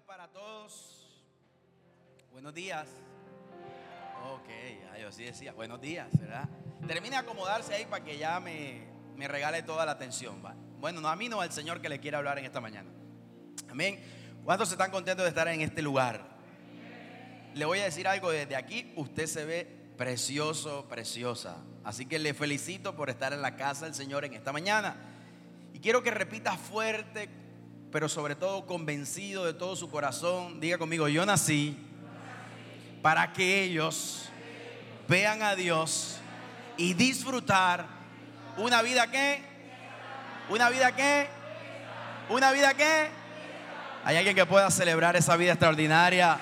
para 0.00 0.26
todos. 0.26 1.06
Buenos 2.32 2.52
días. 2.52 2.88
Ok, 4.32 4.48
ya 4.82 4.98
yo 4.98 5.12
sí 5.12 5.22
decía, 5.22 5.52
buenos 5.52 5.80
días, 5.80 6.08
¿verdad? 6.18 6.48
Termine 6.84 7.10
de 7.10 7.16
acomodarse 7.16 7.74
ahí 7.74 7.86
para 7.86 8.04
que 8.04 8.18
ya 8.18 8.40
me, 8.40 8.88
me 9.14 9.28
regale 9.28 9.62
toda 9.62 9.86
la 9.86 9.92
atención. 9.92 10.44
¿va? 10.44 10.54
Bueno, 10.80 11.00
no 11.00 11.08
a 11.08 11.14
mí, 11.14 11.28
no 11.28 11.40
al 11.40 11.52
Señor 11.52 11.80
que 11.80 11.88
le 11.88 12.00
quiere 12.00 12.16
hablar 12.16 12.38
en 12.38 12.44
esta 12.44 12.60
mañana. 12.60 12.90
Amén. 13.70 14.02
¿Cuántos 14.44 14.72
están 14.72 14.90
contentos 14.90 15.24
de 15.24 15.28
estar 15.28 15.46
en 15.46 15.60
este 15.60 15.80
lugar? 15.80 16.38
Le 17.54 17.64
voy 17.64 17.78
a 17.78 17.84
decir 17.84 18.08
algo 18.08 18.32
desde 18.32 18.56
aquí. 18.56 18.92
Usted 18.96 19.26
se 19.26 19.44
ve 19.44 19.64
precioso, 19.96 20.88
preciosa. 20.88 21.58
Así 21.84 22.06
que 22.06 22.18
le 22.18 22.34
felicito 22.34 22.96
por 22.96 23.10
estar 23.10 23.32
en 23.32 23.42
la 23.42 23.54
casa 23.54 23.84
del 23.84 23.94
Señor 23.94 24.24
en 24.24 24.34
esta 24.34 24.52
mañana. 24.52 24.96
Y 25.72 25.78
quiero 25.78 26.02
que 26.02 26.10
repita 26.10 26.56
fuerte, 26.56 27.28
pero 27.94 28.08
sobre 28.08 28.34
todo 28.34 28.66
convencido 28.66 29.44
de 29.44 29.54
todo 29.54 29.76
su 29.76 29.88
corazón. 29.88 30.58
Diga 30.58 30.78
conmigo, 30.78 31.06
yo 31.06 31.24
nací 31.24 31.78
para 33.00 33.32
que 33.32 33.62
ellos 33.62 34.30
vean 35.06 35.44
a 35.44 35.54
Dios 35.54 36.16
y 36.76 36.94
disfrutar 36.94 37.86
una 38.56 38.82
vida 38.82 39.08
que, 39.12 39.44
una 40.48 40.70
vida 40.70 40.90
que, 40.96 41.28
una 42.30 42.50
vida 42.50 42.74
que. 42.74 43.10
Hay 44.02 44.16
alguien 44.16 44.34
que 44.34 44.44
pueda 44.44 44.72
celebrar 44.72 45.14
esa 45.14 45.36
vida 45.36 45.52
extraordinaria. 45.52 46.36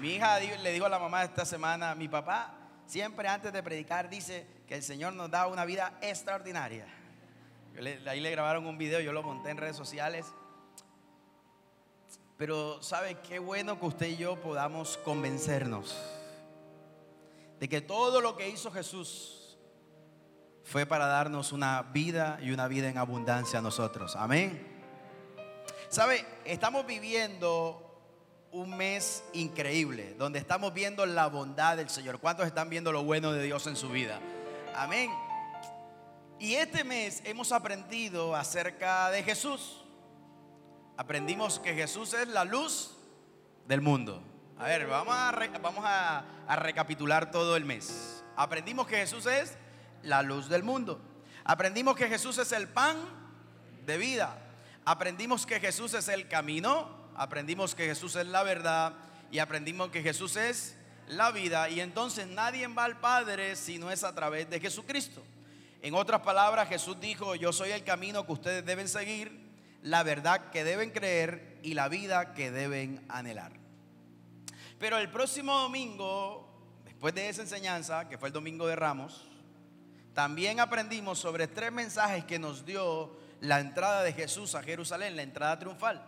Mi 0.00 0.14
hija 0.14 0.40
le 0.40 0.72
dijo 0.72 0.86
a 0.86 0.88
la 0.88 0.98
mamá 0.98 1.24
esta 1.24 1.44
semana, 1.44 1.94
mi 1.94 2.08
papá 2.08 2.54
siempre 2.86 3.28
antes 3.28 3.52
de 3.52 3.62
predicar 3.62 4.08
dice 4.08 4.46
que 4.66 4.76
el 4.76 4.82
Señor 4.82 5.12
nos 5.12 5.30
da 5.30 5.46
una 5.46 5.66
vida 5.66 5.92
extraordinaria. 6.00 7.01
Ahí 8.06 8.20
le 8.20 8.30
grabaron 8.30 8.66
un 8.66 8.78
video, 8.78 9.00
yo 9.00 9.12
lo 9.12 9.22
monté 9.22 9.50
en 9.50 9.56
redes 9.56 9.76
sociales. 9.76 10.26
Pero 12.36 12.82
sabe 12.82 13.18
qué 13.26 13.38
bueno 13.38 13.78
que 13.78 13.86
usted 13.86 14.06
y 14.08 14.16
yo 14.16 14.40
podamos 14.40 14.98
convencernos 14.98 15.96
de 17.60 17.68
que 17.68 17.80
todo 17.80 18.20
lo 18.20 18.36
que 18.36 18.48
hizo 18.48 18.72
Jesús 18.72 19.56
fue 20.64 20.86
para 20.86 21.06
darnos 21.06 21.52
una 21.52 21.82
vida 21.82 22.38
y 22.42 22.50
una 22.50 22.66
vida 22.66 22.88
en 22.88 22.98
abundancia 22.98 23.60
a 23.60 23.62
nosotros. 23.62 24.16
Amén. 24.16 24.66
Sabe, 25.88 26.24
estamos 26.44 26.86
viviendo 26.86 27.88
un 28.50 28.76
mes 28.76 29.22
increíble, 29.32 30.14
donde 30.18 30.38
estamos 30.38 30.74
viendo 30.74 31.06
la 31.06 31.26
bondad 31.26 31.76
del 31.76 31.90
Señor. 31.90 32.18
¿Cuántos 32.18 32.46
están 32.46 32.68
viendo 32.68 32.92
lo 32.92 33.04
bueno 33.04 33.32
de 33.32 33.42
Dios 33.42 33.66
en 33.66 33.76
su 33.76 33.88
vida? 33.88 34.18
Amén. 34.74 35.10
Y 36.42 36.56
este 36.56 36.82
mes 36.82 37.22
hemos 37.24 37.52
aprendido 37.52 38.34
acerca 38.34 39.12
de 39.12 39.22
Jesús. 39.22 39.80
Aprendimos 40.96 41.60
que 41.60 41.72
Jesús 41.72 42.14
es 42.14 42.26
la 42.26 42.44
luz 42.44 42.96
del 43.68 43.80
mundo. 43.80 44.20
A 44.58 44.64
ver, 44.64 44.88
vamos 44.88 45.14
a, 45.14 46.24
recapitular 46.56 47.30
todo 47.30 47.54
el 47.54 47.64
mes. 47.64 48.24
Aprendimos 48.34 48.88
que 48.88 48.96
Jesús 48.96 49.26
es 49.26 49.56
la 50.02 50.22
luz 50.22 50.48
del 50.48 50.64
mundo. 50.64 51.00
Aprendimos 51.44 51.94
que 51.94 52.08
Jesús 52.08 52.36
es 52.38 52.50
el 52.50 52.66
pan 52.66 52.96
de 53.86 53.96
vida. 53.96 54.36
Aprendimos 54.84 55.46
que 55.46 55.60
Jesús 55.60 55.94
es 55.94 56.08
el 56.08 56.26
camino, 56.26 56.90
aprendimos 57.14 57.76
que 57.76 57.86
Jesús 57.86 58.16
es 58.16 58.26
la 58.26 58.42
verdad 58.42 58.94
y 59.30 59.38
aprendimos 59.38 59.90
que 59.90 60.02
Jesús 60.02 60.34
es 60.34 60.76
la 61.06 61.30
vida 61.30 61.68
y 61.68 61.78
entonces 61.78 62.26
nadie 62.26 62.66
va 62.66 62.82
al 62.82 62.98
Padre 62.98 63.54
si 63.54 63.78
no 63.78 63.92
es 63.92 64.02
a 64.02 64.12
través 64.12 64.50
de 64.50 64.58
Jesucristo. 64.58 65.22
En 65.82 65.94
otras 65.94 66.20
palabras, 66.20 66.68
Jesús 66.68 67.00
dijo, 67.00 67.34
yo 67.34 67.52
soy 67.52 67.72
el 67.72 67.82
camino 67.82 68.24
que 68.24 68.32
ustedes 68.32 68.64
deben 68.64 68.88
seguir, 68.88 69.50
la 69.82 70.04
verdad 70.04 70.50
que 70.50 70.62
deben 70.62 70.90
creer 70.90 71.58
y 71.64 71.74
la 71.74 71.88
vida 71.88 72.34
que 72.34 72.52
deben 72.52 73.04
anhelar. 73.08 73.50
Pero 74.78 74.98
el 74.98 75.10
próximo 75.10 75.58
domingo, 75.58 76.48
después 76.84 77.14
de 77.16 77.28
esa 77.28 77.42
enseñanza, 77.42 78.08
que 78.08 78.16
fue 78.16 78.28
el 78.28 78.32
domingo 78.32 78.68
de 78.68 78.76
Ramos, 78.76 79.26
también 80.14 80.60
aprendimos 80.60 81.18
sobre 81.18 81.48
tres 81.48 81.72
mensajes 81.72 82.24
que 82.26 82.38
nos 82.38 82.64
dio 82.64 83.16
la 83.40 83.58
entrada 83.58 84.04
de 84.04 84.12
Jesús 84.12 84.54
a 84.54 84.62
Jerusalén, 84.62 85.16
la 85.16 85.22
entrada 85.22 85.58
triunfal. 85.58 86.00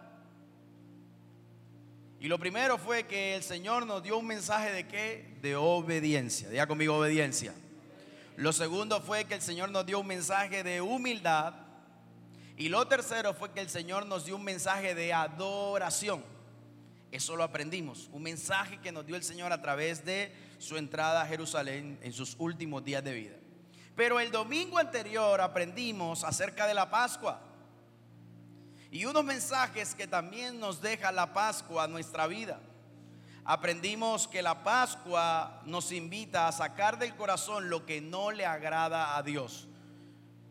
Y 2.21 2.29
lo 2.29 2.39
primero 2.39 2.79
fue 2.79 3.09
que 3.09 3.35
el 3.35 3.43
Señor 3.43 3.87
nos 3.87 4.05
dio 4.05 4.19
un 4.19 4.27
mensaje 4.27 4.71
de 4.71 4.87
qué? 4.87 5.37
De 5.43 5.57
obediencia. 5.57 6.49
Diga 6.49 6.69
conmigo 6.69 6.97
obediencia. 6.97 7.53
Lo 8.37 8.53
segundo 8.53 9.01
fue 9.01 9.25
que 9.27 9.35
el 9.35 9.43
Señor 9.43 9.71
nos 9.71 9.87
dio 9.87 10.01
un 10.01 10.07
mensaje 10.07 10.65
de 10.65 10.81
humildad. 10.81 11.55
Y 12.57 12.69
lo 12.69 12.87
tercero 12.87 13.35
fue 13.35 13.53
que 13.53 13.61
el 13.61 13.69
Señor 13.69 14.07
nos 14.07 14.25
dio 14.25 14.37
un 14.37 14.45
mensaje 14.45 14.95
de 14.95 15.13
adoración. 15.13 16.25
Eso 17.13 17.37
lo 17.37 17.45
aprendimos. 17.45 18.09
Un 18.13 18.25
mensaje 18.25 18.81
que 18.81 18.91
nos 18.91 19.07
dio 19.07 19.15
el 19.15 19.23
Señor 19.23 19.53
a 19.53 19.63
través 19.63 20.05
de 20.05 20.35
su 20.59 20.77
entrada 20.77 21.23
a 21.23 21.27
Jerusalén 21.27 21.99
en 22.03 22.13
sus 22.13 22.35
últimos 22.39 22.85
días 22.85 23.05
de 23.05 23.13
vida. 23.13 23.37
Pero 23.95 24.19
el 24.19 24.33
domingo 24.33 24.79
anterior 24.79 25.41
aprendimos 25.41 26.25
acerca 26.25 26.67
de 26.67 26.75
la 26.75 26.91
Pascua. 26.91 27.41
Y 28.91 29.05
unos 29.05 29.25
mensajes 29.25 29.95
que 29.95 30.09
también 30.09 30.59
nos 30.59 30.81
deja 30.81 31.13
la 31.13 31.33
Pascua 31.33 31.85
a 31.85 31.89
nuestra 31.89 32.27
vida. 32.27 32.61
Aprendimos 33.47 34.27
que 34.27 34.41
la 34.41 34.65
Pascua 34.65 35.61
nos 35.67 35.93
invita 35.93 36.49
a 36.49 36.53
sacar 36.53 36.99
del 36.99 37.15
corazón 37.15 37.69
lo 37.69 37.85
que 37.85 38.01
no 38.01 38.31
le 38.31 38.47
agrada 38.47 39.19
a 39.19 39.23
Dios. 39.23 39.69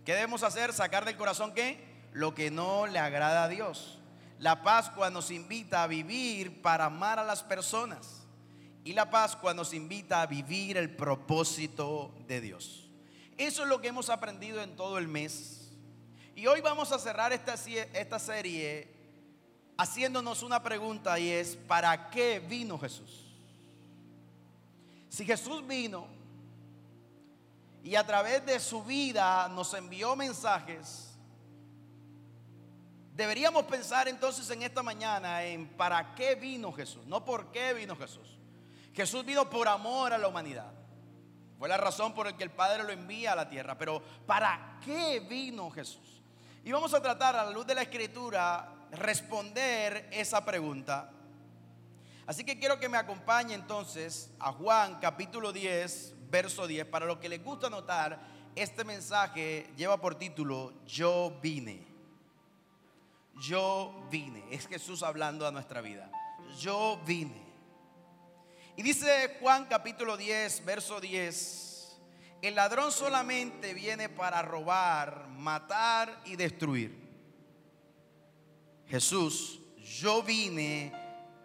¿Qué 0.06 0.14
debemos 0.14 0.44
hacer? 0.44 0.74
¿Sacar 0.74 1.04
del 1.04 1.18
corazón 1.18 1.54
qué? 1.56 1.84
Lo 2.12 2.36
que 2.36 2.52
no 2.52 2.86
le 2.86 3.00
agrada 3.00 3.46
a 3.46 3.48
Dios. 3.48 3.98
La 4.38 4.62
Pascua 4.62 5.10
nos 5.10 5.32
invita 5.32 5.82
a 5.82 5.88
vivir 5.88 6.62
para 6.62 6.86
amar 6.86 7.18
a 7.18 7.24
las 7.24 7.42
personas. 7.42 8.28
Y 8.84 8.94
la 8.94 9.10
Pascua 9.10 9.56
nos 9.56 9.74
invita 9.74 10.22
a 10.22 10.28
vivir 10.28 10.78
el 10.78 10.96
propósito 10.96 12.14
de 12.28 12.42
Dios. 12.42 12.92
Eso 13.38 13.64
es 13.64 13.70
lo 13.70 13.82
que 13.82 13.88
hemos 13.88 14.12
aprendido 14.12 14.62
en 14.62 14.76
todo 14.76 15.00
el 15.00 15.08
mes. 15.08 15.72
Y 16.36 16.46
hoy 16.46 16.62
vamos 16.62 16.92
a 16.92 17.00
cerrar 17.00 17.34
esta, 17.34 17.56
esta 17.56 18.20
serie 18.20 18.88
haciéndonos 19.78 20.44
una 20.44 20.62
pregunta 20.62 21.18
y 21.20 21.30
es, 21.30 21.56
¿para 21.56 22.10
qué 22.10 22.40
vino 22.40 22.78
Jesús? 22.78 23.24
Si 25.10 25.26
Jesús 25.26 25.66
vino 25.66 26.08
y 27.84 27.96
a 27.96 28.06
través 28.06 28.46
de 28.46 28.60
su 28.60 28.84
vida 28.84 29.48
nos 29.50 29.74
envió 29.74 30.16
mensajes, 30.16 31.16
deberíamos 33.16 33.64
pensar 33.66 34.08
entonces 34.08 34.50
en 34.50 34.64
esta 34.64 34.82
mañana 34.82 35.44
en 35.44 35.68
para 35.68 36.16
qué 36.16 36.36
vino 36.36 36.72
Jesús, 36.72 37.06
no 37.06 37.24
por 37.24 37.52
qué 37.52 37.74
vino 37.74 37.96
Jesús. 37.96 38.38
Jesús 38.94 39.26
vino 39.26 39.50
por 39.50 39.68
amor 39.68 40.14
a 40.14 40.18
la 40.18 40.28
humanidad. 40.28 40.72
Fue 41.58 41.70
la 41.70 41.78
razón 41.78 42.14
por 42.14 42.26
la 42.26 42.36
que 42.36 42.44
el 42.44 42.52
Padre 42.52 42.84
lo 42.84 42.92
envía 42.92 43.32
a 43.32 43.36
la 43.36 43.50
tierra. 43.50 43.78
Pero 43.78 44.02
¿para 44.26 44.80
qué 44.84 45.20
vino 45.20 45.70
Jesús? 45.72 46.22
Y 46.64 46.72
vamos 46.72 46.94
a 46.94 47.02
tratar 47.02 47.36
a 47.36 47.46
la 47.46 47.52
luz 47.52 47.66
de 47.66 47.76
la 47.76 47.82
escritura 47.82 48.73
responder 48.94 50.08
esa 50.12 50.44
pregunta. 50.46 51.12
Así 52.26 52.44
que 52.44 52.58
quiero 52.58 52.80
que 52.80 52.88
me 52.90 52.98
acompañe 52.98 53.54
entonces 53.54 54.30
a 54.40 54.54
Juan 54.54 55.00
capítulo 55.02 55.52
10, 55.52 56.16
verso 56.30 56.68
10. 56.68 56.86
Para 56.86 57.06
los 57.06 57.18
que 57.18 57.28
les 57.28 57.44
gusta 57.44 57.70
notar, 57.70 58.20
este 58.56 58.84
mensaje 58.84 59.70
lleva 59.76 60.00
por 60.00 60.16
título 60.16 60.74
Yo 60.86 61.38
vine. 61.42 61.86
Yo 63.42 64.08
vine. 64.10 64.44
Es 64.52 64.68
Jesús 64.68 65.04
hablando 65.04 65.46
a 65.46 65.52
nuestra 65.52 65.82
vida. 65.82 66.10
Yo 66.60 67.02
vine. 67.06 67.44
Y 68.78 68.84
dice 68.84 69.38
Juan 69.42 69.66
capítulo 69.66 70.16
10, 70.16 70.64
verso 70.66 71.02
10. 71.02 72.00
El 72.42 72.56
ladrón 72.56 72.92
solamente 72.92 73.74
viene 73.74 74.10
para 74.10 74.42
robar, 74.42 75.28
matar 75.30 76.22
y 76.26 76.36
destruir. 76.36 77.03
Jesús, 78.88 79.60
yo 80.02 80.24
vine 80.24 80.94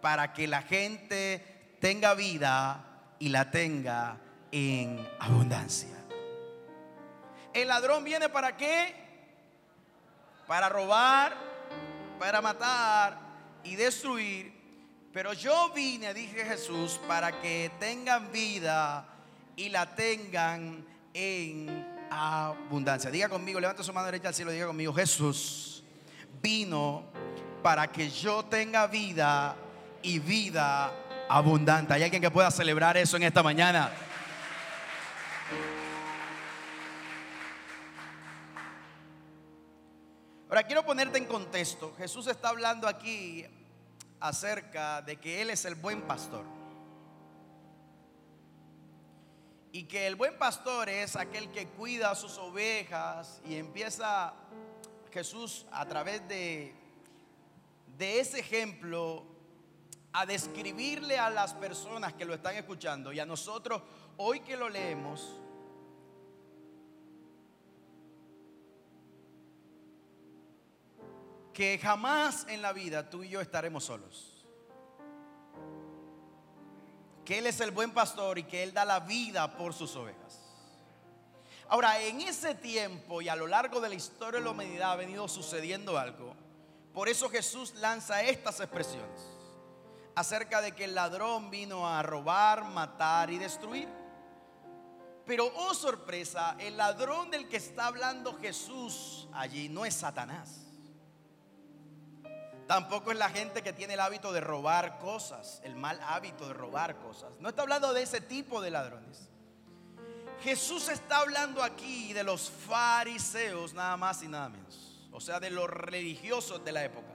para 0.01 0.33
que 0.33 0.47
la 0.47 0.61
gente 0.61 1.75
tenga 1.79 2.13
vida 2.13 2.85
y 3.19 3.29
la 3.29 3.51
tenga 3.51 4.17
en 4.51 5.07
abundancia. 5.19 5.95
El 7.53 7.67
ladrón 7.67 8.03
viene 8.03 8.29
para 8.29 8.55
qué? 8.55 8.95
Para 10.47 10.69
robar, 10.69 11.35
para 12.19 12.41
matar 12.41 13.19
y 13.63 13.75
destruir. 13.75 14.53
Pero 15.11 15.33
yo 15.33 15.71
vine, 15.73 16.13
dije 16.13 16.45
Jesús, 16.45 16.99
para 17.07 17.39
que 17.41 17.71
tengan 17.79 18.31
vida 18.31 19.07
y 19.55 19.69
la 19.69 19.95
tengan 19.95 20.85
en 21.13 22.07
abundancia. 22.11 23.09
Diga 23.09 23.27
conmigo, 23.27 23.59
levanta 23.59 23.83
su 23.83 23.91
mano 23.91 24.05
derecha 24.05 24.29
al 24.29 24.35
cielo, 24.35 24.51
diga 24.51 24.67
conmigo, 24.67 24.93
Jesús 24.93 25.83
vino 26.41 27.05
para 27.61 27.91
que 27.91 28.09
yo 28.09 28.43
tenga 28.45 28.87
vida 28.87 29.55
y 30.01 30.19
vida 30.19 30.91
abundante. 31.27 31.93
¿Hay 31.93 32.03
alguien 32.03 32.21
que 32.21 32.31
pueda 32.31 32.49
celebrar 32.51 32.97
eso 32.97 33.17
en 33.17 33.23
esta 33.23 33.43
mañana? 33.43 33.91
Ahora 40.49 40.63
quiero 40.63 40.83
ponerte 40.83 41.19
en 41.19 41.25
contexto. 41.25 41.93
Jesús 41.97 42.25
está 42.27 42.49
hablando 42.49 42.87
aquí 42.87 43.45
acerca 44.19 45.01
de 45.01 45.17
que 45.17 45.41
Él 45.41 45.51
es 45.51 45.65
el 45.65 45.75
buen 45.75 46.01
pastor. 46.01 46.43
Y 49.71 49.83
que 49.83 50.07
el 50.07 50.15
buen 50.15 50.37
pastor 50.39 50.89
es 50.89 51.15
aquel 51.15 51.51
que 51.51 51.67
cuida 51.67 52.09
a 52.09 52.15
sus 52.15 52.39
ovejas 52.39 53.39
y 53.47 53.55
empieza 53.55 54.33
Jesús 55.11 55.67
a 55.71 55.85
través 55.85 56.27
de, 56.27 56.78
de 57.99 58.19
ese 58.21 58.39
ejemplo 58.39 59.25
a 60.13 60.25
describirle 60.25 61.19
a 61.19 61.29
las 61.29 61.53
personas 61.53 62.13
que 62.13 62.25
lo 62.25 62.33
están 62.33 62.55
escuchando 62.55 63.11
y 63.13 63.19
a 63.19 63.25
nosotros 63.25 63.81
hoy 64.15 64.39
que 64.39 64.55
lo 64.55 64.69
leemos, 64.69 65.35
que 71.53 71.77
jamás 71.77 72.47
en 72.47 72.61
la 72.61 72.71
vida 72.71 73.09
tú 73.09 73.21
y 73.23 73.29
yo 73.29 73.41
estaremos 73.41 73.83
solos 73.83 74.39
que 77.25 77.37
Él 77.37 77.45
es 77.45 77.59
el 77.59 77.69
buen 77.69 77.91
pastor 77.91 78.39
y 78.39 78.43
que 78.43 78.63
Él 78.63 78.73
da 78.73 78.83
la 78.85 79.01
vida 79.01 79.55
por 79.55 79.71
sus 79.71 79.95
ovejas. 79.95 80.39
Ahora, 81.67 82.01
en 82.01 82.21
ese 82.21 82.55
tiempo 82.55 83.21
y 83.21 83.29
a 83.29 83.35
lo 83.35 83.45
largo 83.45 83.79
de 83.79 83.89
la 83.89 83.93
historia 83.93 84.39
de 84.39 84.45
la 84.45 84.49
humanidad 84.49 84.93
ha 84.93 84.95
venido 84.95 85.27
sucediendo 85.27 85.99
algo. 85.99 86.35
Por 86.93 87.09
eso 87.09 87.29
Jesús 87.29 87.75
lanza 87.75 88.21
estas 88.23 88.59
expresiones 88.59 89.39
acerca 90.15 90.61
de 90.61 90.73
que 90.73 90.83
el 90.83 90.95
ladrón 90.95 91.49
vino 91.49 91.87
a 91.87 92.03
robar, 92.03 92.65
matar 92.65 93.29
y 93.29 93.37
destruir. 93.37 93.87
Pero, 95.25 95.51
oh 95.55 95.73
sorpresa, 95.73 96.55
el 96.59 96.75
ladrón 96.75 97.29
del 97.29 97.47
que 97.47 97.57
está 97.57 97.87
hablando 97.87 98.37
Jesús 98.39 99.27
allí 99.31 99.69
no 99.69 99.85
es 99.85 99.93
Satanás. 99.93 100.65
Tampoco 102.67 103.11
es 103.11 103.17
la 103.17 103.29
gente 103.29 103.63
que 103.63 103.73
tiene 103.73 103.93
el 103.93 103.99
hábito 103.99 104.31
de 104.31 104.41
robar 104.41 104.99
cosas, 104.99 105.61
el 105.63 105.75
mal 105.75 105.99
hábito 106.05 106.47
de 106.47 106.53
robar 106.53 106.97
cosas. 106.97 107.31
No 107.39 107.49
está 107.49 107.61
hablando 107.61 107.93
de 107.93 108.03
ese 108.03 108.21
tipo 108.21 108.61
de 108.61 108.71
ladrones. 108.71 109.29
Jesús 110.41 110.89
está 110.89 111.17
hablando 111.17 111.63
aquí 111.63 112.13
de 112.13 112.23
los 112.23 112.49
fariseos 112.49 113.73
nada 113.73 113.97
más 113.97 114.21
y 114.23 114.27
nada 114.27 114.49
menos. 114.49 114.88
O 115.11 115.19
sea, 115.19 115.39
de 115.39 115.49
los 115.49 115.69
religiosos 115.69 116.63
de 116.63 116.71
la 116.71 116.83
época. 116.83 117.13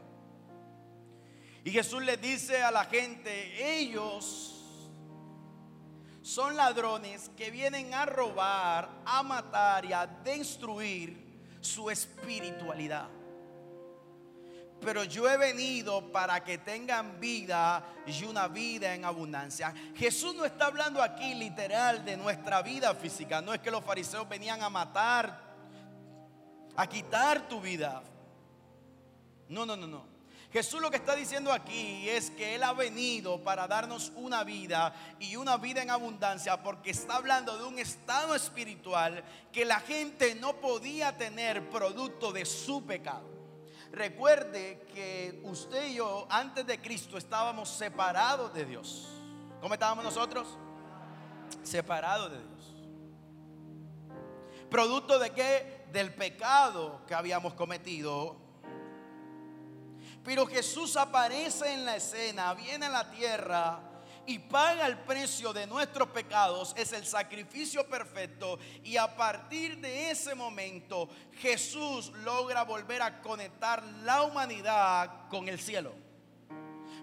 Y 1.64 1.70
Jesús 1.70 2.02
le 2.02 2.16
dice 2.16 2.62
a 2.62 2.70
la 2.70 2.84
gente, 2.84 3.80
ellos 3.80 4.90
son 6.22 6.56
ladrones 6.56 7.30
que 7.36 7.50
vienen 7.50 7.94
a 7.94 8.04
robar, 8.04 8.90
a 9.04 9.22
matar 9.22 9.84
y 9.84 9.92
a 9.92 10.06
destruir 10.06 11.24
su 11.60 11.90
espiritualidad 11.90 13.08
pero 14.84 15.02
yo 15.04 15.28
he 15.28 15.36
venido 15.36 16.12
para 16.12 16.44
que 16.44 16.58
tengan 16.58 17.18
vida 17.18 17.82
y 18.06 18.24
una 18.24 18.48
vida 18.48 18.94
en 18.94 19.04
abundancia. 19.04 19.72
Jesús 19.96 20.34
no 20.34 20.44
está 20.44 20.66
hablando 20.66 21.02
aquí 21.02 21.34
literal 21.34 22.04
de 22.04 22.16
nuestra 22.16 22.62
vida 22.62 22.94
física. 22.94 23.40
No 23.40 23.54
es 23.54 23.60
que 23.60 23.70
los 23.70 23.82
fariseos 23.82 24.28
venían 24.28 24.62
a 24.62 24.68
matar, 24.68 25.43
a 26.76 26.86
quitar 26.86 27.48
tu 27.48 27.60
vida. 27.60 28.02
No, 29.48 29.64
no, 29.66 29.76
no, 29.76 29.86
no. 29.86 30.14
Jesús 30.54 30.80
lo 30.80 30.88
que 30.88 30.98
está 30.98 31.16
diciendo 31.16 31.52
aquí 31.52 32.08
es 32.08 32.30
que 32.30 32.54
Él 32.54 32.62
ha 32.62 32.72
venido 32.72 33.42
para 33.42 33.66
darnos 33.66 34.12
una 34.14 34.44
vida 34.44 34.94
y 35.18 35.34
una 35.34 35.56
vida 35.56 35.82
en 35.82 35.90
abundancia 35.90 36.62
porque 36.62 36.92
está 36.92 37.16
hablando 37.16 37.58
de 37.58 37.64
un 37.64 37.76
estado 37.80 38.36
espiritual 38.36 39.24
que 39.52 39.64
la 39.64 39.80
gente 39.80 40.36
no 40.36 40.60
podía 40.60 41.16
tener 41.16 41.68
producto 41.70 42.30
de 42.32 42.44
su 42.44 42.86
pecado. 42.86 43.28
Recuerde 43.90 44.86
que 44.94 45.40
usted 45.42 45.88
y 45.88 45.94
yo 45.94 46.26
antes 46.30 46.64
de 46.64 46.80
Cristo 46.80 47.18
estábamos 47.18 47.68
separados 47.68 48.54
de 48.54 48.64
Dios. 48.64 49.08
¿Cómo 49.60 49.74
estábamos 49.74 50.04
nosotros? 50.04 50.46
Separados 51.64 52.30
de 52.30 52.38
Dios. 52.38 52.74
¿Producto 54.70 55.18
de 55.18 55.30
qué? 55.30 55.83
Del 55.92 56.12
pecado 56.14 57.02
que 57.06 57.14
habíamos 57.14 57.54
cometido. 57.54 58.36
Pero 60.24 60.46
Jesús 60.46 60.96
aparece 60.96 61.72
en 61.72 61.84
la 61.84 61.96
escena, 61.96 62.54
viene 62.54 62.86
a 62.86 62.90
la 62.90 63.10
tierra 63.10 63.80
y 64.26 64.38
paga 64.38 64.86
el 64.86 64.98
precio 64.98 65.52
de 65.52 65.66
nuestros 65.66 66.08
pecados, 66.08 66.72
es 66.76 66.92
el 66.92 67.04
sacrificio 67.04 67.86
perfecto. 67.88 68.58
Y 68.82 68.96
a 68.96 69.14
partir 69.16 69.78
de 69.78 70.10
ese 70.10 70.34
momento 70.34 71.08
Jesús 71.38 72.10
logra 72.24 72.62
volver 72.64 73.02
a 73.02 73.20
conectar 73.20 73.82
la 74.02 74.22
humanidad 74.22 75.28
con 75.28 75.48
el 75.48 75.60
cielo. 75.60 75.92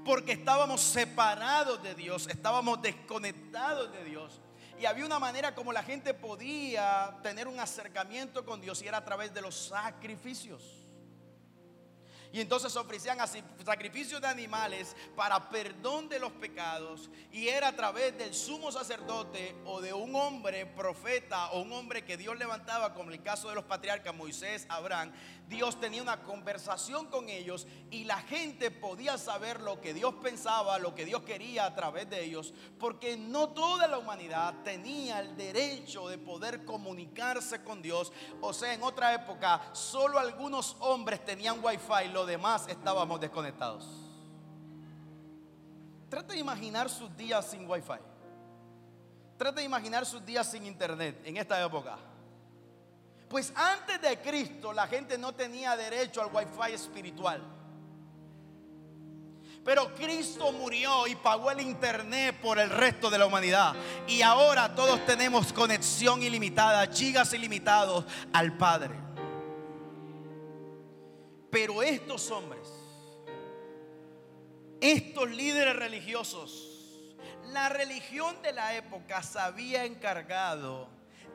Porque 0.03 0.31
estábamos 0.31 0.81
separados 0.81 1.83
de 1.83 1.93
Dios, 1.93 2.27
estábamos 2.27 2.81
desconectados 2.81 3.91
de 3.91 4.03
Dios. 4.03 4.41
Y 4.81 4.87
había 4.87 5.05
una 5.05 5.19
manera 5.19 5.53
como 5.53 5.71
la 5.71 5.83
gente 5.83 6.15
podía 6.15 7.15
tener 7.21 7.47
un 7.47 7.59
acercamiento 7.59 8.43
con 8.43 8.59
Dios 8.61 8.81
y 8.81 8.87
era 8.87 8.97
a 8.97 9.05
través 9.05 9.31
de 9.31 9.39
los 9.39 9.53
sacrificios. 9.53 10.80
Y 12.33 12.39
entonces 12.39 12.75
ofrecían 12.75 13.19
sacrificios 13.65 14.21
de 14.21 14.27
animales 14.27 14.95
para 15.15 15.49
perdón 15.49 16.07
de 16.07 16.19
los 16.19 16.31
pecados. 16.33 17.09
Y 17.31 17.49
era 17.49 17.69
a 17.69 17.75
través 17.75 18.17
del 18.17 18.33
sumo 18.33 18.71
sacerdote 18.71 19.55
o 19.65 19.81
de 19.81 19.93
un 19.93 20.15
hombre 20.15 20.65
profeta 20.65 21.51
o 21.51 21.61
un 21.61 21.73
hombre 21.73 22.05
que 22.05 22.17
Dios 22.17 22.37
levantaba, 22.37 22.93
como 22.93 23.11
el 23.11 23.21
caso 23.21 23.49
de 23.49 23.55
los 23.55 23.65
patriarcas 23.65 24.15
Moisés, 24.15 24.65
Abraham. 24.69 25.11
Dios 25.47 25.81
tenía 25.81 26.01
una 26.01 26.23
conversación 26.23 27.07
con 27.07 27.27
ellos 27.27 27.67
y 27.89 28.05
la 28.05 28.21
gente 28.21 28.71
podía 28.71 29.17
saber 29.17 29.59
lo 29.59 29.81
que 29.81 29.93
Dios 29.93 30.13
pensaba, 30.23 30.79
lo 30.79 30.95
que 30.95 31.03
Dios 31.03 31.23
quería 31.23 31.65
a 31.65 31.75
través 31.75 32.09
de 32.09 32.23
ellos. 32.23 32.53
Porque 32.79 33.17
no 33.17 33.49
toda 33.49 33.87
la 33.87 33.97
humanidad 33.97 34.53
tenía 34.63 35.19
el 35.19 35.35
derecho 35.35 36.07
de 36.07 36.17
poder 36.17 36.63
comunicarse 36.63 37.63
con 37.65 37.81
Dios. 37.81 38.13
O 38.39 38.53
sea, 38.53 38.73
en 38.73 38.83
otra 38.83 39.13
época, 39.13 39.61
solo 39.73 40.19
algunos 40.19 40.77
hombres 40.79 41.25
tenían 41.25 41.61
wifi 41.61 42.07
demás 42.25 42.67
estábamos 42.67 43.19
desconectados. 43.19 43.87
Trate 46.09 46.33
de 46.33 46.39
imaginar 46.39 46.89
sus 46.89 47.15
días 47.15 47.45
sin 47.49 47.69
wifi. 47.69 47.99
Trate 49.37 49.61
de 49.61 49.65
imaginar 49.65 50.05
sus 50.05 50.25
días 50.25 50.49
sin 50.49 50.65
internet 50.65 51.21
en 51.23 51.37
esta 51.37 51.63
época. 51.63 51.97
Pues 53.29 53.53
antes 53.55 54.01
de 54.01 54.19
Cristo 54.19 54.73
la 54.73 54.87
gente 54.87 55.17
no 55.17 55.33
tenía 55.33 55.77
derecho 55.77 56.21
al 56.21 56.29
wifi 56.33 56.73
espiritual. 56.73 57.41
Pero 59.63 59.93
Cristo 59.93 60.51
murió 60.51 61.05
y 61.07 61.15
pagó 61.15 61.51
el 61.51 61.61
internet 61.61 62.35
por 62.41 62.57
el 62.57 62.69
resto 62.69 63.09
de 63.09 63.19
la 63.19 63.27
humanidad. 63.27 63.75
Y 64.07 64.21
ahora 64.21 64.73
todos 64.73 65.05
tenemos 65.05 65.53
conexión 65.53 66.23
ilimitada, 66.23 66.87
gigas 66.87 67.31
ilimitados 67.33 68.05
al 68.33 68.57
Padre. 68.57 68.95
Pero 71.51 71.83
estos 71.83 72.31
hombres, 72.31 72.67
estos 74.79 75.29
líderes 75.29 75.75
religiosos, 75.75 77.15
la 77.47 77.67
religión 77.67 78.41
de 78.41 78.53
la 78.53 78.75
época 78.75 79.21
se 79.21 79.37
había 79.37 79.83
encargado 79.83 80.87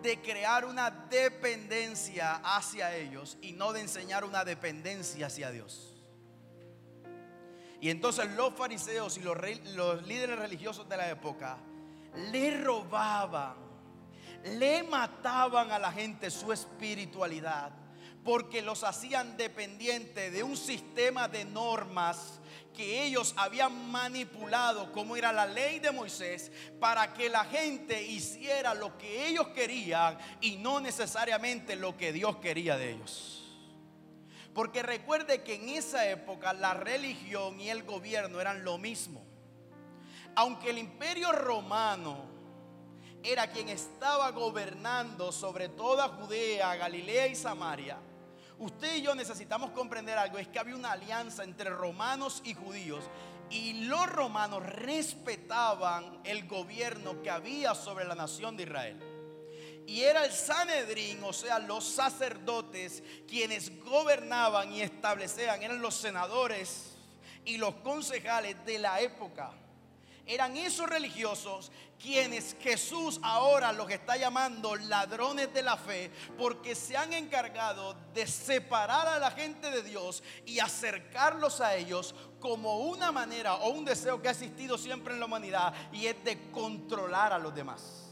de 0.02 0.20
crear 0.22 0.64
una 0.64 0.90
dependencia 0.90 2.36
hacia 2.36 2.96
ellos 2.96 3.36
y 3.42 3.52
no 3.52 3.74
de 3.74 3.82
enseñar 3.82 4.24
una 4.24 4.44
dependencia 4.44 5.26
hacia 5.26 5.50
Dios. 5.50 5.94
Y 7.80 7.90
entonces 7.90 8.30
los 8.30 8.54
fariseos 8.54 9.18
y 9.18 9.20
los, 9.20 9.36
los 9.74 10.06
líderes 10.06 10.38
religiosos 10.38 10.88
de 10.88 10.96
la 10.96 11.10
época 11.10 11.58
le 12.32 12.62
robaban, 12.62 13.56
le 14.44 14.82
mataban 14.82 15.70
a 15.70 15.78
la 15.78 15.92
gente 15.92 16.30
su 16.30 16.52
espiritualidad 16.52 17.85
porque 18.26 18.60
los 18.60 18.82
hacían 18.82 19.36
dependientes 19.36 20.32
de 20.32 20.42
un 20.42 20.56
sistema 20.56 21.28
de 21.28 21.44
normas 21.44 22.40
que 22.74 23.04
ellos 23.04 23.32
habían 23.36 23.88
manipulado, 23.88 24.92
como 24.92 25.16
era 25.16 25.32
la 25.32 25.46
ley 25.46 25.78
de 25.78 25.92
Moisés, 25.92 26.50
para 26.80 27.14
que 27.14 27.28
la 27.28 27.44
gente 27.44 28.02
hiciera 28.02 28.74
lo 28.74 28.98
que 28.98 29.28
ellos 29.28 29.46
querían 29.54 30.18
y 30.40 30.56
no 30.56 30.80
necesariamente 30.80 31.76
lo 31.76 31.96
que 31.96 32.12
Dios 32.12 32.38
quería 32.38 32.76
de 32.76 32.94
ellos. 32.94 33.44
Porque 34.52 34.82
recuerde 34.82 35.44
que 35.44 35.54
en 35.54 35.68
esa 35.68 36.10
época 36.10 36.52
la 36.52 36.74
religión 36.74 37.60
y 37.60 37.70
el 37.70 37.84
gobierno 37.84 38.40
eran 38.40 38.64
lo 38.64 38.76
mismo. 38.76 39.24
Aunque 40.34 40.70
el 40.70 40.78
imperio 40.78 41.30
romano 41.30 42.24
era 43.22 43.50
quien 43.50 43.68
estaba 43.68 44.32
gobernando 44.32 45.30
sobre 45.30 45.68
toda 45.68 46.08
Judea, 46.08 46.74
Galilea 46.74 47.28
y 47.28 47.36
Samaria, 47.36 47.98
Usted 48.58 48.96
y 48.96 49.02
yo 49.02 49.14
necesitamos 49.14 49.70
comprender 49.72 50.16
algo, 50.16 50.38
es 50.38 50.48
que 50.48 50.58
había 50.58 50.76
una 50.76 50.92
alianza 50.92 51.44
entre 51.44 51.70
romanos 51.70 52.40
y 52.44 52.54
judíos 52.54 53.04
y 53.50 53.84
los 53.84 54.06
romanos 54.06 54.64
respetaban 54.64 56.20
el 56.24 56.46
gobierno 56.48 57.22
que 57.22 57.30
había 57.30 57.74
sobre 57.74 58.04
la 58.04 58.14
nación 58.14 58.56
de 58.56 58.62
Israel. 58.64 59.02
Y 59.86 60.00
era 60.00 60.24
el 60.24 60.32
Sanedrín, 60.32 61.22
o 61.22 61.32
sea, 61.32 61.60
los 61.60 61.84
sacerdotes, 61.84 63.02
quienes 63.28 63.78
gobernaban 63.84 64.72
y 64.72 64.80
establecían, 64.80 65.62
eran 65.62 65.80
los 65.80 65.94
senadores 65.94 66.96
y 67.44 67.56
los 67.58 67.74
concejales 67.76 68.56
de 68.64 68.80
la 68.80 69.00
época. 69.00 69.52
Eran 70.26 70.56
esos 70.56 70.88
religiosos 70.88 71.70
quienes 72.02 72.56
Jesús 72.60 73.20
ahora 73.22 73.72
los 73.72 73.88
está 73.90 74.16
llamando 74.16 74.74
ladrones 74.74 75.54
de 75.54 75.62
la 75.62 75.76
fe 75.76 76.10
porque 76.36 76.74
se 76.74 76.96
han 76.96 77.12
encargado 77.12 77.94
de 78.12 78.26
separar 78.26 79.06
a 79.06 79.20
la 79.20 79.30
gente 79.30 79.70
de 79.70 79.82
Dios 79.82 80.24
y 80.44 80.58
acercarlos 80.58 81.60
a 81.60 81.76
ellos 81.76 82.12
como 82.40 82.80
una 82.80 83.12
manera 83.12 83.54
o 83.54 83.70
un 83.70 83.84
deseo 83.84 84.20
que 84.20 84.26
ha 84.26 84.32
existido 84.32 84.76
siempre 84.76 85.14
en 85.14 85.20
la 85.20 85.26
humanidad 85.26 85.72
y 85.92 86.06
es 86.06 86.22
de 86.24 86.50
controlar 86.50 87.32
a 87.32 87.38
los 87.38 87.54
demás. 87.54 88.10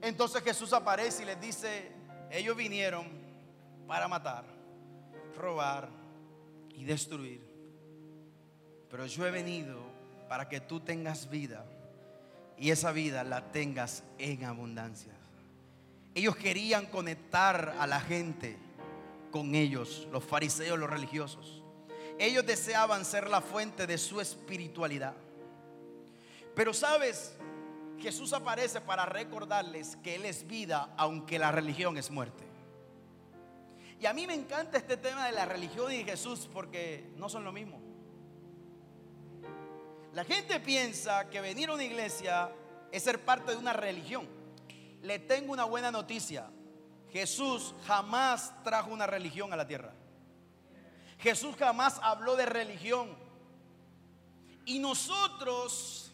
Entonces 0.00 0.42
Jesús 0.44 0.72
aparece 0.72 1.24
y 1.24 1.26
les 1.26 1.40
dice, 1.40 1.90
ellos 2.30 2.56
vinieron 2.56 3.08
para 3.88 4.06
matar, 4.06 4.44
robar 5.36 5.88
y 6.70 6.84
destruir. 6.84 7.48
Pero 8.88 9.06
yo 9.06 9.26
he 9.26 9.30
venido 9.30 9.87
para 10.28 10.48
que 10.48 10.60
tú 10.60 10.80
tengas 10.80 11.30
vida 11.30 11.64
y 12.58 12.70
esa 12.70 12.92
vida 12.92 13.24
la 13.24 13.50
tengas 13.50 14.02
en 14.18 14.44
abundancia. 14.44 15.12
Ellos 16.14 16.36
querían 16.36 16.86
conectar 16.86 17.76
a 17.78 17.86
la 17.86 18.00
gente 18.00 18.56
con 19.30 19.54
ellos, 19.54 20.08
los 20.10 20.24
fariseos, 20.24 20.78
los 20.78 20.90
religiosos. 20.90 21.62
Ellos 22.18 22.44
deseaban 22.44 23.04
ser 23.04 23.28
la 23.30 23.40
fuente 23.40 23.86
de 23.86 23.96
su 23.96 24.20
espiritualidad. 24.20 25.14
Pero 26.54 26.74
sabes, 26.74 27.36
Jesús 28.00 28.32
aparece 28.32 28.80
para 28.80 29.06
recordarles 29.06 29.96
que 29.96 30.16
Él 30.16 30.24
es 30.24 30.46
vida, 30.46 30.92
aunque 30.96 31.38
la 31.38 31.52
religión 31.52 31.96
es 31.96 32.10
muerte. 32.10 32.44
Y 34.00 34.06
a 34.06 34.12
mí 34.12 34.26
me 34.26 34.34
encanta 34.34 34.78
este 34.78 34.96
tema 34.96 35.26
de 35.26 35.32
la 35.32 35.44
religión 35.44 35.92
y 35.92 36.04
Jesús 36.04 36.48
porque 36.52 37.10
no 37.16 37.28
son 37.28 37.44
lo 37.44 37.52
mismo. 37.52 37.87
La 40.12 40.24
gente 40.24 40.58
piensa 40.60 41.28
que 41.28 41.40
venir 41.40 41.68
a 41.68 41.74
una 41.74 41.84
iglesia 41.84 42.50
es 42.90 43.02
ser 43.02 43.24
parte 43.24 43.52
de 43.52 43.58
una 43.58 43.72
religión. 43.72 44.26
Le 45.02 45.18
tengo 45.18 45.52
una 45.52 45.64
buena 45.64 45.90
noticia. 45.90 46.50
Jesús 47.10 47.74
jamás 47.86 48.52
trajo 48.64 48.90
una 48.90 49.06
religión 49.06 49.52
a 49.52 49.56
la 49.56 49.66
tierra. 49.66 49.92
Jesús 51.18 51.56
jamás 51.56 52.00
habló 52.02 52.36
de 52.36 52.46
religión. 52.46 53.16
Y 54.64 54.78
nosotros 54.78 56.07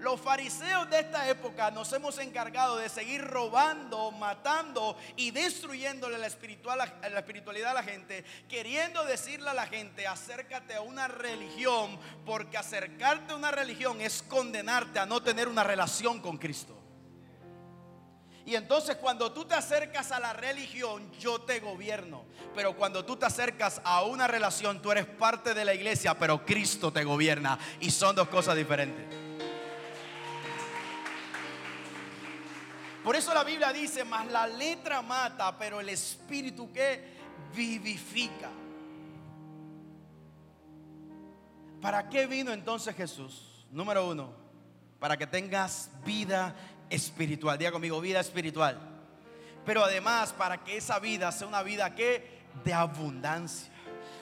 los 0.00 0.20
fariseos 0.20 0.88
de 0.88 1.00
esta 1.00 1.28
época 1.28 1.70
nos 1.72 1.92
hemos 1.92 2.18
encargado 2.18 2.76
de 2.76 2.88
seguir 2.88 3.24
robando, 3.24 4.12
matando 4.12 4.96
y 5.16 5.32
destruyéndole 5.32 6.16
la, 6.16 6.28
la 7.08 7.18
espiritualidad 7.18 7.70
a 7.72 7.74
la 7.74 7.82
gente, 7.82 8.24
queriendo 8.48 9.04
decirle 9.04 9.50
a 9.50 9.54
la 9.54 9.66
gente, 9.66 10.06
acércate 10.06 10.74
a 10.74 10.82
una 10.82 11.08
religión, 11.08 11.98
porque 12.24 12.56
acercarte 12.56 13.32
a 13.32 13.36
una 13.36 13.50
religión 13.50 14.00
es 14.00 14.22
condenarte 14.22 15.00
a 15.00 15.06
no 15.06 15.22
tener 15.22 15.48
una 15.48 15.64
relación 15.64 16.20
con 16.20 16.38
Cristo. 16.38 16.80
Y 18.44 18.54
entonces 18.54 18.94
cuando 18.98 19.32
tú 19.32 19.44
te 19.44 19.56
acercas 19.56 20.12
a 20.12 20.20
la 20.20 20.32
religión, 20.32 21.10
yo 21.18 21.40
te 21.40 21.58
gobierno. 21.58 22.26
Pero 22.54 22.76
cuando 22.76 23.04
tú 23.04 23.16
te 23.16 23.26
acercas 23.26 23.80
a 23.82 24.04
una 24.04 24.28
relación, 24.28 24.80
tú 24.80 24.92
eres 24.92 25.04
parte 25.04 25.52
de 25.52 25.64
la 25.64 25.74
iglesia, 25.74 26.16
pero 26.16 26.46
Cristo 26.46 26.92
te 26.92 27.02
gobierna. 27.02 27.58
Y 27.80 27.90
son 27.90 28.14
dos 28.14 28.28
cosas 28.28 28.54
diferentes. 28.54 29.25
Por 33.06 33.14
eso 33.14 33.32
la 33.32 33.44
Biblia 33.44 33.72
dice, 33.72 34.04
más 34.04 34.26
la 34.26 34.48
letra 34.48 35.00
mata, 35.00 35.56
pero 35.56 35.80
el 35.80 35.88
espíritu 35.90 36.72
que 36.72 37.00
vivifica. 37.54 38.50
¿Para 41.80 42.08
qué 42.08 42.26
vino 42.26 42.52
entonces 42.52 42.96
Jesús? 42.96 43.64
Número 43.70 44.08
uno, 44.08 44.32
para 44.98 45.16
que 45.16 45.24
tengas 45.24 45.88
vida 46.04 46.52
espiritual. 46.90 47.56
Diga 47.56 47.70
conmigo, 47.70 48.00
vida 48.00 48.18
espiritual. 48.18 48.76
Pero 49.64 49.84
además 49.84 50.32
para 50.32 50.64
que 50.64 50.76
esa 50.76 50.98
vida 50.98 51.30
sea 51.30 51.46
una 51.46 51.62
vida 51.62 51.94
que 51.94 52.40
de 52.64 52.74
abundancia. 52.74 53.70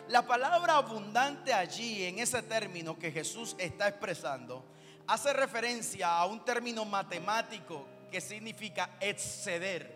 La 0.08 0.26
palabra 0.26 0.76
abundante 0.76 1.54
allí, 1.54 2.04
en 2.04 2.18
ese 2.18 2.42
término 2.42 2.98
que 2.98 3.10
Jesús 3.10 3.56
está 3.56 3.88
expresando, 3.88 4.62
hace 5.06 5.32
referencia 5.32 6.18
a 6.18 6.26
un 6.26 6.44
término 6.44 6.84
matemático 6.84 7.93
que 8.14 8.20
significa 8.20 8.90
exceder. 9.00 9.92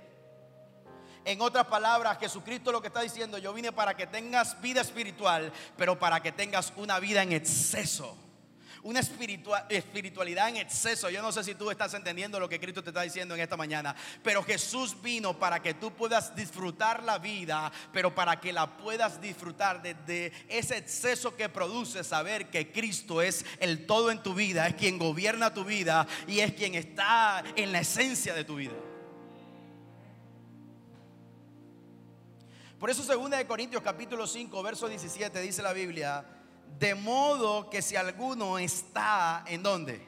En 1.24 1.40
otras 1.40 1.68
palabras, 1.68 2.18
Jesucristo 2.18 2.72
lo 2.72 2.80
que 2.80 2.88
está 2.88 3.00
diciendo, 3.00 3.38
yo 3.38 3.52
vine 3.52 3.70
para 3.70 3.94
que 3.94 4.08
tengas 4.08 4.60
vida 4.60 4.80
espiritual, 4.80 5.52
pero 5.76 5.96
para 6.00 6.20
que 6.20 6.32
tengas 6.32 6.72
una 6.74 6.98
vida 6.98 7.22
en 7.22 7.30
exceso 7.30 8.18
una 8.82 9.00
espiritualidad 9.00 10.48
en 10.48 10.56
exceso. 10.56 11.10
Yo 11.10 11.22
no 11.22 11.32
sé 11.32 11.44
si 11.44 11.54
tú 11.54 11.70
estás 11.70 11.94
entendiendo 11.94 12.40
lo 12.40 12.48
que 12.48 12.60
Cristo 12.60 12.82
te 12.82 12.90
está 12.90 13.02
diciendo 13.02 13.34
en 13.34 13.40
esta 13.40 13.56
mañana, 13.56 13.94
pero 14.22 14.42
Jesús 14.42 15.00
vino 15.02 15.38
para 15.38 15.60
que 15.60 15.74
tú 15.74 15.92
puedas 15.92 16.34
disfrutar 16.34 17.02
la 17.02 17.18
vida, 17.18 17.70
pero 17.92 18.14
para 18.14 18.40
que 18.40 18.52
la 18.52 18.76
puedas 18.76 19.20
disfrutar 19.20 19.82
desde 19.82 20.32
ese 20.48 20.76
exceso 20.76 21.36
que 21.36 21.48
produce 21.48 22.04
saber 22.04 22.50
que 22.50 22.70
Cristo 22.72 23.22
es 23.22 23.44
el 23.60 23.86
todo 23.86 24.10
en 24.10 24.22
tu 24.22 24.34
vida, 24.34 24.66
es 24.66 24.74
quien 24.74 24.98
gobierna 24.98 25.52
tu 25.52 25.64
vida 25.64 26.06
y 26.26 26.40
es 26.40 26.52
quien 26.52 26.74
está 26.74 27.42
en 27.56 27.72
la 27.72 27.80
esencia 27.80 28.34
de 28.34 28.44
tu 28.44 28.56
vida. 28.56 28.74
Por 32.78 32.90
eso 32.90 33.02
2 33.02 33.30
de 33.30 33.46
Corintios 33.46 33.82
capítulo 33.82 34.24
5, 34.24 34.62
verso 34.62 34.86
17 34.86 35.40
dice 35.40 35.62
la 35.62 35.72
Biblia, 35.72 36.24
de 36.78 36.94
modo 36.94 37.70
que 37.70 37.82
si 37.82 37.96
alguno 37.96 38.58
está 38.58 39.44
en 39.46 39.62
dónde? 39.62 40.06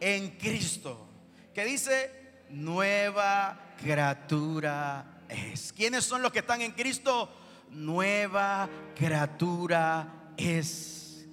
En 0.00 0.30
Cristo. 0.38 1.06
Que 1.54 1.64
dice, 1.64 2.44
nueva 2.50 3.74
criatura 3.80 5.22
es. 5.28 5.72
¿Quiénes 5.72 6.04
son 6.04 6.22
los 6.22 6.32
que 6.32 6.40
están 6.40 6.62
en 6.62 6.72
Cristo? 6.72 7.30
Nueva 7.70 8.68
criatura 8.94 10.32
es. 10.36 11.26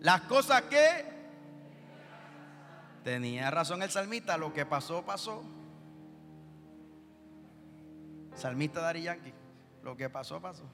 Las 0.00 0.22
cosas 0.22 0.62
que 0.62 1.12
tenía 3.04 3.50
razón 3.50 3.82
el 3.82 3.90
salmista, 3.90 4.36
lo 4.36 4.52
que 4.52 4.66
pasó, 4.66 5.04
pasó. 5.04 5.42
Salmista 8.34 8.80
Dari 8.80 9.02
Yankee, 9.02 9.34
lo 9.82 9.96
que 9.96 10.08
pasó, 10.08 10.40
pasó. 10.40 10.64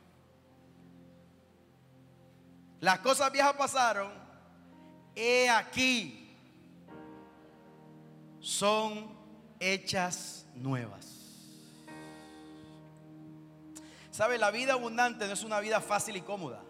Las 2.80 3.00
cosas 3.00 3.32
viejas 3.32 3.54
pasaron. 3.54 4.12
He 5.14 5.49
aquí. 5.49 6.37
Son 8.40 9.08
hechas 9.58 10.47
nuevas. 10.54 11.06
¿Sabe? 14.11 14.38
La 14.38 14.50
vida 14.50 14.75
abundante 14.75 15.26
no 15.26 15.32
es 15.32 15.42
una 15.42 15.61
vida 15.61 15.80
fácil 15.80 16.16
y 16.16 16.20
cómoda. 16.20 16.62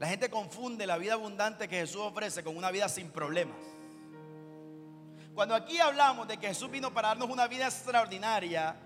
La 0.00 0.08
gente 0.08 0.28
confunde 0.28 0.86
la 0.86 0.98
vida 0.98 1.14
abundante 1.14 1.68
que 1.68 1.76
Jesús 1.76 2.02
ofrece 2.02 2.42
con 2.42 2.56
una 2.56 2.70
vida 2.70 2.88
sin 2.88 3.10
problemas. 3.10 3.56
Cuando 5.34 5.54
aquí 5.54 5.78
hablamos 5.78 6.28
de 6.28 6.36
que 6.36 6.48
Jesús 6.48 6.70
vino 6.70 6.92
para 6.92 7.08
darnos 7.08 7.30
una 7.30 7.46
vida 7.46 7.66
extraordinaria, 7.66 8.76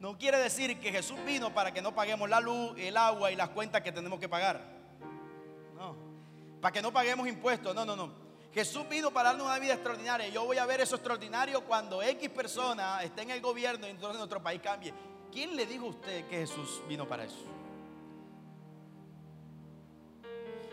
no 0.00 0.16
quiere 0.16 0.38
decir 0.38 0.78
que 0.80 0.90
Jesús 0.90 1.18
vino 1.24 1.52
para 1.52 1.72
que 1.72 1.82
no 1.82 1.94
paguemos 1.94 2.28
la 2.28 2.40
luz, 2.40 2.74
el 2.78 2.96
agua 2.96 3.30
y 3.30 3.36
las 3.36 3.50
cuentas 3.50 3.82
que 3.82 3.92
tenemos 3.92 4.18
que 4.18 4.28
pagar 4.28 4.75
para 6.66 6.72
que 6.72 6.82
no 6.82 6.92
paguemos 6.92 7.28
impuestos. 7.28 7.72
No, 7.76 7.84
no, 7.84 7.94
no. 7.94 8.10
Jesús 8.52 8.88
vino 8.88 9.12
para 9.12 9.28
darnos 9.28 9.46
una 9.46 9.60
vida 9.60 9.74
extraordinaria. 9.74 10.26
Yo 10.30 10.44
voy 10.44 10.58
a 10.58 10.66
ver 10.66 10.80
eso 10.80 10.96
extraordinario 10.96 11.60
cuando 11.60 12.02
X 12.02 12.28
persona 12.30 13.04
esté 13.04 13.22
en 13.22 13.30
el 13.30 13.40
gobierno 13.40 13.86
y 13.86 13.90
entonces 13.90 14.18
nuestro 14.18 14.42
país 14.42 14.60
cambie. 14.60 14.92
¿Quién 15.30 15.54
le 15.54 15.64
dijo 15.64 15.86
a 15.86 15.90
usted 15.90 16.26
que 16.26 16.38
Jesús 16.38 16.82
vino 16.88 17.06
para 17.06 17.22
eso? 17.22 17.44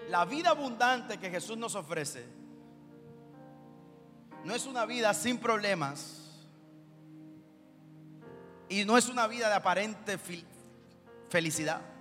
La 0.10 0.26
vida 0.26 0.50
abundante 0.50 1.20
que 1.20 1.30
Jesús 1.30 1.60
nos 1.60 1.76
ofrece 1.76 2.26
no 4.44 4.56
es 4.56 4.66
una 4.66 4.88
vida 4.88 5.14
sin 5.14 5.38
problemas 5.38 6.42
y 8.68 8.84
no 8.84 8.98
es 8.98 9.10
una 9.10 9.28
vida 9.28 9.48
de 9.48 9.54
aparente 9.54 10.18
felicidad. 11.30 11.93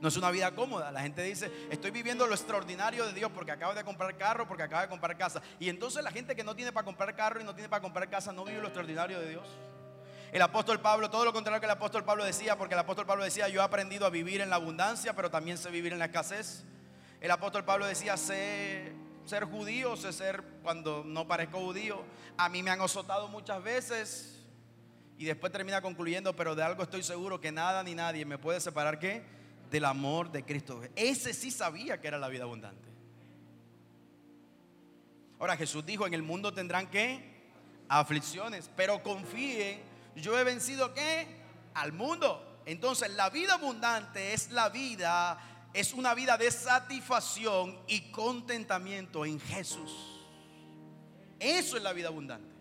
No 0.00 0.08
es 0.08 0.16
una 0.16 0.30
vida 0.30 0.50
cómoda. 0.54 0.90
La 0.90 1.00
gente 1.00 1.22
dice, 1.22 1.50
estoy 1.70 1.90
viviendo 1.90 2.26
lo 2.26 2.34
extraordinario 2.34 3.06
de 3.06 3.12
Dios 3.12 3.30
porque 3.34 3.52
acabo 3.52 3.74
de 3.74 3.84
comprar 3.84 4.16
carro, 4.16 4.46
porque 4.46 4.62
acabo 4.62 4.82
de 4.82 4.88
comprar 4.88 5.16
casa. 5.16 5.40
Y 5.58 5.68
entonces 5.68 6.02
la 6.02 6.10
gente 6.10 6.36
que 6.36 6.44
no 6.44 6.54
tiene 6.54 6.72
para 6.72 6.84
comprar 6.84 7.14
carro 7.14 7.40
y 7.40 7.44
no 7.44 7.54
tiene 7.54 7.68
para 7.68 7.82
comprar 7.82 8.08
casa 8.08 8.32
no 8.32 8.44
vive 8.44 8.60
lo 8.60 8.66
extraordinario 8.66 9.18
de 9.20 9.30
Dios. 9.30 9.46
El 10.32 10.42
apóstol 10.42 10.80
Pablo, 10.80 11.08
todo 11.08 11.24
lo 11.24 11.32
contrario 11.32 11.60
que 11.60 11.66
el 11.66 11.72
apóstol 11.72 12.04
Pablo 12.04 12.24
decía, 12.24 12.58
porque 12.58 12.74
el 12.74 12.80
apóstol 12.80 13.06
Pablo 13.06 13.24
decía, 13.24 13.48
yo 13.48 13.60
he 13.60 13.64
aprendido 13.64 14.04
a 14.06 14.10
vivir 14.10 14.40
en 14.40 14.50
la 14.50 14.56
abundancia, 14.56 15.14
pero 15.14 15.30
también 15.30 15.56
sé 15.56 15.70
vivir 15.70 15.92
en 15.92 15.98
la 15.98 16.06
escasez. 16.06 16.64
El 17.20 17.30
apóstol 17.30 17.64
Pablo 17.64 17.86
decía, 17.86 18.16
sé 18.16 18.92
ser 19.24 19.44
judío, 19.44 19.96
sé 19.96 20.12
ser 20.12 20.42
cuando 20.62 21.04
no 21.04 21.26
parezco 21.26 21.58
judío. 21.60 22.04
A 22.36 22.48
mí 22.48 22.62
me 22.62 22.70
han 22.70 22.80
azotado 22.80 23.28
muchas 23.28 23.62
veces 23.62 24.44
y 25.18 25.24
después 25.24 25.52
termina 25.52 25.80
concluyendo, 25.80 26.36
pero 26.36 26.54
de 26.54 26.62
algo 26.62 26.82
estoy 26.82 27.02
seguro 27.02 27.40
que 27.40 27.50
nada 27.50 27.82
ni 27.82 27.94
nadie 27.94 28.24
me 28.24 28.36
puede 28.38 28.60
separar 28.60 28.98
¿qué? 28.98 29.24
Del 29.70 29.84
amor 29.84 30.30
de 30.30 30.44
Cristo. 30.44 30.82
Ese 30.94 31.32
sí 31.34 31.50
sabía 31.50 32.00
que 32.00 32.08
era 32.08 32.18
la 32.18 32.28
vida 32.28 32.44
abundante. 32.44 32.88
Ahora 35.38 35.56
Jesús 35.56 35.84
dijo, 35.84 36.06
en 36.06 36.14
el 36.14 36.22
mundo 36.22 36.52
tendrán 36.52 36.88
que 36.90 37.36
aflicciones, 37.88 38.70
pero 38.74 39.02
confíen, 39.02 39.80
yo 40.16 40.38
he 40.38 40.44
vencido 40.44 40.94
qué? 40.94 41.26
Al 41.74 41.92
mundo. 41.92 42.62
Entonces 42.64 43.10
la 43.10 43.30
vida 43.30 43.54
abundante 43.54 44.32
es 44.32 44.50
la 44.50 44.70
vida 44.70 45.38
es 45.76 45.92
una 45.92 46.14
vida 46.14 46.38
de 46.38 46.50
satisfacción 46.50 47.78
y 47.86 48.10
contentamiento 48.10 49.26
en 49.26 49.38
Jesús. 49.38 49.92
Eso 51.38 51.76
es 51.76 51.82
la 51.82 51.92
vida 51.92 52.08
abundante. 52.08 52.55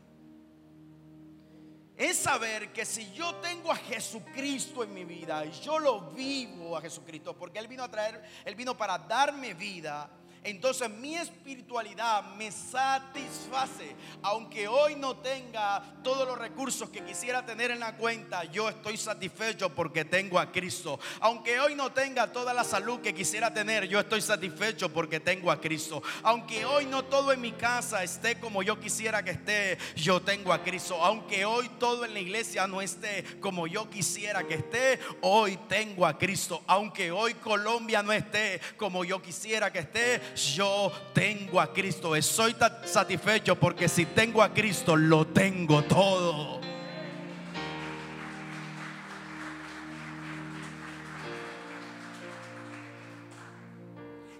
Es 1.98 2.18
saber 2.18 2.74
que 2.74 2.86
si 2.86 3.12
yo 3.14 3.36
tengo 3.36 3.72
a 3.72 3.75
Jesucristo 3.75 4.84
en 4.84 4.94
mi 4.94 5.06
vida 5.06 5.46
y 5.46 5.52
yo 5.62 5.80
lo 5.80 6.12
vivo 6.12 6.75
a 6.75 6.82
Jesucristo, 6.82 7.34
porque 7.38 7.60
Él 7.60 7.68
vino 7.68 7.84
a 7.84 7.90
traer, 7.90 8.22
Él 8.44 8.56
vino 8.56 8.75
para 8.75 8.98
darme 8.98 9.54
vida 9.54 10.10
entonces 10.46 10.90
mi 10.90 11.16
espiritualidad 11.16 12.24
me 12.36 12.52
satisface. 12.52 13.96
Aunque 14.22 14.68
hoy 14.68 14.96
no 14.96 15.18
tenga 15.18 15.84
todos 16.04 16.28
los 16.28 16.38
recursos 16.38 16.90
que 16.90 17.04
quisiera 17.04 17.46
tener 17.46 17.72
en 17.72 17.80
la 17.80 17.98
cuenta, 17.98 18.44
yo 18.46 18.70
estoy 18.70 18.96
satisfecho 18.98 19.74
porque 19.74 20.06
tengo 20.06 20.40
a 20.40 20.52
Cristo. 20.52 21.00
Aunque 21.20 21.60
hoy 21.60 21.74
no 21.74 21.92
tenga 21.92 22.32
toda 22.32 22.54
la 22.54 22.64
salud 22.64 23.02
que 23.02 23.16
quisiera 23.16 23.54
tener, 23.54 23.88
yo 23.88 24.00
estoy 24.00 24.22
satisfecho 24.22 24.94
porque 24.94 25.20
tengo 25.20 25.50
a 25.50 25.60
Cristo. 25.60 26.04
Aunque 26.22 26.64
hoy 26.64 26.86
no 26.86 27.04
todo 27.06 27.32
en 27.32 27.42
mi 27.42 27.52
casa 27.52 28.04
esté 28.04 28.40
como 28.40 28.62
yo 28.62 28.80
quisiera 28.80 29.24
que 29.24 29.32
esté, 29.32 29.80
yo 29.96 30.22
tengo 30.22 30.54
a 30.54 30.64
Cristo. 30.64 31.04
Aunque 31.04 31.44
hoy 31.46 31.70
todo 31.80 32.06
en 32.06 32.14
la 32.14 32.20
iglesia 32.20 32.68
no 32.68 32.82
esté 32.82 33.24
como 33.40 33.66
yo 33.66 33.90
quisiera 33.90 34.44
que 34.44 34.56
esté, 34.56 35.00
hoy 35.22 35.58
tengo 35.68 36.06
a 36.06 36.20
Cristo. 36.20 36.64
Aunque 36.68 37.12
hoy 37.12 37.34
Colombia 37.34 38.04
no 38.04 38.14
esté 38.14 38.62
como 38.78 39.04
yo 39.04 39.24
quisiera 39.24 39.74
que 39.74 39.80
esté, 39.80 40.22
yo 40.36 40.92
tengo 41.13 41.60
a 41.60 41.72
Cristo. 41.72 42.15
Estoy 42.15 42.56
satisfecho 42.86 43.56
porque 43.56 43.88
si 43.88 44.06
tengo 44.06 44.44
a 44.44 44.54
Cristo, 44.54 44.96
lo 44.96 45.25
tengo 45.27 45.84
todo. 45.84 46.62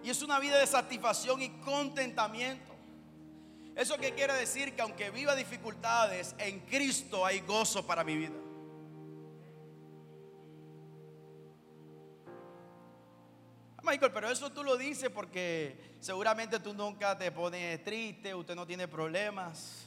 Y 0.04 0.10
es 0.10 0.22
una 0.22 0.38
vida 0.38 0.60
de 0.60 0.68
satisfacción 0.68 1.42
y 1.42 1.50
contentamiento. 1.62 2.76
¿Eso 3.76 3.98
qué 3.98 4.14
quiere 4.14 4.34
decir? 4.34 4.74
Que 4.76 4.84
aunque 4.84 5.10
viva 5.10 5.36
dificultades, 5.36 6.36
en 6.38 6.60
Cristo 6.60 7.26
hay 7.26 7.40
gozo 7.40 7.86
para 7.88 8.04
mi 8.04 8.16
vida. 8.16 8.45
Michael, 13.86 14.12
pero 14.12 14.30
eso 14.30 14.52
tú 14.52 14.64
lo 14.64 14.78
dices 14.78 15.10
porque 15.12 15.96
seguramente 16.00 16.60
tú 16.60 16.74
nunca 16.74 17.16
te 17.18 17.32
pones 17.32 17.84
triste, 17.84 18.34
usted 18.34 18.56
no 18.56 18.66
tiene 18.66 18.88
problemas. 18.88 19.86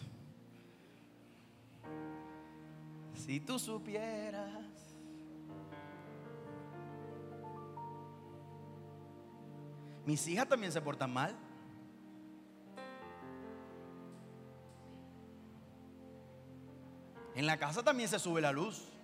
Si 3.14 3.40
tú 3.40 3.58
supieras. 3.58 4.62
Mis 10.06 10.26
hijas 10.28 10.48
también 10.48 10.72
se 10.72 10.80
portan 10.80 11.12
mal. 11.12 11.36
En 17.34 17.46
la 17.46 17.58
casa 17.58 17.82
también 17.82 18.08
se 18.08 18.18
sube 18.18 18.40
la 18.40 18.52
luz. 18.52 18.97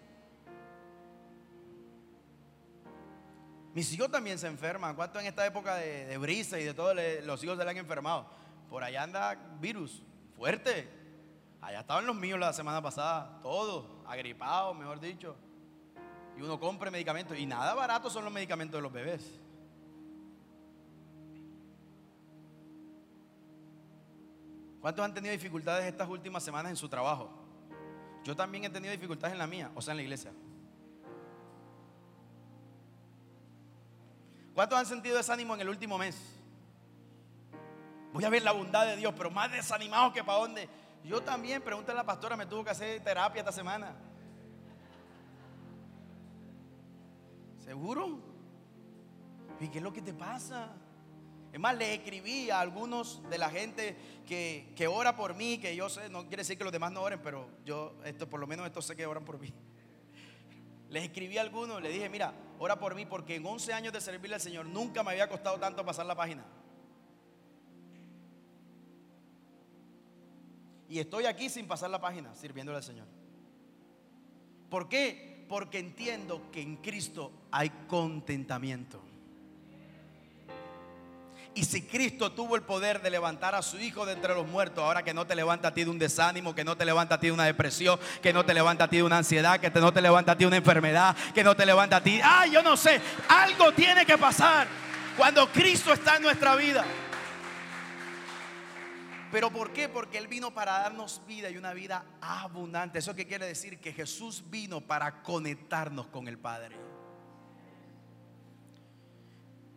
Mis 3.75 3.93
hijos 3.93 4.09
también 4.09 4.39
se 4.39 4.47
enferman. 4.47 4.95
¿Cuánto 4.95 5.19
en 5.19 5.27
esta 5.27 5.45
época 5.45 5.75
de, 5.75 6.17
brisa 6.17 6.61
y 6.61 6.65
de 6.65 6.75
todo 6.75 6.95
los 6.95 7.43
hijos 7.43 7.59
se 7.59 7.65
le 7.65 7.71
han 7.71 7.77
enfermado? 7.77 8.25
Por 8.71 8.85
allá 8.85 9.03
anda 9.03 9.35
virus 9.61 10.01
fuerte. 10.37 10.89
Allá 11.61 11.81
estaban 11.81 12.07
los 12.07 12.15
míos 12.15 12.39
la 12.39 12.53
semana 12.53 12.81
pasada, 12.81 13.41
todos 13.43 13.87
agripados, 14.07 14.77
mejor 14.77 15.01
dicho. 15.01 15.35
Y 16.39 16.43
uno 16.43 16.61
compra 16.61 16.91
medicamentos. 16.91 17.37
Y 17.37 17.47
nada 17.47 17.75
barato 17.75 18.09
son 18.09 18.23
los 18.23 18.33
medicamentos 18.33 18.79
de 18.79 18.83
los 18.83 18.93
bebés. 18.93 19.41
¿Cuántos 24.81 25.05
han 25.05 25.15
tenido 25.15 25.33
dificultades 25.33 25.87
estas 25.87 26.09
últimas 26.09 26.45
semanas 26.45 26.71
en 26.71 26.77
su 26.77 26.89
trabajo? 26.89 27.31
Yo 28.23 28.37
también 28.37 28.65
he 28.65 28.71
tenido 28.71 28.93
dificultades 28.93 29.33
en 29.33 29.39
la 29.39 29.47
mía, 29.49 29.71
o 29.75 29.83
sea, 29.83 29.93
en 29.93 29.97
la 29.97 30.03
iglesia. 30.05 30.31
¿Cuántos 34.55 34.79
han 34.79 34.87
sentido 34.87 35.17
desánimo 35.17 35.55
en 35.55 35.61
el 35.61 35.69
último 35.69 35.99
mes? 35.99 36.17
Voy 38.13 38.25
a 38.25 38.31
ver 38.31 38.43
la 38.43 38.53
bondad 38.53 38.87
de 38.87 38.97
Dios, 38.97 39.13
pero 39.17 39.29
más 39.31 39.51
desanimado 39.51 40.13
que 40.13 40.23
para 40.23 40.39
dónde. 40.39 40.69
Yo 41.03 41.21
también, 41.23 41.61
pregúntale 41.61 41.99
a 41.99 42.03
la 42.03 42.07
pastora, 42.07 42.37
me 42.37 42.47
tuvo 42.47 42.63
que 42.63 42.71
hacer 42.71 43.03
terapia 43.03 43.41
esta 43.41 43.51
semana. 43.51 43.97
¿Seguro? 47.65 48.21
¿Y 49.59 49.69
qué 49.69 49.79
es 49.79 49.85
lo 49.85 49.93
que 49.93 50.03
te 50.03 50.15
pasa? 50.15 50.69
Es 51.53 51.59
más, 51.59 51.77
le 51.77 51.95
escribí 51.95 52.51
a 52.51 52.61
algunos 52.61 53.29
de 53.29 53.39
la 53.39 53.51
gente 53.51 53.97
que, 54.27 54.73
que 54.77 54.87
ora 54.87 55.17
por 55.17 55.35
mí, 55.35 55.59
que 55.59 55.75
yo 55.75 55.89
sé, 55.89 56.09
no 56.09 56.23
quiere 56.29 56.43
decir 56.43 56.57
que 56.57 56.65
los 56.65 56.73
demás 56.73 56.93
no 56.93 57.03
oren, 57.03 57.21
pero 57.21 57.49
yo, 57.65 57.95
esto, 58.05 58.29
por 58.29 58.39
lo 58.39 58.47
menos 58.47 58.67
esto 58.67 58.81
sé 58.83 58.95
que 58.95 59.05
oran 59.05 59.25
por 59.25 59.41
mí. 59.41 59.53
Les 60.95 61.03
escribí 61.03 61.39
a 61.39 61.41
algunos, 61.41 61.83
le 61.83 61.89
dije, 61.89 62.09
mira, 62.09 62.33
ora 62.61 62.79
por 62.79 62.95
mí 62.95 63.05
porque 63.05 63.35
en 63.35 63.45
11 63.45 63.73
años 63.73 63.93
de 63.93 64.01
servirle 64.01 64.37
al 64.37 64.41
Señor 64.41 64.65
nunca 64.65 65.03
me 65.03 65.11
había 65.11 65.29
costado 65.29 65.59
tanto 65.59 65.85
pasar 65.85 66.07
la 66.07 66.15
página. 66.15 66.45
Y 70.89 71.01
estoy 71.01 71.27
aquí 71.27 71.51
sin 71.51 71.67
pasar 71.67 71.91
la 71.91 72.01
página, 72.01 72.33
sirviéndole 72.37 72.77
al 72.77 72.85
Señor. 72.85 73.09
¿Por 74.71 74.89
qué? 74.89 75.45
Porque 75.49 75.81
entiendo 75.81 76.49
que 76.53 76.63
en 76.63 76.77
Cristo 76.77 77.33
hay 77.51 77.71
contentamiento. 77.89 79.03
Y 81.57 81.65
si 81.65 81.83
Cristo 81.83 82.33
tuvo 82.33 82.57
el 82.57 82.63
poder 82.63 83.01
de 83.01 83.11
levantar 83.11 83.55
a 83.55 83.63
su 83.63 83.79
Hijo 83.79 84.05
de 84.05 84.15
entre 84.15 84.35
los 84.35 84.47
muertos, 84.47 84.83
ahora 84.83 85.05
que 85.05 85.15
no 85.15 85.25
te 85.25 85.37
levanta 85.37 85.69
a 85.69 85.75
ti 85.75 85.85
de 85.85 85.91
un 85.91 85.99
desánimo, 85.99 86.55
que 86.55 86.65
no 86.65 86.77
te 86.77 86.85
levanta 86.85 87.15
a 87.15 87.21
ti 87.21 87.29
de 87.29 87.33
una 87.33 87.45
depresión, 87.45 87.99
que 88.21 88.33
no 88.33 88.45
te 88.45 88.55
levanta 88.55 88.85
a 88.85 88.89
ti 88.89 88.97
de 88.97 89.03
una 89.05 89.19
ansiedad, 89.19 89.61
que 89.61 89.71
no 89.71 89.93
te 89.93 90.03
levanta 90.03 90.33
a 90.33 90.37
ti 90.37 90.45
de 90.45 90.49
una 90.49 90.57
enfermedad, 90.57 91.17
que 91.33 91.45
no 91.45 91.55
te 91.55 91.65
levanta 91.65 91.97
a 91.97 92.03
ti, 92.03 92.21
ah, 92.25 92.47
yo 92.47 92.61
no 92.63 92.77
sé, 92.77 93.01
algo 93.29 93.73
tiene 93.73 94.05
que 94.05 94.19
pasar 94.19 94.67
cuando 95.17 95.49
Cristo 95.53 95.93
está 95.93 96.17
en 96.17 96.23
nuestra 96.23 96.57
vida. 96.57 96.85
¿Pero 99.31 99.51
por 99.51 99.73
qué? 99.73 99.89
Porque 99.89 100.19
Él 100.19 100.29
vino 100.29 100.53
para 100.53 100.73
darnos 100.79 101.21
vida 101.27 101.51
y 101.51 101.57
una 101.57 101.73
vida 101.73 102.05
abundante. 102.21 103.01
¿Eso 103.01 103.15
qué 103.15 103.27
quiere 103.27 103.47
decir? 103.47 103.81
Que 103.81 103.93
Jesús 103.93 104.45
vino 104.49 104.81
para 104.81 105.23
conectarnos 105.23 106.07
con 106.07 106.29
el 106.29 106.39
Padre. 106.39 106.84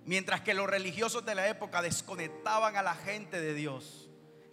Mientras 0.07 0.39
que 0.39 0.53
los 0.53 0.67
religiosos 0.67 1.25
de 1.25 1.35
la 1.35 1.49
época 1.49 1.81
desconectaban 1.81 2.77
a 2.77 2.81
la 2.81 2.95
gente 2.95 3.41
de 3.41 3.53
Dios. 3.53 4.06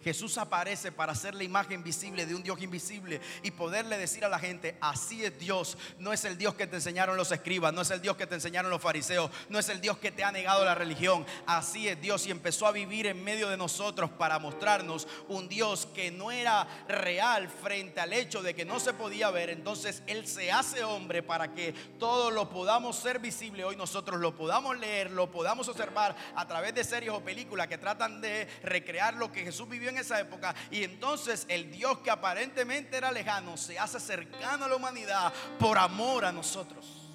Jesús 0.05 0.37
aparece 0.37 0.91
para 0.91 1.15
ser 1.15 1.33
la 1.33 1.43
imagen 1.43 1.83
visible 1.83 2.27
de 2.27 2.35
un 2.35 2.43
Dios 2.43 2.61
invisible 2.61 3.19
y 3.41 3.49
poderle 3.49 3.97
decir 3.97 4.23
a 4.23 4.29
la 4.29 4.37
gente, 4.37 4.77
así 4.79 5.25
es 5.25 5.39
Dios, 5.39 5.79
no 5.97 6.13
es 6.13 6.23
el 6.25 6.37
Dios 6.37 6.53
que 6.53 6.67
te 6.67 6.75
enseñaron 6.75 7.17
los 7.17 7.31
escribas, 7.31 7.73
no 7.73 7.81
es 7.81 7.89
el 7.89 8.03
Dios 8.03 8.15
que 8.15 8.27
te 8.27 8.35
enseñaron 8.35 8.69
los 8.69 8.83
fariseos, 8.83 9.31
no 9.49 9.57
es 9.57 9.67
el 9.67 9.81
Dios 9.81 9.97
que 9.97 10.11
te 10.11 10.23
ha 10.23 10.31
negado 10.31 10.63
la 10.63 10.75
religión, 10.75 11.25
así 11.47 11.87
es 11.87 11.99
Dios 11.99 12.27
y 12.27 12.29
empezó 12.29 12.67
a 12.67 12.71
vivir 12.71 13.07
en 13.07 13.23
medio 13.23 13.49
de 13.49 13.57
nosotros 13.57 14.11
para 14.11 14.37
mostrarnos 14.37 15.07
un 15.27 15.49
Dios 15.49 15.87
que 15.87 16.11
no 16.11 16.31
era 16.31 16.67
real 16.87 17.49
frente 17.49 17.99
al 17.99 18.13
hecho 18.13 18.43
de 18.43 18.53
que 18.53 18.63
no 18.63 18.79
se 18.79 18.93
podía 18.93 19.31
ver, 19.31 19.49
entonces 19.49 20.03
Él 20.05 20.27
se 20.27 20.51
hace 20.51 20.83
hombre 20.83 21.23
para 21.23 21.55
que 21.55 21.73
todo 21.97 22.29
lo 22.29 22.47
podamos 22.47 22.95
ser 22.95 23.17
visible, 23.17 23.65
hoy 23.65 23.75
nosotros 23.75 24.19
lo 24.19 24.35
podamos 24.35 24.77
leer, 24.77 25.09
lo 25.09 25.31
podamos 25.31 25.67
observar 25.67 26.15
a 26.35 26.47
través 26.47 26.75
de 26.75 26.83
series 26.83 27.11
o 27.11 27.21
películas 27.21 27.67
que 27.67 27.79
tratan 27.79 28.21
de 28.21 28.47
recrear 28.61 29.15
lo 29.15 29.31
que 29.31 29.41
Jesús 29.41 29.67
vivió 29.67 29.89
en 29.89 29.94
esa 29.97 30.19
época. 30.19 30.53
Y 30.71 30.83
entonces 30.83 31.45
el 31.49 31.71
Dios 31.71 31.99
que 31.99 32.11
aparentemente 32.11 32.97
era 32.97 33.11
lejano 33.11 33.57
se 33.57 33.77
hace 33.79 33.99
cercano 33.99 34.65
a 34.65 34.67
la 34.67 34.75
humanidad 34.75 35.33
por 35.59 35.77
amor 35.77 36.25
a 36.25 36.31
nosotros. 36.31 37.05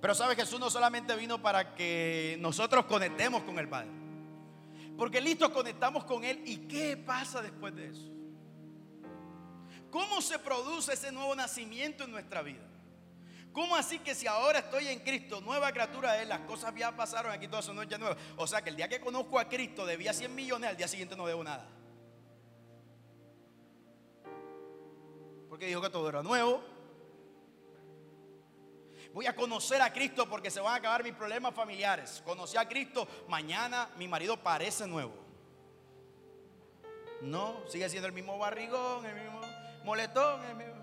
Pero 0.00 0.16
sabe, 0.16 0.34
Jesús 0.34 0.58
no 0.58 0.68
solamente 0.68 1.14
vino 1.14 1.40
para 1.40 1.76
que 1.76 2.36
nosotros 2.40 2.86
conectemos 2.86 3.44
con 3.44 3.58
el 3.60 3.68
Padre. 3.68 3.90
Porque 4.98 5.20
listo, 5.20 5.52
conectamos 5.52 6.04
con 6.04 6.24
Él. 6.24 6.42
¿Y 6.44 6.66
qué 6.66 6.96
pasa 6.96 7.40
después 7.40 7.74
de 7.76 7.88
eso? 7.88 8.10
¿Cómo 9.92 10.20
se 10.20 10.40
produce 10.40 10.94
ese 10.94 11.12
nuevo 11.12 11.36
nacimiento 11.36 12.02
en 12.02 12.10
nuestra 12.10 12.42
vida? 12.42 12.71
¿Cómo 13.52 13.76
así 13.76 13.98
que 13.98 14.14
si 14.14 14.26
ahora 14.26 14.60
estoy 14.60 14.88
en 14.88 15.00
Cristo, 15.00 15.40
nueva 15.42 15.70
criatura 15.72 16.20
es, 16.20 16.26
las 16.26 16.40
cosas 16.40 16.74
ya 16.74 16.96
pasaron, 16.96 17.30
aquí 17.32 17.48
todas 17.48 17.66
son 17.66 17.76
noches 17.76 17.98
nuevas? 17.98 18.16
O 18.36 18.46
sea 18.46 18.62
que 18.62 18.70
el 18.70 18.76
día 18.76 18.88
que 18.88 19.00
conozco 19.00 19.38
a 19.38 19.46
Cristo 19.46 19.84
debía 19.84 20.14
100 20.14 20.34
millones, 20.34 20.70
al 20.70 20.76
día 20.76 20.88
siguiente 20.88 21.14
no 21.14 21.26
debo 21.26 21.44
nada. 21.44 21.68
Porque 25.50 25.66
dijo 25.66 25.82
que 25.82 25.90
todo 25.90 26.08
era 26.08 26.22
nuevo. 26.22 26.64
Voy 29.12 29.26
a 29.26 29.36
conocer 29.36 29.82
a 29.82 29.92
Cristo 29.92 30.26
porque 30.26 30.50
se 30.50 30.60
van 30.60 30.72
a 30.72 30.76
acabar 30.76 31.04
mis 31.04 31.12
problemas 31.12 31.54
familiares. 31.54 32.22
Conocí 32.24 32.56
a 32.56 32.66
Cristo, 32.66 33.06
mañana 33.28 33.90
mi 33.98 34.08
marido 34.08 34.38
parece 34.38 34.86
nuevo. 34.86 35.12
No, 37.20 37.62
sigue 37.68 37.88
siendo 37.90 38.06
el 38.06 38.14
mismo 38.14 38.38
barrigón, 38.38 39.04
el 39.04 39.14
mismo 39.14 39.42
moletón, 39.84 40.42
el 40.46 40.56
mismo. 40.56 40.81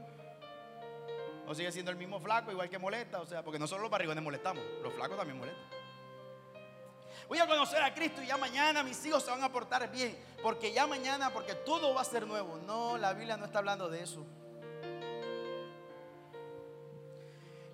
O 1.50 1.56
sigue 1.56 1.72
siendo 1.72 1.90
el 1.90 1.98
mismo 1.98 2.20
flaco, 2.20 2.52
igual 2.52 2.70
que 2.70 2.78
molesta. 2.78 3.20
O 3.20 3.26
sea, 3.26 3.44
porque 3.44 3.58
no 3.58 3.66
solo 3.66 3.82
los 3.82 3.90
barrigones 3.90 4.24
molestamos, 4.24 4.64
los 4.84 4.94
flacos 4.94 5.18
también 5.18 5.40
molestan. 5.40 5.66
Voy 7.28 7.40
a 7.40 7.48
conocer 7.48 7.82
a 7.82 7.92
Cristo 7.92 8.22
y 8.22 8.28
ya 8.28 8.38
mañana 8.38 8.84
mis 8.84 9.04
hijos 9.04 9.24
se 9.24 9.32
van 9.32 9.44
a 9.44 9.52
portar 9.52 9.90
bien. 9.92 10.16
Porque 10.44 10.72
ya 10.72 10.86
mañana, 10.86 11.34
porque 11.34 11.56
todo 11.56 11.92
va 11.96 12.02
a 12.02 12.06
ser 12.06 12.28
nuevo. 12.28 12.60
No, 12.68 13.00
la 13.00 13.14
Biblia 13.14 13.36
no 13.36 13.46
está 13.46 13.60
hablando 13.60 13.90
de 13.90 14.04
eso. 14.04 14.24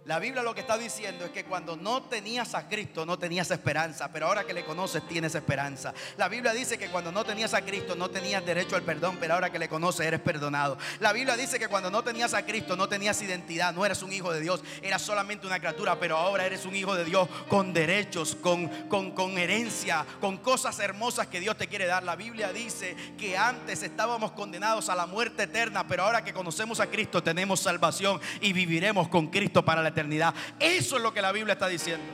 La 0.05 0.19
Biblia 0.19 0.43
lo 0.43 0.53
que 0.53 0.61
está 0.61 0.77
diciendo 0.77 1.25
es 1.25 1.31
que 1.31 1.45
cuando 1.45 1.75
no 1.75 2.03
tenías 2.03 2.53
a 2.53 2.67
Cristo 2.67 3.07
no 3.07 3.17
tenías 3.17 3.49
esperanza, 3.49 4.11
pero 4.13 4.27
ahora 4.27 4.43
que 4.43 4.53
le 4.53 4.63
conoces 4.63 5.01
tienes 5.07 5.33
esperanza. 5.33 5.95
La 6.17 6.29
Biblia 6.29 6.53
dice 6.53 6.77
que 6.77 6.89
cuando 6.89 7.11
no 7.11 7.23
tenías 7.25 7.55
a 7.55 7.65
Cristo 7.65 7.95
no 7.95 8.11
tenías 8.11 8.45
derecho 8.45 8.75
al 8.75 8.83
perdón, 8.83 9.17
pero 9.19 9.33
ahora 9.33 9.49
que 9.49 9.57
le 9.57 9.67
conoces 9.67 10.05
eres 10.05 10.19
perdonado. 10.19 10.77
La 10.99 11.11
Biblia 11.11 11.35
dice 11.35 11.57
que 11.57 11.67
cuando 11.67 11.89
no 11.89 12.03
tenías 12.03 12.35
a 12.35 12.45
Cristo 12.45 12.75
no 12.75 12.87
tenías 12.87 13.19
identidad, 13.23 13.73
no 13.73 13.83
eres 13.83 14.03
un 14.03 14.13
hijo 14.13 14.31
de 14.31 14.41
Dios, 14.41 14.63
eras 14.83 15.01
solamente 15.01 15.47
una 15.47 15.57
criatura, 15.57 15.99
pero 15.99 16.17
ahora 16.17 16.45
eres 16.45 16.65
un 16.65 16.75
hijo 16.75 16.93
de 16.93 17.03
Dios 17.03 17.27
con 17.47 17.73
derechos, 17.73 18.35
con, 18.35 18.67
con, 18.87 19.09
con 19.09 19.39
herencia, 19.39 20.05
con 20.21 20.37
cosas 20.37 20.77
hermosas 20.77 21.25
que 21.25 21.39
Dios 21.39 21.57
te 21.57 21.67
quiere 21.67 21.87
dar. 21.87 22.03
La 22.03 22.15
Biblia 22.15 22.53
dice 22.53 22.95
que 23.17 23.39
antes 23.39 23.81
estábamos 23.81 24.33
condenados 24.33 24.87
a 24.89 24.93
la 24.93 25.07
muerte 25.07 25.43
eterna, 25.43 25.87
pero 25.87 26.03
ahora 26.03 26.23
que 26.23 26.31
conocemos 26.31 26.79
a 26.79 26.91
Cristo 26.91 27.23
tenemos 27.23 27.59
salvación 27.59 28.21
y 28.39 28.53
viviremos 28.53 29.07
con 29.07 29.31
Cristo 29.31 29.65
para 29.65 29.81
la 29.81 29.89
eternidad. 29.89 29.94
Eso 30.59 30.97
es 30.97 31.01
lo 31.01 31.13
que 31.13 31.21
la 31.21 31.31
Biblia 31.31 31.53
está 31.53 31.67
diciendo. 31.67 32.05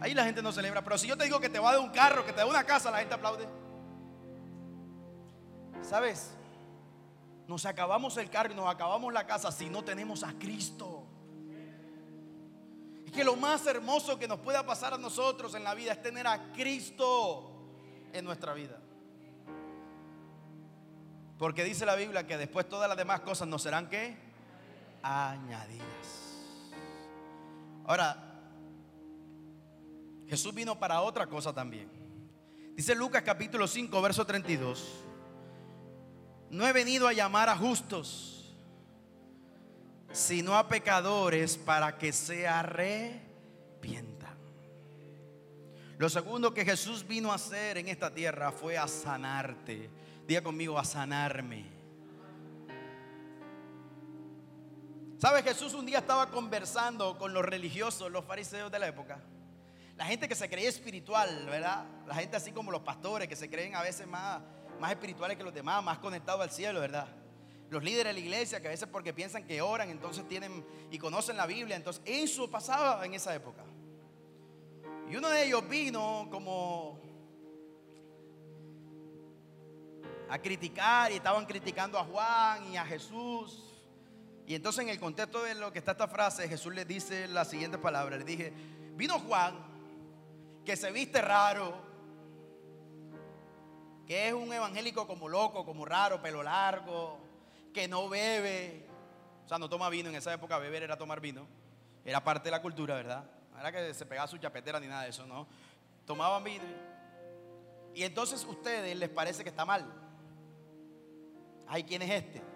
Ahí 0.00 0.12
la 0.12 0.24
gente 0.24 0.42
no 0.42 0.52
celebra, 0.52 0.82
pero 0.82 0.98
si 0.98 1.06
yo 1.06 1.16
te 1.16 1.24
digo 1.24 1.40
que 1.40 1.48
te 1.48 1.58
va 1.58 1.70
a 1.70 1.72
dar 1.72 1.80
un 1.80 1.90
carro, 1.90 2.26
que 2.26 2.32
te 2.32 2.38
da 2.38 2.46
una 2.46 2.64
casa, 2.64 2.90
la 2.90 2.98
gente 2.98 3.14
aplaude. 3.14 3.48
¿Sabes? 5.82 6.30
Nos 7.46 7.64
acabamos 7.66 8.16
el 8.16 8.30
carro 8.30 8.52
y 8.52 8.54
nos 8.54 8.68
acabamos 8.68 9.12
la 9.12 9.26
casa 9.26 9.50
si 9.52 9.68
no 9.68 9.82
tenemos 9.82 10.22
a 10.22 10.32
Cristo. 10.34 11.06
Es 13.06 13.12
que 13.12 13.24
lo 13.24 13.36
más 13.36 13.66
hermoso 13.66 14.18
que 14.18 14.28
nos 14.28 14.40
pueda 14.40 14.64
pasar 14.66 14.94
a 14.94 14.98
nosotros 14.98 15.54
en 15.54 15.64
la 15.64 15.74
vida 15.74 15.92
es 15.92 16.02
tener 16.02 16.26
a 16.26 16.52
Cristo 16.52 17.50
en 18.12 18.24
nuestra 18.24 18.54
vida. 18.54 18.78
Porque 21.38 21.64
dice 21.64 21.84
la 21.84 21.94
Biblia 21.94 22.26
que 22.26 22.36
después 22.38 22.68
todas 22.68 22.88
las 22.88 22.96
demás 22.96 23.20
cosas 23.20 23.48
nos 23.48 23.62
serán 23.62 23.88
que 23.88 24.16
añadidas. 25.02 26.23
Ahora, 27.84 28.16
Jesús 30.26 30.54
vino 30.54 30.78
para 30.78 31.02
otra 31.02 31.26
cosa 31.26 31.52
también. 31.52 31.90
Dice 32.74 32.94
Lucas 32.94 33.22
capítulo 33.22 33.66
5, 33.66 34.02
verso 34.02 34.26
32. 34.26 34.84
No 36.50 36.66
he 36.66 36.72
venido 36.72 37.06
a 37.06 37.12
llamar 37.12 37.48
a 37.48 37.56
justos, 37.56 38.54
sino 40.12 40.56
a 40.56 40.68
pecadores 40.68 41.56
para 41.56 41.98
que 41.98 42.12
se 42.12 42.48
arrepientan. 42.48 44.34
Lo 45.98 46.08
segundo 46.08 46.54
que 46.54 46.64
Jesús 46.64 47.06
vino 47.06 47.30
a 47.30 47.36
hacer 47.36 47.78
en 47.78 47.88
esta 47.88 48.12
tierra 48.12 48.50
fue 48.50 48.78
a 48.78 48.88
sanarte. 48.88 49.90
Diga 50.26 50.42
conmigo, 50.42 50.78
a 50.78 50.84
sanarme. 50.84 51.83
¿Sabe? 55.24 55.42
Jesús 55.42 55.72
un 55.72 55.86
día 55.86 56.00
estaba 56.00 56.30
conversando 56.30 57.16
con 57.16 57.32
los 57.32 57.42
religiosos, 57.42 58.12
los 58.12 58.26
fariseos 58.26 58.70
de 58.70 58.78
la 58.78 58.88
época. 58.88 59.22
La 59.96 60.04
gente 60.04 60.28
que 60.28 60.34
se 60.34 60.50
creía 60.50 60.68
espiritual, 60.68 61.46
¿verdad? 61.46 61.86
La 62.06 62.14
gente 62.16 62.36
así 62.36 62.52
como 62.52 62.70
los 62.70 62.82
pastores 62.82 63.26
que 63.26 63.34
se 63.34 63.48
creen 63.48 63.74
a 63.74 63.80
veces 63.80 64.06
más, 64.06 64.42
más 64.78 64.90
espirituales 64.90 65.38
que 65.38 65.42
los 65.42 65.54
demás, 65.54 65.82
más 65.82 65.96
conectados 65.96 66.42
al 66.42 66.50
cielo, 66.50 66.78
¿verdad? 66.78 67.08
Los 67.70 67.82
líderes 67.82 68.08
de 68.08 68.12
la 68.12 68.18
iglesia 68.18 68.60
que 68.60 68.66
a 68.66 68.70
veces 68.70 68.86
porque 68.86 69.14
piensan 69.14 69.46
que 69.46 69.62
oran, 69.62 69.88
entonces 69.88 70.28
tienen 70.28 70.62
y 70.90 70.98
conocen 70.98 71.38
la 71.38 71.46
Biblia. 71.46 71.74
Entonces 71.74 72.02
eso 72.04 72.50
pasaba 72.50 73.02
en 73.06 73.14
esa 73.14 73.34
época. 73.34 73.64
Y 75.08 75.16
uno 75.16 75.30
de 75.30 75.46
ellos 75.46 75.66
vino 75.66 76.28
como 76.30 77.00
a 80.28 80.38
criticar 80.38 81.10
y 81.12 81.14
estaban 81.14 81.46
criticando 81.46 81.98
a 81.98 82.04
Juan 82.04 82.70
y 82.70 82.76
a 82.76 82.84
Jesús. 82.84 83.73
Y 84.46 84.54
entonces 84.54 84.82
en 84.82 84.90
el 84.90 85.00
contexto 85.00 85.42
de 85.42 85.54
lo 85.54 85.72
que 85.72 85.78
está 85.78 85.92
esta 85.92 86.08
frase, 86.08 86.48
Jesús 86.48 86.74
le 86.74 86.84
dice 86.84 87.28
la 87.28 87.44
siguiente 87.44 87.78
palabra. 87.78 88.16
Le 88.16 88.24
dije, 88.24 88.52
vino 88.94 89.18
Juan, 89.20 89.56
que 90.64 90.76
se 90.76 90.90
viste 90.90 91.22
raro, 91.22 91.74
que 94.06 94.28
es 94.28 94.34
un 94.34 94.52
evangélico 94.52 95.06
como 95.06 95.28
loco, 95.28 95.64
como 95.64 95.86
raro, 95.86 96.20
pelo 96.20 96.42
largo, 96.42 97.18
que 97.72 97.88
no 97.88 98.08
bebe. 98.08 98.86
O 99.44 99.48
sea, 99.48 99.58
no 99.58 99.68
toma 99.68 99.88
vino. 99.88 100.10
En 100.10 100.16
esa 100.16 100.32
época 100.32 100.58
beber 100.58 100.82
era 100.82 100.98
tomar 100.98 101.20
vino. 101.20 101.46
Era 102.04 102.22
parte 102.22 102.44
de 102.44 102.50
la 102.50 102.60
cultura, 102.60 102.96
¿verdad? 102.96 103.24
No 103.50 103.60
era 103.60 103.72
que 103.72 103.94
se 103.94 104.04
pegaba 104.04 104.28
su 104.28 104.36
chapetera 104.36 104.78
ni 104.78 104.86
nada 104.86 105.04
de 105.04 105.10
eso, 105.10 105.26
¿no? 105.26 105.46
Tomaban 106.04 106.44
vino. 106.44 106.64
Y 107.94 108.02
entonces 108.02 108.44
a 108.44 108.48
ustedes 108.48 108.94
les 108.94 109.08
parece 109.08 109.42
que 109.42 109.48
está 109.48 109.64
mal. 109.64 109.86
Ay, 111.66 111.84
¿quién 111.84 112.02
es 112.02 112.10
este? 112.10 112.53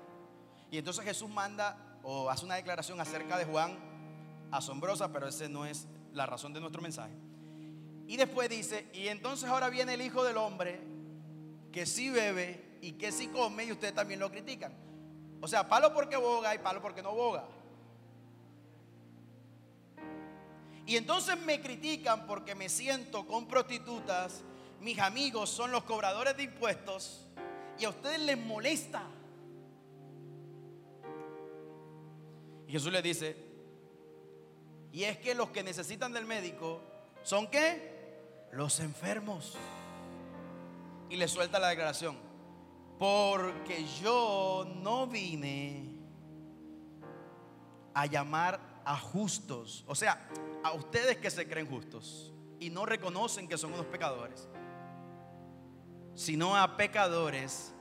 Y 0.70 0.78
entonces 0.78 1.04
Jesús 1.04 1.30
manda 1.30 1.76
o 2.02 2.30
hace 2.30 2.44
una 2.44 2.56
declaración 2.56 3.00
acerca 3.00 3.38
de 3.38 3.44
Juan 3.44 3.78
asombrosa, 4.50 5.12
pero 5.12 5.28
esa 5.28 5.48
no 5.48 5.66
es 5.66 5.86
la 6.12 6.26
razón 6.26 6.52
de 6.52 6.60
nuestro 6.60 6.82
mensaje. 6.82 7.14
Y 8.06 8.16
después 8.16 8.48
dice, 8.48 8.88
y 8.92 9.08
entonces 9.08 9.48
ahora 9.48 9.68
viene 9.68 9.94
el 9.94 10.02
Hijo 10.02 10.24
del 10.24 10.38
Hombre 10.38 10.80
que 11.72 11.84
sí 11.84 12.10
bebe 12.10 12.78
y 12.80 12.92
que 12.92 13.12
sí 13.12 13.28
come 13.28 13.64
y 13.64 13.72
ustedes 13.72 13.94
también 13.94 14.20
lo 14.20 14.30
critican. 14.30 14.72
O 15.40 15.48
sea, 15.48 15.68
palo 15.68 15.92
porque 15.92 16.16
boga 16.16 16.54
y 16.54 16.58
palo 16.58 16.80
porque 16.80 17.02
no 17.02 17.14
boga. 17.14 17.44
Y 20.86 20.96
entonces 20.96 21.38
me 21.40 21.60
critican 21.60 22.26
porque 22.26 22.54
me 22.54 22.70
siento 22.70 23.26
con 23.26 23.46
prostitutas, 23.46 24.42
mis 24.80 24.98
amigos 24.98 25.50
son 25.50 25.70
los 25.70 25.84
cobradores 25.84 26.36
de 26.36 26.44
impuestos 26.44 27.26
y 27.78 27.84
a 27.84 27.90
ustedes 27.90 28.20
les 28.20 28.38
molesta 28.38 29.02
Y 32.68 32.72
Jesús 32.72 32.92
le 32.92 33.00
dice, 33.00 33.34
y 34.92 35.04
es 35.04 35.16
que 35.16 35.34
los 35.34 35.48
que 35.48 35.62
necesitan 35.62 36.12
del 36.12 36.26
médico 36.26 36.82
son 37.22 37.48
qué? 37.50 38.46
Los 38.52 38.80
enfermos. 38.80 39.56
Y 41.08 41.16
le 41.16 41.28
suelta 41.28 41.58
la 41.58 41.68
declaración, 41.68 42.18
porque 42.98 43.86
yo 44.02 44.70
no 44.82 45.06
vine 45.06 45.96
a 47.94 48.04
llamar 48.04 48.60
a 48.84 48.98
justos, 48.98 49.82
o 49.86 49.94
sea, 49.94 50.28
a 50.62 50.72
ustedes 50.72 51.16
que 51.16 51.30
se 51.30 51.48
creen 51.48 51.66
justos 51.68 52.34
y 52.60 52.68
no 52.68 52.84
reconocen 52.84 53.48
que 53.48 53.56
son 53.56 53.72
unos 53.72 53.86
pecadores, 53.86 54.46
sino 56.14 56.54
a 56.54 56.76
pecadores 56.76 57.72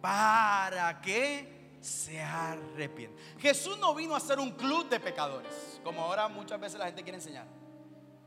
para 0.00 1.02
que 1.02 1.59
se 1.80 2.20
arrepiente. 2.20 3.20
Jesús 3.38 3.78
no 3.78 3.94
vino 3.94 4.14
a 4.14 4.18
hacer 4.18 4.38
un 4.38 4.52
club 4.52 4.88
de 4.88 5.00
pecadores, 5.00 5.80
como 5.82 6.02
ahora 6.02 6.28
muchas 6.28 6.60
veces 6.60 6.78
la 6.78 6.86
gente 6.86 7.02
quiere 7.02 7.18
enseñar. 7.18 7.46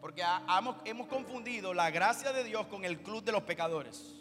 Porque 0.01 0.21
hemos, 0.83 1.07
confundido 1.07 1.73
la 1.73 1.89
gracia 1.89 2.33
de 2.33 2.43
Dios 2.43 2.67
con 2.67 2.83
el 2.83 3.01
club 3.01 3.23
de 3.23 3.31
los 3.31 3.43
pecadores. 3.43 4.15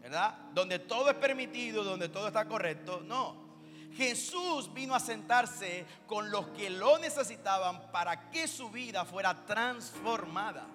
¿Verdad? 0.00 0.36
Donde 0.52 0.80
todo 0.80 1.10
es 1.10 1.16
permitido, 1.16 1.84
donde 1.84 2.08
todo 2.08 2.26
está 2.26 2.48
correcto. 2.48 3.00
No. 3.04 3.46
Jesús 3.94 4.72
vino 4.72 4.94
a 4.94 5.00
sentarse 5.00 5.86
con 6.06 6.30
los 6.30 6.48
que 6.48 6.70
lo 6.70 6.98
necesitaban 6.98 7.92
para 7.92 8.30
que 8.30 8.48
su 8.48 8.70
vida 8.70 9.04
fuera 9.04 9.46
transformada. 9.46 10.66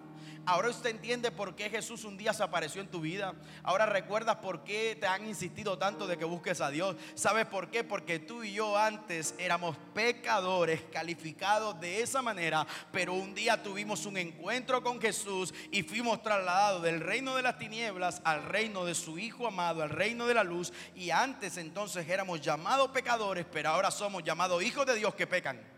Ahora 0.46 0.70
usted 0.70 0.90
entiende 0.90 1.32
por 1.32 1.56
qué 1.56 1.70
Jesús 1.70 2.04
un 2.04 2.18
día 2.18 2.34
se 2.34 2.44
apareció 2.44 2.82
en 2.82 2.90
tu 2.90 3.00
vida. 3.00 3.34
Ahora 3.64 3.86
recuerdas 3.86 4.38
por 4.38 4.66
qué 4.66 4.98
te 5.00 5.08
han 5.08 5.26
insistido 5.26 5.78
tanto 5.78 6.06
de 6.06 6.18
que 6.18 6.26
busques 6.26 6.60
a 6.60 6.70
Dios. 6.70 6.98
¿Sabes 7.16 7.46
por 7.46 7.70
qué? 7.70 7.86
Porque 7.86 8.20
tú 8.20 8.44
y 8.44 8.54
yo 8.54 8.78
antes 8.78 9.36
éramos 9.38 9.78
pecadores 9.94 10.82
calificados 10.92 11.80
de 11.80 12.02
esa 12.02 12.22
manera, 12.22 12.68
pero 12.92 13.14
un 13.14 13.34
día 13.34 13.64
tuvimos 13.64 14.06
un 14.06 14.18
encuentro 14.18 14.84
con 14.84 15.00
Jesús 15.00 15.54
y 15.72 15.84
fuimos 15.84 16.22
trasladados 16.22 16.84
del 16.84 17.00
reino 17.00 17.36
de 17.38 17.42
las 17.42 17.58
tinieblas 17.58 18.22
al 18.26 18.44
reino 18.44 18.84
de 18.84 18.96
su 18.96 19.18
Hijo 19.18 19.48
amado, 19.48 19.82
al 19.82 19.92
reino 19.92 20.28
de 20.28 20.34
la 20.34 20.44
luz. 20.44 20.74
Y 20.94 21.10
antes 21.12 21.56
entonces 21.56 22.10
éramos 22.10 22.42
llamados 22.42 22.90
pecadores, 22.90 23.46
pero 23.50 23.70
ahora 23.70 23.92
somos 23.92 24.24
llamados 24.24 24.62
hijos 24.62 24.86
de 24.86 24.96
Dios 24.96 25.16
que 25.16 25.26
pecan. 25.26 25.74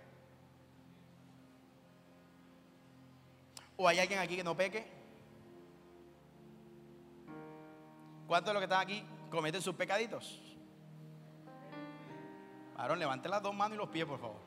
¿O 3.78 3.88
hay 3.88 4.00
alguien 4.00 4.20
aquí 4.20 4.36
que 4.36 4.44
no 4.44 4.56
peque? 4.56 4.86
¿Cuántos 8.28 8.50
de 8.50 8.54
los 8.54 8.62
que 8.62 8.66
están 8.66 8.82
aquí 8.82 9.04
cometen 9.30 9.62
sus 9.62 9.76
pecaditos? 9.76 10.42
Aaron, 12.78 13.00
levante 13.00 13.30
las 13.30 13.42
dos 13.42 13.54
manos 13.54 13.76
y 13.76 13.80
los 13.80 13.90
pies, 13.90 14.06
por 14.06 14.20
favor. 14.20 14.38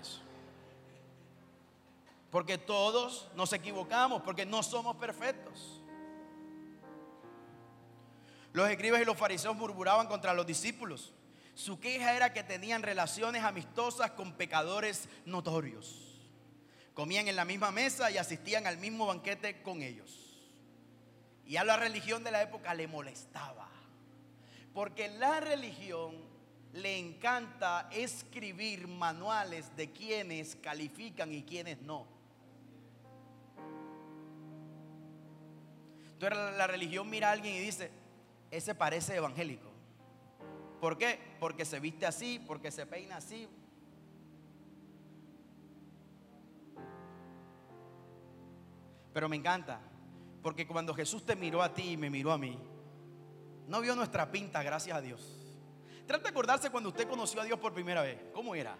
Eso. 0.00 0.20
Porque 2.30 2.58
todos 2.58 3.30
nos 3.34 3.52
equivocamos, 3.52 4.22
porque 4.22 4.46
no 4.46 4.62
somos 4.62 4.96
perfectos. 4.96 5.80
Los 8.52 8.68
escribas 8.70 9.02
y 9.02 9.04
los 9.04 9.16
fariseos 9.16 9.56
murmuraban 9.56 10.06
contra 10.06 10.32
los 10.32 10.46
discípulos. 10.46 11.12
Su 11.54 11.80
queja 11.80 12.14
era 12.14 12.32
que 12.32 12.42
tenían 12.42 12.82
relaciones 12.82 13.42
amistosas 13.42 14.12
con 14.12 14.32
pecadores 14.32 15.08
notorios. 15.24 16.13
Comían 16.94 17.26
en 17.26 17.36
la 17.36 17.44
misma 17.44 17.72
mesa 17.72 18.10
y 18.10 18.18
asistían 18.18 18.66
al 18.66 18.78
mismo 18.78 19.06
banquete 19.06 19.62
con 19.62 19.82
ellos. 19.82 20.24
Y 21.44 21.56
a 21.56 21.64
la 21.64 21.76
religión 21.76 22.24
de 22.24 22.30
la 22.30 22.42
época 22.42 22.72
le 22.72 22.86
molestaba. 22.86 23.68
Porque 24.72 25.08
la 25.08 25.40
religión 25.40 26.16
le 26.72 26.98
encanta 26.98 27.88
escribir 27.92 28.88
manuales 28.88 29.76
de 29.76 29.92
quienes 29.92 30.56
califican 30.56 31.32
y 31.32 31.42
quienes 31.42 31.80
no. 31.82 32.06
Entonces 36.12 36.38
la 36.56 36.66
religión 36.66 37.10
mira 37.10 37.28
a 37.28 37.32
alguien 37.32 37.54
y 37.54 37.60
dice, 37.60 37.90
ese 38.50 38.74
parece 38.74 39.16
evangélico. 39.16 39.70
¿Por 40.80 40.96
qué? 40.96 41.18
Porque 41.40 41.64
se 41.64 41.80
viste 41.80 42.06
así, 42.06 42.42
porque 42.46 42.70
se 42.70 42.86
peina 42.86 43.16
así. 43.16 43.48
Pero 49.14 49.28
me 49.28 49.36
encanta, 49.36 49.80
porque 50.42 50.66
cuando 50.66 50.92
Jesús 50.92 51.24
te 51.24 51.36
miró 51.36 51.62
a 51.62 51.72
ti 51.72 51.92
y 51.92 51.96
me 51.96 52.10
miró 52.10 52.32
a 52.32 52.36
mí, 52.36 52.58
no 53.68 53.80
vio 53.80 53.94
nuestra 53.94 54.30
pinta, 54.30 54.62
gracias 54.62 54.96
a 54.96 55.00
Dios. 55.00 55.22
Trata 56.06 56.24
de 56.24 56.28
acordarse 56.28 56.68
cuando 56.68 56.90
usted 56.90 57.08
conoció 57.08 57.40
a 57.40 57.44
Dios 57.44 57.58
por 57.58 57.72
primera 57.72 58.02
vez. 58.02 58.20
¿Cómo 58.34 58.54
era? 58.54 58.76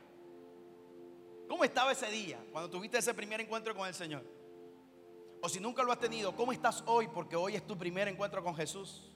¿Cómo 1.49 1.65
estaba 1.65 1.93
ese 1.93 2.11
día 2.11 2.39
cuando 2.51 2.69
tuviste 2.69 2.99
ese 2.99 3.15
primer 3.15 3.41
encuentro 3.41 3.75
con 3.75 3.87
el 3.87 3.95
Señor? 3.95 4.25
O 5.41 5.49
si 5.49 5.61
nunca 5.61 5.83
lo 5.83 5.93
has 5.93 5.99
tenido, 5.99 6.35
¿cómo 6.35 6.53
estás 6.53 6.83
hoy? 6.87 7.07
Porque 7.09 7.37
hoy 7.37 7.55
es 7.55 7.67
tu 7.67 7.79
primer 7.79 8.09
encuentro 8.09 8.43
con 8.43 8.57
Jesús. 8.57 9.11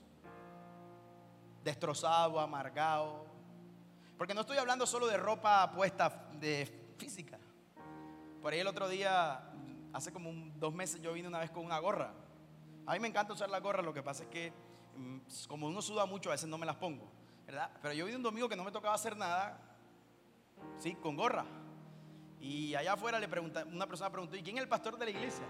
Destrozado, 1.63 2.39
amargado. 2.39 3.25
Porque 4.17 4.33
no 4.33 4.41
estoy 4.41 4.57
hablando 4.57 4.87
solo 4.87 5.07
de 5.07 5.17
ropa 5.17 5.71
puesta 5.71 6.29
de 6.39 6.93
física. 6.97 7.37
Por 8.41 8.53
ahí 8.53 8.59
el 8.59 8.67
otro 8.67 8.87
día, 8.87 9.48
hace 9.93 10.11
como 10.11 10.31
dos 10.55 10.73
meses, 10.73 11.01
yo 11.01 11.13
vine 11.13 11.27
una 11.27 11.39
vez 11.39 11.51
con 11.51 11.65
una 11.65 11.79
gorra. 11.79 12.13
A 12.85 12.93
mí 12.93 12.99
me 12.99 13.07
encanta 13.07 13.33
usar 13.33 13.49
la 13.49 13.59
gorra, 13.59 13.81
lo 13.81 13.93
que 13.93 14.03
pasa 14.03 14.23
es 14.23 14.29
que 14.29 14.53
mm, 14.95 15.17
como 15.47 15.67
uno 15.67 15.81
suda 15.81 16.05
mucho, 16.05 16.29
a 16.29 16.33
veces 16.33 16.49
no 16.49 16.57
me 16.57 16.65
las 16.65 16.75
pongo. 16.75 17.09
Pero 17.81 17.93
yo 17.93 18.05
vi 18.05 18.13
un 18.13 18.23
domingo 18.23 18.47
que 18.47 18.55
no 18.55 18.63
me 18.63 18.71
tocaba 18.71 18.93
hacer 18.93 19.17
nada, 19.17 19.59
sí, 20.77 20.95
con 20.95 21.15
gorra. 21.15 21.45
Y 22.39 22.75
allá 22.75 22.93
afuera 22.93 23.19
le 23.19 23.27
pregunta, 23.27 23.65
una 23.65 23.87
persona 23.87 24.09
preguntó, 24.11 24.35
¿y 24.35 24.43
quién 24.43 24.57
es 24.57 24.63
el 24.63 24.69
pastor 24.69 24.97
de 24.97 25.05
la 25.05 25.11
iglesia? 25.11 25.45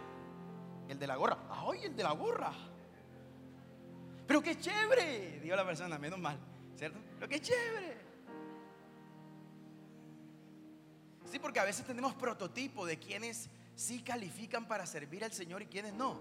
El 0.88 0.97
de 0.97 1.08
la 1.08 1.17
gorra. 1.17 1.38
¡Ay, 1.49 1.84
el 1.84 1.95
de 1.95 2.04
la 2.04 2.12
gorra! 2.13 2.52
Pero 4.25 4.41
qué 4.41 4.58
chévere, 4.58 5.39
dijo 5.39 5.56
la 5.56 5.65
persona, 5.65 5.97
menos 5.97 6.19
mal, 6.19 6.39
¿cierto? 6.75 6.99
Pero 7.15 7.28
qué 7.28 7.41
chévere. 7.41 7.97
Sí, 11.25 11.38
porque 11.38 11.60
a 11.60 11.63
veces 11.63 11.86
tenemos 11.86 12.13
prototipo 12.15 12.86
de 12.86 12.97
quienes 12.97 13.49
sí 13.80 14.02
califican 14.02 14.68
para 14.68 14.86
servir 14.86 15.24
al 15.24 15.32
Señor 15.32 15.62
y 15.62 15.68
quienes 15.68 15.94
no. 15.94 16.20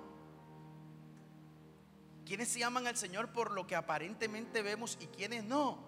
¿Quiénes 2.25 2.49
se 2.49 2.61
llaman 2.61 2.87
al 2.87 2.97
Señor 2.97 3.33
por 3.33 3.51
lo 3.51 3.67
que 3.67 3.75
aparentemente 3.75 4.63
vemos 4.63 4.97
y 5.01 5.07
quiénes 5.07 5.43
no? 5.43 5.79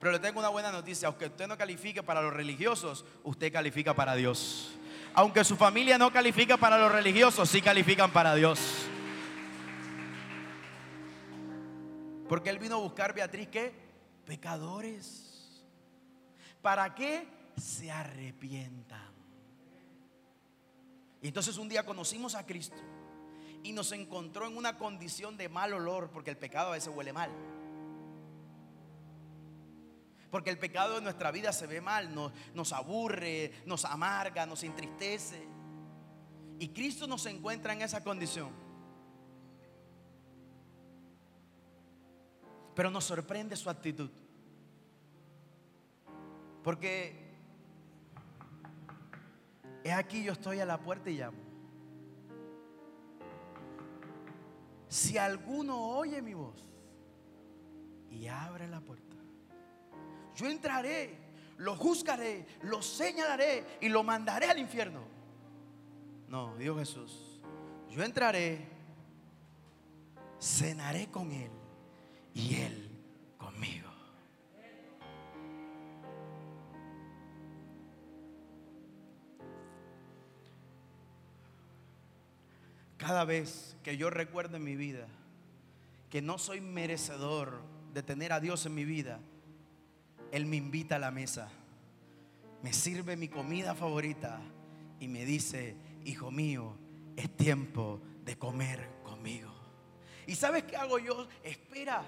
Pero 0.00 0.10
le 0.10 0.18
tengo 0.18 0.40
una 0.40 0.48
buena 0.48 0.72
noticia, 0.72 1.06
aunque 1.06 1.26
usted 1.26 1.46
no 1.46 1.56
califique 1.56 2.02
para 2.02 2.20
los 2.20 2.34
religiosos, 2.34 3.04
usted 3.22 3.52
califica 3.52 3.94
para 3.94 4.16
Dios. 4.16 4.76
Aunque 5.14 5.44
su 5.44 5.56
familia 5.56 5.96
no 5.96 6.12
califica 6.12 6.56
para 6.56 6.76
los 6.76 6.90
religiosos, 6.90 7.48
sí 7.48 7.62
califican 7.62 8.10
para 8.10 8.34
Dios. 8.34 8.58
Porque 12.28 12.50
Él 12.50 12.58
vino 12.58 12.74
a 12.74 12.80
buscar, 12.80 13.14
Beatriz, 13.14 13.48
¿qué? 13.48 13.72
Pecadores. 14.26 15.62
¿Para 16.60 16.92
qué? 16.96 17.35
Se 17.56 17.90
arrepientan. 17.90 19.16
Y 21.22 21.28
entonces 21.28 21.56
un 21.58 21.68
día 21.68 21.84
conocimos 21.84 22.34
a 22.34 22.46
Cristo 22.46 22.76
y 23.62 23.72
nos 23.72 23.90
encontró 23.92 24.46
en 24.46 24.56
una 24.56 24.78
condición 24.78 25.36
de 25.36 25.48
mal 25.48 25.72
olor, 25.72 26.10
porque 26.10 26.30
el 26.30 26.36
pecado 26.36 26.68
a 26.68 26.72
veces 26.72 26.92
huele 26.94 27.12
mal. 27.12 27.30
Porque 30.30 30.50
el 30.50 30.58
pecado 30.58 30.98
en 30.98 31.04
nuestra 31.04 31.30
vida 31.30 31.52
se 31.52 31.66
ve 31.66 31.80
mal, 31.80 32.14
nos, 32.14 32.32
nos 32.54 32.72
aburre, 32.72 33.52
nos 33.64 33.84
amarga, 33.84 34.46
nos 34.46 34.62
entristece. 34.62 35.48
Y 36.58 36.68
Cristo 36.68 37.06
nos 37.06 37.26
encuentra 37.26 37.72
en 37.72 37.82
esa 37.82 38.04
condición. 38.04 38.50
Pero 42.74 42.90
nos 42.90 43.04
sorprende 43.04 43.56
su 43.56 43.70
actitud. 43.70 44.10
Porque 46.62 47.25
es 49.86 49.92
aquí 49.92 50.22
yo 50.22 50.32
estoy 50.32 50.60
a 50.60 50.66
la 50.66 50.78
puerta 50.78 51.10
y 51.10 51.18
llamo. 51.18 51.46
si 54.88 55.18
alguno 55.18 55.78
oye 55.78 56.22
mi 56.22 56.34
voz 56.34 56.64
y 58.10 58.28
abre 58.28 58.66
la 58.68 58.80
puerta, 58.80 59.16
yo 60.34 60.48
entraré, 60.48 61.18
lo 61.58 61.76
juzgaré, 61.76 62.46
lo 62.62 62.82
señalaré 62.82 63.78
y 63.80 63.88
lo 63.88 64.02
mandaré 64.02 64.46
al 64.46 64.58
infierno. 64.58 65.00
No, 66.28 66.56
dijo 66.56 66.76
Jesús, 66.78 67.40
yo 67.90 68.02
entraré, 68.02 68.66
cenaré 70.40 71.08
con 71.10 71.30
él 71.32 71.50
y 72.34 72.56
él 72.56 72.85
Cada 83.06 83.24
vez 83.24 83.76
que 83.84 83.96
yo 83.96 84.10
recuerdo 84.10 84.56
en 84.56 84.64
mi 84.64 84.74
vida 84.74 85.06
que 86.10 86.20
no 86.20 86.38
soy 86.38 86.60
merecedor 86.60 87.62
de 87.94 88.02
tener 88.02 88.32
a 88.32 88.40
Dios 88.40 88.66
en 88.66 88.74
mi 88.74 88.84
vida, 88.84 89.20
Él 90.32 90.44
me 90.44 90.56
invita 90.56 90.96
a 90.96 90.98
la 90.98 91.12
mesa, 91.12 91.48
me 92.64 92.72
sirve 92.72 93.16
mi 93.16 93.28
comida 93.28 93.76
favorita 93.76 94.40
y 94.98 95.06
me 95.06 95.24
dice, 95.24 95.76
hijo 96.04 96.32
mío, 96.32 96.76
es 97.14 97.30
tiempo 97.36 98.00
de 98.24 98.36
comer 98.36 98.88
conmigo. 99.04 99.54
¿Y 100.26 100.34
sabes 100.34 100.64
qué 100.64 100.76
hago 100.76 100.98
yo? 100.98 101.28
Espera 101.44 102.02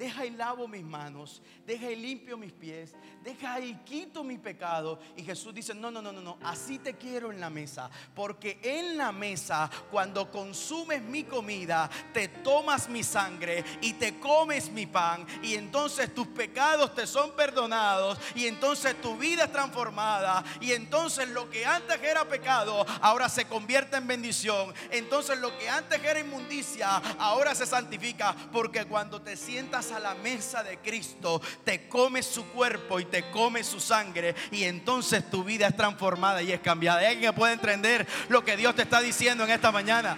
deja 0.00 0.24
y 0.24 0.30
lavo 0.30 0.66
mis 0.66 0.82
manos, 0.82 1.42
deja 1.66 1.90
y 1.90 1.96
limpio 1.96 2.38
mis 2.38 2.52
pies, 2.52 2.94
deja 3.22 3.60
y 3.60 3.74
quito 3.84 4.24
mi 4.24 4.38
pecado. 4.38 4.98
Y 5.14 5.22
Jesús 5.22 5.54
dice, 5.54 5.74
no, 5.74 5.90
no, 5.90 6.00
no, 6.00 6.10
no, 6.10 6.22
no, 6.22 6.38
así 6.42 6.78
te 6.78 6.94
quiero 6.94 7.30
en 7.30 7.38
la 7.38 7.50
mesa, 7.50 7.90
porque 8.14 8.58
en 8.62 8.96
la 8.96 9.12
mesa, 9.12 9.68
cuando 9.90 10.30
consumes 10.30 11.02
mi 11.02 11.24
comida, 11.24 11.90
te 12.14 12.28
tomas 12.28 12.88
mi 12.88 13.02
sangre 13.02 13.62
y 13.82 13.92
te 13.92 14.18
comes 14.18 14.70
mi 14.70 14.86
pan, 14.86 15.26
y 15.42 15.54
entonces 15.54 16.14
tus 16.14 16.28
pecados 16.28 16.94
te 16.94 17.06
son 17.06 17.36
perdonados, 17.36 18.18
y 18.34 18.46
entonces 18.46 18.98
tu 19.02 19.18
vida 19.18 19.44
es 19.44 19.52
transformada, 19.52 20.42
y 20.62 20.72
entonces 20.72 21.28
lo 21.28 21.50
que 21.50 21.66
antes 21.66 22.02
era 22.02 22.26
pecado, 22.26 22.86
ahora 23.02 23.28
se 23.28 23.44
convierte 23.44 23.98
en 23.98 24.06
bendición. 24.06 24.72
Entonces 24.90 25.38
lo 25.38 25.58
que 25.58 25.68
antes 25.68 26.02
era 26.02 26.20
inmundicia, 26.20 26.96
ahora 27.18 27.54
se 27.54 27.66
santifica, 27.66 28.34
porque 28.50 28.86
cuando 28.86 29.20
te 29.20 29.36
sientas 29.36 29.89
a 29.92 30.00
la 30.00 30.14
mesa 30.14 30.62
de 30.62 30.78
Cristo, 30.78 31.40
te 31.64 31.88
comes 31.88 32.26
su 32.26 32.46
cuerpo 32.46 33.00
y 33.00 33.04
te 33.06 33.30
comes 33.30 33.66
su 33.66 33.80
sangre 33.80 34.34
y 34.50 34.64
entonces 34.64 35.28
tu 35.30 35.44
vida 35.44 35.68
es 35.68 35.76
transformada 35.76 36.42
y 36.42 36.52
es 36.52 36.60
cambiada. 36.60 37.00
¿Hay 37.00 37.06
alguien 37.06 37.34
puede 37.34 37.54
entender 37.54 38.06
lo 38.28 38.44
que 38.44 38.56
Dios 38.56 38.74
te 38.74 38.82
está 38.82 39.00
diciendo 39.00 39.44
en 39.44 39.50
esta 39.50 39.72
mañana? 39.72 40.16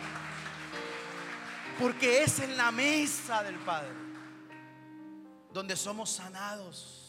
Porque 1.79 2.23
es 2.23 2.39
en 2.41 2.57
la 2.57 2.71
mesa 2.71 3.43
del 3.43 3.57
Padre 3.57 4.03
donde 5.53 5.77
somos 5.77 6.11
sanados. 6.11 7.03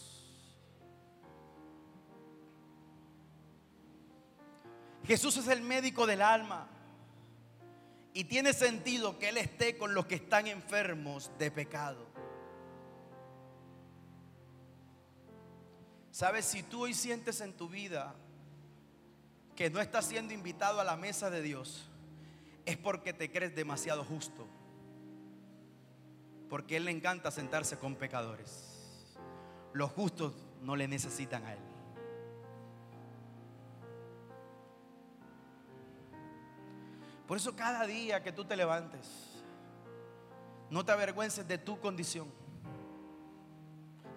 Jesús 5.06 5.38
es 5.38 5.48
el 5.48 5.62
médico 5.62 6.06
del 6.06 6.22
alma. 6.22 6.70
Y 8.14 8.26
tiene 8.26 8.54
sentido 8.54 9.18
que 9.18 9.30
Él 9.30 9.38
esté 9.38 9.78
con 9.78 9.94
los 9.94 10.06
que 10.06 10.16
están 10.16 10.48
enfermos 10.48 11.32
de 11.40 11.50
pecado. 11.50 12.13
Sabes, 16.14 16.46
si 16.46 16.62
tú 16.62 16.84
hoy 16.84 16.94
sientes 16.94 17.42
en 17.42 17.54
tu 17.54 17.68
vida 17.68 18.14
que 19.56 19.72
no 19.72 19.82
estás 19.82 20.06
siendo 20.06 20.32
invitado 20.32 20.80
a 20.80 20.84
la 20.84 20.96
mesa 20.96 21.32
de 21.32 21.42
Dios 21.42 21.90
es 22.68 22.78
porque 22.78 23.14
te 23.14 23.32
crees 23.32 23.56
demasiado 23.56 24.04
justo. 24.06 24.46
Porque 26.52 26.78
Él 26.78 26.86
le 26.86 26.92
encanta 26.92 27.32
sentarse 27.32 27.80
con 27.80 27.96
pecadores. 27.96 28.96
Los 29.74 29.92
justos 29.94 30.36
no 30.62 30.76
le 30.76 30.88
necesitan 30.88 31.44
a 31.46 31.54
Él. 31.54 31.60
Por 37.28 37.38
eso 37.38 37.56
cada 37.56 37.88
día 37.88 38.22
que 38.22 38.32
tú 38.32 38.46
te 38.46 38.56
levantes, 38.56 39.10
no 40.70 40.86
te 40.86 40.92
avergüences 40.92 41.48
de 41.48 41.58
tu 41.58 41.80
condición. 41.80 42.43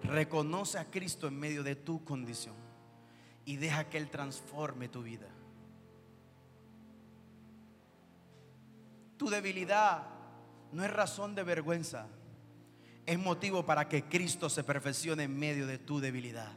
Reconoce 0.07 0.79
a 0.79 0.85
Cristo 0.85 1.27
en 1.27 1.37
medio 1.37 1.63
de 1.63 1.75
tu 1.75 2.03
condición 2.05 2.55
y 3.45 3.57
deja 3.57 3.89
que 3.89 3.97
Él 3.97 4.09
transforme 4.09 4.87
tu 4.87 5.03
vida. 5.03 5.27
Tu 9.17 9.29
debilidad 9.29 10.03
no 10.71 10.83
es 10.83 10.91
razón 10.91 11.35
de 11.35 11.43
vergüenza, 11.43 12.07
es 13.05 13.19
motivo 13.19 13.65
para 13.65 13.89
que 13.89 14.03
Cristo 14.03 14.49
se 14.49 14.63
perfeccione 14.63 15.23
en 15.23 15.37
medio 15.37 15.67
de 15.67 15.77
tu 15.77 15.99
debilidad. 15.99 16.51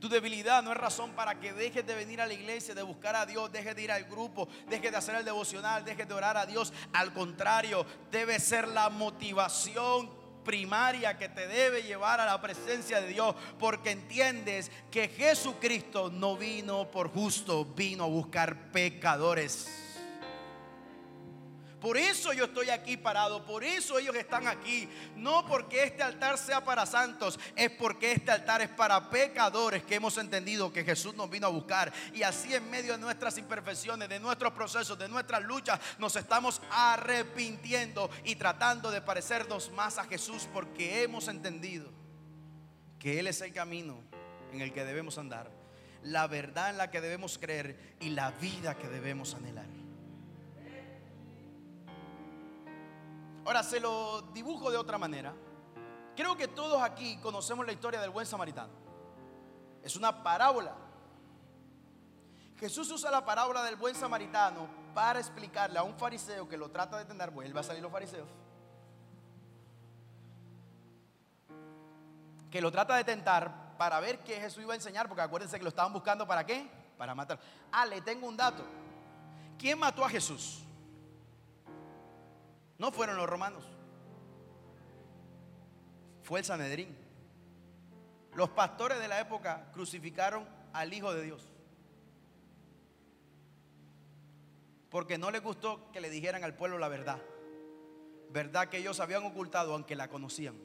Tu 0.00 0.08
debilidad 0.08 0.62
no 0.62 0.72
es 0.72 0.78
razón 0.78 1.12
para 1.12 1.38
que 1.38 1.52
dejes 1.52 1.86
de 1.86 1.94
venir 1.94 2.20
a 2.20 2.26
la 2.26 2.34
iglesia, 2.34 2.74
de 2.74 2.82
buscar 2.82 3.14
a 3.14 3.24
Dios, 3.24 3.52
dejes 3.52 3.76
de 3.76 3.82
ir 3.82 3.92
al 3.92 4.04
grupo, 4.04 4.48
dejes 4.68 4.90
de 4.90 4.96
hacer 4.96 5.14
el 5.14 5.24
devocional, 5.24 5.84
dejes 5.84 6.08
de 6.08 6.14
orar 6.14 6.36
a 6.36 6.46
Dios. 6.46 6.72
Al 6.92 7.12
contrario, 7.12 7.86
debe 8.10 8.40
ser 8.40 8.66
la 8.66 8.90
motivación 8.90 10.21
primaria 10.44 11.16
que 11.18 11.28
te 11.28 11.46
debe 11.46 11.82
llevar 11.82 12.20
a 12.20 12.26
la 12.26 12.40
presencia 12.40 13.00
de 13.00 13.08
Dios, 13.08 13.34
porque 13.58 13.90
entiendes 13.90 14.70
que 14.90 15.08
Jesucristo 15.08 16.10
no 16.10 16.36
vino 16.36 16.90
por 16.90 17.10
justo, 17.10 17.64
vino 17.64 18.04
a 18.04 18.08
buscar 18.08 18.70
pecadores. 18.72 19.91
Por 21.82 21.96
eso 21.96 22.32
yo 22.32 22.44
estoy 22.44 22.70
aquí 22.70 22.96
parado, 22.96 23.44
por 23.44 23.64
eso 23.64 23.98
ellos 23.98 24.14
están 24.14 24.46
aquí. 24.46 24.88
No 25.16 25.44
porque 25.44 25.82
este 25.82 26.04
altar 26.04 26.38
sea 26.38 26.64
para 26.64 26.86
santos, 26.86 27.40
es 27.56 27.72
porque 27.72 28.12
este 28.12 28.30
altar 28.30 28.62
es 28.62 28.68
para 28.68 29.10
pecadores 29.10 29.82
que 29.82 29.96
hemos 29.96 30.16
entendido 30.16 30.72
que 30.72 30.84
Jesús 30.84 31.16
nos 31.16 31.28
vino 31.28 31.48
a 31.48 31.50
buscar. 31.50 31.92
Y 32.14 32.22
así 32.22 32.54
en 32.54 32.70
medio 32.70 32.92
de 32.92 32.98
nuestras 32.98 33.36
imperfecciones, 33.36 34.08
de 34.08 34.20
nuestros 34.20 34.52
procesos, 34.52 34.96
de 34.96 35.08
nuestras 35.08 35.42
luchas, 35.42 35.80
nos 35.98 36.14
estamos 36.14 36.62
arrepintiendo 36.70 38.08
y 38.22 38.36
tratando 38.36 38.92
de 38.92 39.00
parecernos 39.00 39.72
más 39.72 39.98
a 39.98 40.04
Jesús 40.04 40.48
porque 40.52 41.02
hemos 41.02 41.26
entendido 41.26 41.90
que 43.00 43.18
Él 43.18 43.26
es 43.26 43.40
el 43.40 43.52
camino 43.52 43.98
en 44.52 44.60
el 44.60 44.72
que 44.72 44.84
debemos 44.84 45.18
andar, 45.18 45.50
la 46.04 46.28
verdad 46.28 46.70
en 46.70 46.78
la 46.78 46.92
que 46.92 47.00
debemos 47.00 47.38
creer 47.38 47.96
y 47.98 48.10
la 48.10 48.30
vida 48.30 48.78
que 48.78 48.86
debemos 48.86 49.34
anhelar. 49.34 49.81
Ahora 53.44 53.62
se 53.62 53.80
lo 53.80 54.22
dibujo 54.32 54.70
de 54.70 54.76
otra 54.76 54.98
manera. 54.98 55.34
Creo 56.14 56.36
que 56.36 56.48
todos 56.48 56.82
aquí 56.82 57.16
conocemos 57.18 57.66
la 57.66 57.72
historia 57.72 58.00
del 58.00 58.10
buen 58.10 58.26
samaritano. 58.26 58.72
Es 59.82 59.96
una 59.96 60.22
parábola. 60.22 60.74
Jesús 62.58 62.90
usa 62.90 63.10
la 63.10 63.24
parábola 63.24 63.64
del 63.64 63.76
buen 63.76 63.94
samaritano 63.94 64.68
para 64.94 65.18
explicarle 65.18 65.78
a 65.78 65.82
un 65.82 65.96
fariseo 65.96 66.48
que 66.48 66.56
lo 66.56 66.70
trata 66.70 66.98
de 66.98 67.04
tener, 67.04 67.30
vuelve 67.30 67.58
a 67.58 67.62
salir 67.62 67.82
los 67.82 67.90
fariseos, 67.90 68.28
que 72.50 72.60
lo 72.60 72.70
trata 72.70 72.94
de 72.94 73.02
tentar 73.02 73.76
para 73.76 73.98
ver 73.98 74.20
qué 74.20 74.40
Jesús 74.40 74.62
iba 74.62 74.74
a 74.74 74.76
enseñar, 74.76 75.08
porque 75.08 75.22
acuérdense 75.22 75.56
que 75.58 75.64
lo 75.64 75.70
estaban 75.70 75.92
buscando 75.92 76.24
para 76.24 76.46
qué, 76.46 76.70
para 76.96 77.16
matar. 77.16 77.40
Ah, 77.72 77.84
le 77.86 78.00
tengo 78.02 78.28
un 78.28 78.36
dato. 78.36 78.62
¿Quién 79.58 79.78
mató 79.78 80.04
a 80.04 80.08
Jesús? 80.08 80.62
No 82.82 82.90
fueron 82.90 83.16
los 83.16 83.30
romanos. 83.30 83.62
Fue 86.24 86.40
el 86.40 86.44
Sanedrín. 86.44 86.98
Los 88.34 88.48
pastores 88.48 88.98
de 88.98 89.06
la 89.06 89.20
época 89.20 89.70
crucificaron 89.72 90.48
al 90.72 90.92
Hijo 90.92 91.14
de 91.14 91.22
Dios. 91.22 91.46
Porque 94.90 95.16
no 95.16 95.30
les 95.30 95.44
gustó 95.44 95.92
que 95.92 96.00
le 96.00 96.10
dijeran 96.10 96.42
al 96.42 96.56
pueblo 96.56 96.76
la 96.76 96.88
verdad. 96.88 97.22
Verdad 98.30 98.68
que 98.68 98.78
ellos 98.78 98.98
habían 98.98 99.22
ocultado 99.22 99.74
aunque 99.74 99.94
la 99.94 100.08
conocían. 100.08 100.56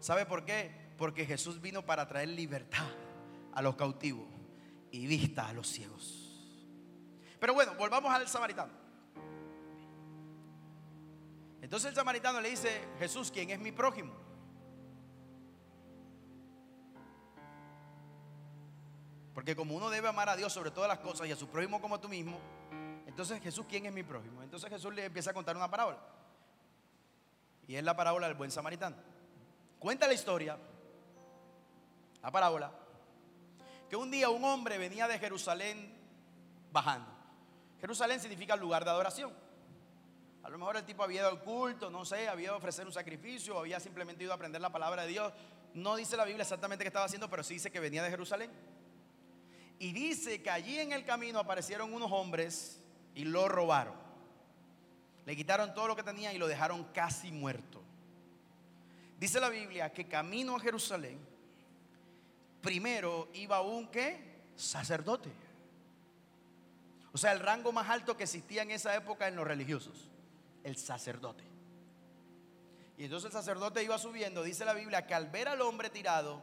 ¿Sabe 0.00 0.26
por 0.26 0.44
qué? 0.44 0.72
Porque 0.98 1.24
Jesús 1.24 1.60
vino 1.60 1.86
para 1.86 2.08
traer 2.08 2.30
libertad 2.30 2.88
a 3.54 3.62
los 3.62 3.76
cautivos 3.76 4.26
y 4.90 5.06
vista 5.06 5.46
a 5.46 5.52
los 5.52 5.68
ciegos. 5.68 6.66
Pero 7.38 7.54
bueno, 7.54 7.76
volvamos 7.76 8.12
al 8.12 8.26
samaritano. 8.26 8.79
Entonces 11.70 11.90
el 11.90 11.94
samaritano 11.94 12.40
le 12.40 12.50
dice, 12.50 12.82
Jesús, 12.98 13.30
¿quién 13.30 13.48
es 13.50 13.60
mi 13.60 13.70
prójimo? 13.70 14.12
Porque 19.32 19.54
como 19.54 19.76
uno 19.76 19.88
debe 19.88 20.08
amar 20.08 20.28
a 20.28 20.34
Dios 20.34 20.52
sobre 20.52 20.72
todas 20.72 20.88
las 20.88 20.98
cosas 20.98 21.28
y 21.28 21.30
a 21.30 21.36
su 21.36 21.46
prójimo 21.46 21.80
como 21.80 22.00
tú 22.00 22.08
mismo, 22.08 22.40
entonces 23.06 23.40
Jesús, 23.40 23.66
¿quién 23.68 23.86
es 23.86 23.92
mi 23.92 24.02
prójimo? 24.02 24.42
Entonces 24.42 24.68
Jesús 24.68 24.92
le 24.92 25.04
empieza 25.04 25.30
a 25.30 25.32
contar 25.32 25.54
una 25.56 25.70
parábola. 25.70 26.00
Y 27.68 27.76
es 27.76 27.84
la 27.84 27.94
parábola 27.94 28.26
del 28.26 28.36
buen 28.36 28.50
samaritano. 28.50 28.96
Cuenta 29.78 30.08
la 30.08 30.14
historia, 30.14 30.58
la 32.20 32.32
parábola, 32.32 32.72
que 33.88 33.94
un 33.94 34.10
día 34.10 34.28
un 34.28 34.44
hombre 34.44 34.76
venía 34.76 35.06
de 35.06 35.20
Jerusalén 35.20 35.96
bajando. 36.72 37.12
Jerusalén 37.80 38.18
significa 38.18 38.56
lugar 38.56 38.84
de 38.84 38.90
adoración. 38.90 39.49
A 40.42 40.48
lo 40.48 40.58
mejor 40.58 40.76
el 40.76 40.84
tipo 40.84 41.02
había 41.02 41.20
ido 41.20 41.28
al 41.28 41.42
culto, 41.42 41.90
no 41.90 42.04
sé, 42.04 42.28
había 42.28 42.46
ido 42.46 42.54
a 42.54 42.58
ofrecer 42.58 42.86
un 42.86 42.92
sacrificio, 42.92 43.58
había 43.58 43.78
simplemente 43.78 44.24
ido 44.24 44.32
a 44.32 44.36
aprender 44.36 44.60
la 44.60 44.70
palabra 44.70 45.02
de 45.02 45.08
Dios. 45.08 45.32
No 45.74 45.96
dice 45.96 46.16
la 46.16 46.24
Biblia 46.24 46.42
exactamente 46.42 46.82
qué 46.82 46.88
estaba 46.88 47.04
haciendo, 47.04 47.28
pero 47.28 47.42
sí 47.42 47.54
dice 47.54 47.70
que 47.70 47.78
venía 47.78 48.02
de 48.02 48.10
Jerusalén. 48.10 48.50
Y 49.78 49.92
dice 49.92 50.42
que 50.42 50.50
allí 50.50 50.78
en 50.78 50.92
el 50.92 51.04
camino 51.04 51.38
aparecieron 51.38 51.92
unos 51.92 52.10
hombres 52.10 52.80
y 53.14 53.24
lo 53.24 53.48
robaron. 53.48 53.94
Le 55.26 55.36
quitaron 55.36 55.74
todo 55.74 55.88
lo 55.88 55.96
que 55.96 56.02
tenía 56.02 56.32
y 56.32 56.38
lo 56.38 56.48
dejaron 56.48 56.84
casi 56.92 57.30
muerto. 57.30 57.82
Dice 59.18 59.40
la 59.40 59.50
Biblia 59.50 59.92
que 59.92 60.08
camino 60.08 60.56
a 60.56 60.60
Jerusalén, 60.60 61.18
primero 62.62 63.28
iba 63.34 63.60
un 63.60 63.88
qué? 63.88 64.40
Sacerdote. 64.56 65.30
O 67.12 67.18
sea, 67.18 67.32
el 67.32 67.40
rango 67.40 67.72
más 67.72 67.88
alto 67.90 68.16
que 68.16 68.24
existía 68.24 68.62
en 68.62 68.70
esa 68.70 68.94
época 68.94 69.28
en 69.28 69.36
los 69.36 69.46
religiosos 69.46 70.09
el 70.64 70.76
sacerdote. 70.76 71.44
Y 72.96 73.04
entonces 73.04 73.26
el 73.26 73.32
sacerdote 73.32 73.82
iba 73.82 73.96
subiendo, 73.98 74.42
dice 74.42 74.64
la 74.64 74.74
Biblia, 74.74 75.06
que 75.06 75.14
al 75.14 75.28
ver 75.28 75.48
al 75.48 75.62
hombre 75.62 75.88
tirado, 75.88 76.42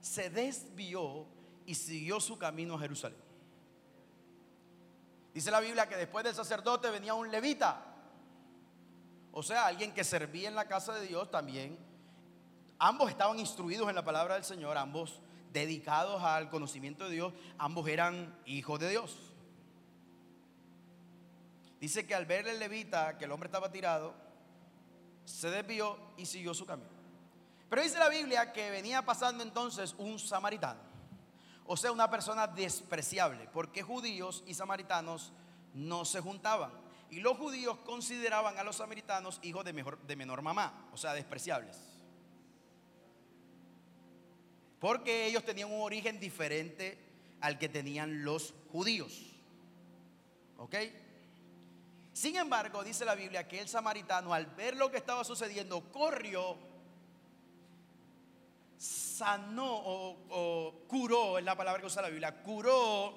se 0.00 0.30
desvió 0.30 1.26
y 1.66 1.74
siguió 1.74 2.20
su 2.20 2.38
camino 2.38 2.74
a 2.74 2.78
Jerusalén. 2.78 3.18
Dice 5.34 5.50
la 5.50 5.60
Biblia 5.60 5.88
que 5.88 5.96
después 5.96 6.24
del 6.24 6.34
sacerdote 6.34 6.88
venía 6.90 7.14
un 7.14 7.30
levita, 7.30 7.84
o 9.32 9.42
sea, 9.42 9.66
alguien 9.66 9.92
que 9.92 10.02
servía 10.02 10.48
en 10.48 10.54
la 10.54 10.66
casa 10.66 10.94
de 10.94 11.06
Dios 11.06 11.30
también. 11.30 11.78
Ambos 12.78 13.10
estaban 13.10 13.38
instruidos 13.38 13.88
en 13.88 13.94
la 13.94 14.04
palabra 14.04 14.34
del 14.34 14.44
Señor, 14.44 14.76
ambos 14.76 15.20
dedicados 15.52 16.22
al 16.22 16.50
conocimiento 16.50 17.04
de 17.04 17.14
Dios, 17.14 17.32
ambos 17.58 17.86
eran 17.88 18.36
hijos 18.46 18.80
de 18.80 18.90
Dios. 18.90 19.27
Dice 21.80 22.06
que 22.06 22.14
al 22.14 22.26
ver 22.26 22.48
el 22.48 22.58
levita 22.58 23.16
que 23.18 23.24
el 23.24 23.32
hombre 23.32 23.46
estaba 23.46 23.70
tirado, 23.70 24.14
se 25.24 25.50
desvió 25.50 25.96
y 26.16 26.26
siguió 26.26 26.54
su 26.54 26.66
camino. 26.66 26.90
Pero 27.68 27.82
dice 27.82 27.98
la 27.98 28.08
Biblia 28.08 28.52
que 28.52 28.70
venía 28.70 29.02
pasando 29.04 29.42
entonces 29.44 29.94
un 29.98 30.18
samaritano, 30.18 30.80
o 31.66 31.76
sea, 31.76 31.92
una 31.92 32.10
persona 32.10 32.46
despreciable, 32.46 33.48
porque 33.52 33.82
judíos 33.82 34.42
y 34.46 34.54
samaritanos 34.54 35.32
no 35.74 36.04
se 36.04 36.20
juntaban. 36.20 36.72
Y 37.10 37.20
los 37.20 37.36
judíos 37.38 37.78
consideraban 37.84 38.58
a 38.58 38.64
los 38.64 38.76
samaritanos 38.76 39.38
hijos 39.42 39.64
de, 39.64 39.72
mejor, 39.72 39.98
de 40.06 40.16
menor 40.16 40.42
mamá, 40.42 40.88
o 40.92 40.96
sea, 40.96 41.12
despreciables. 41.12 41.78
Porque 44.78 45.26
ellos 45.26 45.44
tenían 45.44 45.72
un 45.72 45.82
origen 45.82 46.20
diferente 46.20 46.98
al 47.40 47.58
que 47.58 47.68
tenían 47.68 48.24
los 48.24 48.54
judíos. 48.72 49.26
¿Ok? 50.56 50.74
Sin 52.18 52.34
embargo, 52.34 52.82
dice 52.82 53.04
la 53.04 53.14
Biblia 53.14 53.46
que 53.46 53.60
el 53.60 53.68
samaritano 53.68 54.34
al 54.34 54.46
ver 54.46 54.76
lo 54.76 54.90
que 54.90 54.96
estaba 54.96 55.22
sucediendo, 55.22 55.80
corrió, 55.92 56.58
sanó 58.76 59.82
o, 59.84 60.84
curó, 60.88 61.38
es 61.38 61.44
la 61.44 61.56
palabra 61.56 61.80
que 61.80 61.86
usa 61.86 62.02
la 62.02 62.08
Biblia, 62.08 62.42
curó 62.42 63.14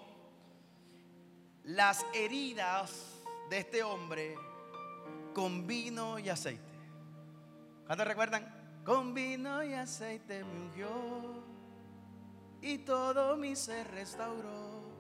las 1.64 2.06
heridas 2.14 3.24
de 3.50 3.58
este 3.58 3.82
hombre 3.82 4.36
con 5.34 5.66
vino 5.66 6.20
y 6.20 6.30
aceite. 6.30 6.62
¿Cuántos 7.88 8.06
recuerdan? 8.06 8.84
Con 8.86 9.16
vino 9.16 9.64
y 9.64 9.74
aceite 9.74 10.44
me 10.44 10.60
ungió. 10.60 11.44
y 12.62 12.78
todo 12.78 13.36
mi 13.36 13.56
ser 13.56 13.90
restauró. 13.90 14.92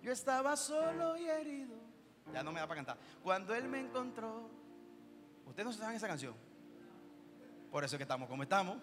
Yo 0.00 0.12
estaba 0.12 0.56
solo 0.56 1.18
y 1.18 1.28
herido. 1.28 1.79
Ya 2.32 2.42
no 2.42 2.52
me 2.52 2.60
da 2.60 2.66
para 2.66 2.78
cantar. 2.78 2.96
Cuando 3.22 3.54
Él 3.54 3.68
me 3.68 3.80
encontró. 3.80 4.48
¿Ustedes 5.46 5.66
no 5.66 5.72
saben 5.72 5.96
esa 5.96 6.06
canción? 6.06 6.34
Por 7.70 7.84
eso 7.84 7.96
es 7.96 7.98
que 7.98 8.04
estamos 8.04 8.28
como 8.28 8.42
estamos. 8.42 8.76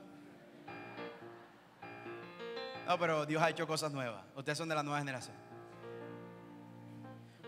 No, 2.86 2.98
pero 2.98 3.26
Dios 3.26 3.42
ha 3.42 3.50
hecho 3.50 3.68
cosas 3.68 3.92
nuevas. 3.92 4.24
Ustedes 4.36 4.58
son 4.58 4.70
de 4.70 4.76
la 4.76 4.84
nueva 4.84 5.00
generación. 5.00 5.36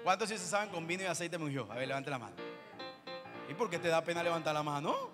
¿Cuántos 0.03 0.29
sí 0.29 0.37
se 0.37 0.45
saben 0.45 0.69
con 0.69 0.87
vino 0.87 1.03
y 1.03 1.05
aceite 1.05 1.37
mungió? 1.37 1.69
A 1.71 1.75
ver, 1.75 1.87
levante 1.87 2.09
la 2.09 2.17
mano. 2.17 2.35
¿Y 3.49 3.53
por 3.53 3.69
qué 3.69 3.79
te 3.79 3.87
da 3.87 4.03
pena 4.03 4.21
levantar 4.23 4.53
la 4.53 4.63
mano? 4.63 5.11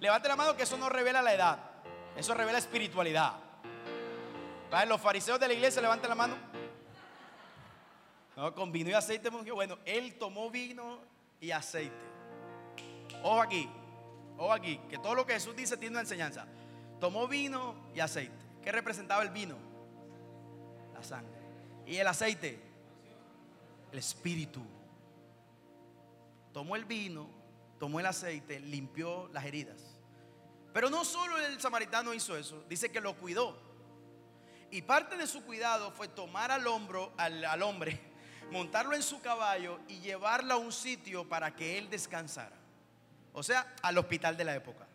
Levante 0.00 0.28
la 0.28 0.36
mano 0.36 0.56
que 0.56 0.64
eso 0.64 0.76
no 0.76 0.88
revela 0.88 1.22
la 1.22 1.34
edad. 1.34 1.58
Eso 2.16 2.34
revela 2.34 2.58
espiritualidad. 2.58 3.34
Los 4.86 5.00
fariseos 5.00 5.40
de 5.40 5.48
la 5.48 5.54
iglesia 5.54 5.80
levanten 5.80 6.08
la 6.08 6.14
mano. 6.14 6.34
No, 8.38 8.54
con 8.54 8.70
vino 8.70 8.88
y 8.88 8.92
aceite 8.92 9.30
Bueno, 9.30 9.78
él 9.84 10.14
tomó 10.14 10.48
vino 10.48 11.00
y 11.40 11.50
aceite. 11.50 12.06
Ojo 13.20 13.42
aquí, 13.42 13.68
ojo 14.36 14.52
aquí, 14.52 14.78
que 14.88 14.96
todo 14.96 15.16
lo 15.16 15.26
que 15.26 15.32
Jesús 15.32 15.56
dice 15.56 15.76
tiene 15.76 15.94
una 15.94 16.02
enseñanza. 16.02 16.46
Tomó 17.00 17.26
vino 17.26 17.74
y 17.96 17.98
aceite. 17.98 18.38
¿Qué 18.62 18.70
representaba 18.70 19.24
el 19.24 19.30
vino? 19.30 19.56
La 20.94 21.02
sangre. 21.02 21.36
¿Y 21.84 21.96
el 21.96 22.06
aceite? 22.06 22.60
El 23.90 23.98
espíritu. 23.98 24.62
Tomó 26.52 26.76
el 26.76 26.84
vino, 26.84 27.28
tomó 27.80 27.98
el 27.98 28.06
aceite, 28.06 28.60
limpió 28.60 29.28
las 29.32 29.46
heridas. 29.46 29.98
Pero 30.72 30.90
no 30.90 31.04
solo 31.04 31.38
el 31.38 31.60
samaritano 31.60 32.14
hizo 32.14 32.36
eso, 32.36 32.62
dice 32.68 32.92
que 32.92 33.00
lo 33.00 33.16
cuidó. 33.16 33.58
Y 34.70 34.82
parte 34.82 35.16
de 35.16 35.26
su 35.26 35.42
cuidado 35.42 35.90
fue 35.90 36.06
tomar 36.06 36.52
al 36.52 36.68
hombro, 36.68 37.12
al, 37.16 37.62
hombre, 37.62 38.00
montarlo 38.50 38.94
en 38.94 39.02
su 39.02 39.20
caballo 39.20 39.78
y 39.88 40.00
llevarlo 40.00 40.54
a 40.54 40.56
un 40.56 40.72
sitio 40.72 41.28
para 41.28 41.54
que 41.54 41.78
él 41.78 41.90
descansara. 41.90 42.56
O 43.32 43.42
sea, 43.42 43.74
al 43.82 43.98
hospital 43.98 44.36
de 44.36 44.44
la 44.44 44.54
época. 44.54 44.86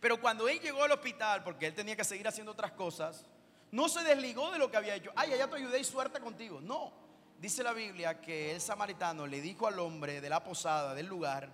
Pero 0.00 0.20
cuando 0.20 0.48
él 0.48 0.60
llegó 0.60 0.82
al 0.82 0.92
hospital, 0.92 1.42
porque 1.42 1.66
él 1.66 1.74
tenía 1.74 1.96
que 1.96 2.04
seguir 2.04 2.26
haciendo 2.28 2.52
otras 2.52 2.72
cosas, 2.72 3.24
no 3.70 3.88
se 3.88 4.02
desligó 4.02 4.50
de 4.50 4.58
lo 4.58 4.70
que 4.70 4.76
había 4.76 4.94
hecho. 4.94 5.12
Ay, 5.16 5.30
ya 5.30 5.48
te 5.48 5.56
ayudé 5.56 5.80
y 5.80 5.84
suerte 5.84 6.20
contigo. 6.20 6.60
No. 6.60 6.92
Dice 7.40 7.62
la 7.62 7.72
Biblia 7.72 8.20
que 8.20 8.52
el 8.52 8.60
samaritano 8.60 9.26
le 9.26 9.40
dijo 9.40 9.66
al 9.66 9.78
hombre 9.78 10.20
de 10.20 10.28
la 10.28 10.42
posada, 10.42 10.94
del 10.94 11.06
lugar, 11.06 11.50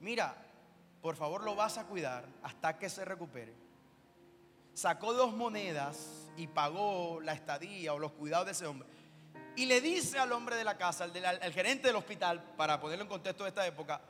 mira, 0.00 0.34
por 1.00 1.16
favor 1.16 1.42
lo 1.42 1.54
vas 1.54 1.78
a 1.78 1.84
cuidar 1.84 2.24
hasta 2.42 2.76
que 2.78 2.88
se 2.88 3.04
recupere. 3.04 3.54
Sacó 4.74 5.12
dos 5.12 5.34
monedas 5.34 6.30
y 6.36 6.46
pagó 6.46 7.20
la 7.20 7.32
estadía 7.32 7.92
o 7.92 7.98
los 7.98 8.12
cuidados 8.12 8.46
de 8.46 8.52
ese 8.52 8.66
hombre. 8.66 8.88
Y 9.56 9.66
le 9.66 9.80
dice 9.80 10.18
al 10.18 10.32
hombre 10.32 10.56
de 10.56 10.64
la 10.64 10.78
casa, 10.78 11.04
al, 11.04 11.52
gerente 11.52 11.88
del 11.88 11.96
hospital, 11.96 12.42
para 12.56 12.80
ponerlo 12.80 13.04
en 13.04 13.08
contexto 13.08 13.44
de 13.44 13.50
esta 13.50 13.66
época, 13.66 14.00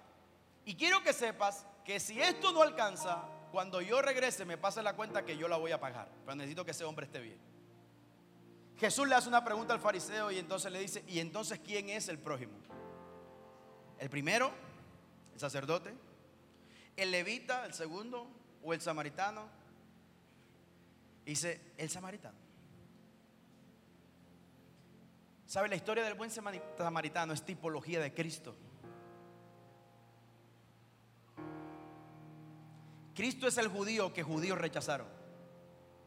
y 0.64 0.74
quiero 0.76 1.03
que 1.03 1.12
sepas 1.12 1.66
que 1.84 1.99
si 1.99 2.20
esto 2.20 2.53
no 2.53 2.62
alcanza, 2.62 3.24
cuando 3.51 3.80
yo 3.80 4.01
regrese 4.01 4.45
me 4.45 4.57
pase 4.57 4.82
la 4.82 4.95
cuenta 4.95 5.24
que 5.24 5.36
yo 5.36 5.49
la 5.49 5.57
voy 5.57 5.72
a 5.72 5.80
pagar, 5.80 6.09
pero 6.24 6.36
necesito 6.36 6.64
que 6.64 6.70
ese 6.70 6.84
hombre 6.84 7.07
esté 7.07 7.20
bien. 7.20 7.38
Jesús 8.78 9.07
le 9.09 9.14
hace 9.14 9.28
una 9.28 9.45
pregunta 9.45 9.74
al 9.74 9.80
fariseo 9.80 10.30
y 10.30 10.38
entonces 10.38 10.72
le 10.72 10.80
dice, 10.80 11.05
¿y 11.07 11.18
entonces 11.18 11.61
quién 11.64 11.88
es 11.88 12.09
el 12.09 12.18
prójimo? 12.18 12.55
¿El 13.99 14.09
primero? 14.11 14.53
¿El 15.34 15.40
sacerdote? 15.40 15.95
¿El 16.97 17.11
levita? 17.11 17.66
¿El 17.66 17.74
segundo? 17.74 18.28
¿O 18.62 18.72
el 18.74 18.80
samaritano? 18.80 19.49
Dice, 21.24 21.61
el 21.76 21.90
samaritano. 21.90 22.41
¿Sabe? 25.53 25.68
La 25.68 25.76
historia 25.76 26.03
del 26.03 26.14
buen 26.14 26.30
samaritano 26.30 27.34
es 27.34 27.42
tipología 27.42 28.00
de 28.00 28.14
Cristo. 28.14 28.57
Cristo 33.14 33.46
es 33.46 33.59
el 33.59 33.68
judío 33.68 34.14
que 34.14 34.22
judíos 34.22 34.57
rechazaron. 34.57 35.07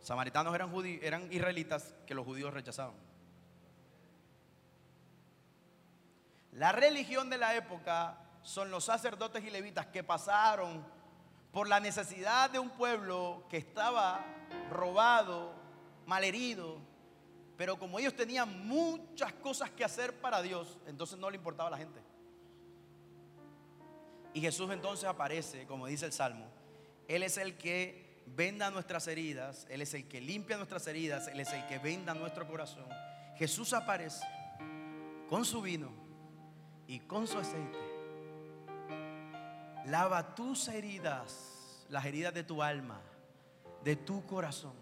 Samaritanos 0.02 0.56
eran, 0.56 0.72
judíos, 0.72 1.00
eran 1.04 1.32
israelitas 1.32 1.94
que 2.08 2.16
los 2.16 2.26
judíos 2.26 2.56
rechazaban. 2.56 2.96
La 6.54 6.72
religión 6.72 7.30
de 7.30 7.38
la 7.38 7.54
época 7.54 8.18
son 8.42 8.72
los 8.72 8.86
sacerdotes 8.86 9.44
y 9.44 9.52
levitas 9.52 9.86
que 9.86 10.04
pasaron 10.04 10.84
por 11.52 11.70
la 11.70 11.80
necesidad 11.80 12.50
de 12.50 12.58
un 12.58 12.72
pueblo 12.72 13.46
que 13.48 13.58
estaba 13.58 14.26
robado, 14.72 15.54
malherido, 16.08 16.95
pero 17.58 17.78
como 17.78 18.00
ellos 18.00 18.16
tenían 18.16 18.68
muchas 18.68 19.34
cosas 19.34 19.70
que 19.72 19.84
hacer 19.84 20.20
para 20.20 20.42
Dios, 20.42 20.78
entonces 20.88 21.18
no 21.18 21.30
le 21.30 21.38
importaba 21.38 21.68
a 21.68 21.72
la 21.72 21.78
gente. 21.78 22.02
Y 24.34 24.42
Jesús 24.42 24.70
entonces 24.72 25.06
aparece, 25.06 25.66
como 25.66 25.88
dice 25.88 26.06
el 26.06 26.12
Salmo, 26.12 26.46
Él 27.08 27.24
es 27.24 27.38
el 27.38 27.58
que 27.58 28.24
venda 28.26 28.70
nuestras 28.72 29.08
heridas, 29.08 29.66
Él 29.70 29.82
es 29.82 29.94
el 29.94 30.08
que 30.08 30.20
limpia 30.20 30.58
nuestras 30.58 30.86
heridas, 30.88 31.28
Él 31.28 31.40
es 31.40 31.54
el 31.54 31.66
que 31.68 31.80
venda 31.80 32.14
nuestro 32.14 32.48
corazón. 32.48 32.86
Jesús 33.38 33.74
aparece 33.74 34.26
con 35.30 35.46
su 35.46 35.62
vino 35.62 35.92
y 36.88 37.00
con 37.00 37.28
su 37.28 37.38
aceite. 37.38 37.80
Lava 39.86 40.36
tus 40.36 40.68
heridas, 40.68 41.86
las 41.90 42.06
heridas 42.06 42.34
de 42.34 42.44
tu 42.44 42.62
alma 42.62 43.02
de 43.86 43.96
tu 43.96 44.26
corazón. 44.26 44.74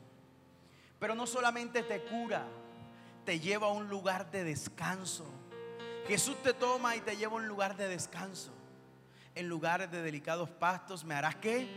Pero 0.97 1.13
no 1.13 1.27
solamente 1.27 1.83
te 1.83 2.01
cura, 2.05 2.47
te 3.25 3.39
lleva 3.39 3.67
a 3.67 3.71
un 3.71 3.89
lugar 3.89 4.31
de 4.31 4.43
descanso. 4.43 5.25
Jesús 6.07 6.35
te 6.43 6.53
toma 6.53 6.95
y 6.95 7.01
te 7.01 7.15
lleva 7.15 7.33
a 7.33 7.37
un 7.37 7.47
lugar 7.47 7.77
de 7.77 7.87
descanso. 7.87 8.51
En 9.35 9.49
lugares 9.49 9.89
de 9.89 10.01
delicados 10.01 10.49
pastos 10.49 11.03
me 11.03 11.15
harás 11.15 11.35
que 11.35 11.67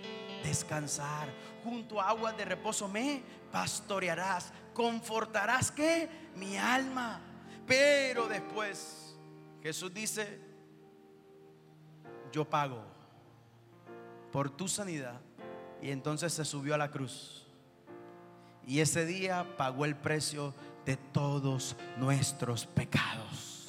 descansar. 0.45 1.29
Junto 1.65 2.01
a 2.01 2.11
aguas 2.11 2.37
de 2.37 2.45
reposo 2.45 2.89
me 2.89 3.23
pastorearás. 3.51 4.53
Confortarás 4.75 5.71
que 5.71 6.09
mi 6.35 6.57
alma. 6.57 7.21
Pero 7.67 8.29
después 8.29 9.17
Jesús 9.63 9.93
dice, 9.93 10.39
yo 12.31 12.45
pago 12.45 12.85
por 14.31 14.51
tu 14.51 14.69
sanidad 14.69 15.21
y 15.81 15.91
entonces 15.91 16.33
se 16.33 16.45
subió 16.45 16.75
a 16.75 16.79
la 16.79 16.91
cruz. 16.91 17.47
Y 18.67 18.81
ese 18.81 19.07
día 19.07 19.57
pagó 19.57 19.85
el 19.85 19.97
precio 19.97 20.53
de 20.87 20.97
todos 20.97 21.77
nuestros 21.99 22.65
pecados. 22.65 23.69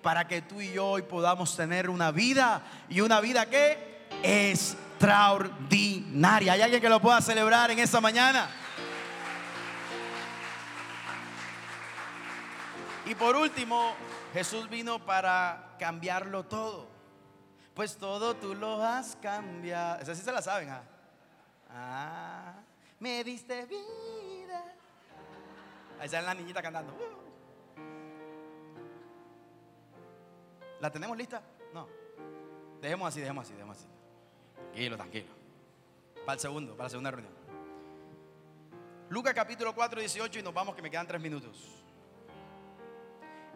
Para 0.00 0.26
que 0.26 0.40
tú 0.40 0.58
y 0.60 0.72
yo 0.72 0.86
hoy 0.86 1.02
podamos 1.02 1.54
tener 1.56 1.90
una 1.90 2.12
vida 2.12 2.62
y 2.88 3.00
una 3.00 3.20
vida 3.20 3.50
que 3.50 4.06
extraordinaria. 4.22 6.54
¿Hay 6.54 6.62
alguien 6.62 6.80
que 6.80 6.88
lo 6.88 7.00
pueda 7.00 7.20
celebrar 7.20 7.72
en 7.72 7.80
esta 7.80 8.00
mañana? 8.00 8.48
Y 13.04 13.16
por 13.16 13.34
último, 13.36 13.94
Jesús 14.32 14.70
vino 14.70 15.04
para 15.04 15.74
cambiarlo 15.78 16.44
todo. 16.44 16.86
Pues 17.74 17.96
todo 17.96 18.36
tú 18.36 18.54
lo 18.54 18.80
has 18.82 19.16
cambiado. 19.16 20.00
Esa 20.00 20.14
sí 20.14 20.22
se 20.22 20.30
la 20.30 20.42
saben, 20.42 20.70
¿ah? 20.70 20.82
Ah, 21.74 22.52
me 23.00 23.24
diste 23.24 23.64
vida. 23.66 24.21
Ahí 26.02 26.08
sale 26.08 26.26
la 26.26 26.34
niñita 26.34 26.60
cantando. 26.60 26.92
¿La 30.80 30.90
tenemos 30.90 31.16
lista? 31.16 31.40
No. 31.72 31.88
Dejemos 32.80 33.06
así, 33.06 33.20
dejemos 33.20 33.44
así, 33.44 33.52
dejemos 33.52 33.76
así. 33.76 33.86
Tranquilo, 34.56 34.96
tranquilo. 34.96 35.28
Para 36.26 36.32
el 36.32 36.40
segundo, 36.40 36.72
para 36.72 36.86
la 36.86 36.90
segunda 36.90 37.12
reunión. 37.12 37.32
Lucas 39.10 39.32
capítulo 39.32 39.72
4, 39.72 40.00
18 40.00 40.40
y 40.40 40.42
nos 40.42 40.52
vamos 40.52 40.74
que 40.74 40.82
me 40.82 40.90
quedan 40.90 41.06
tres 41.06 41.20
minutos. 41.20 41.84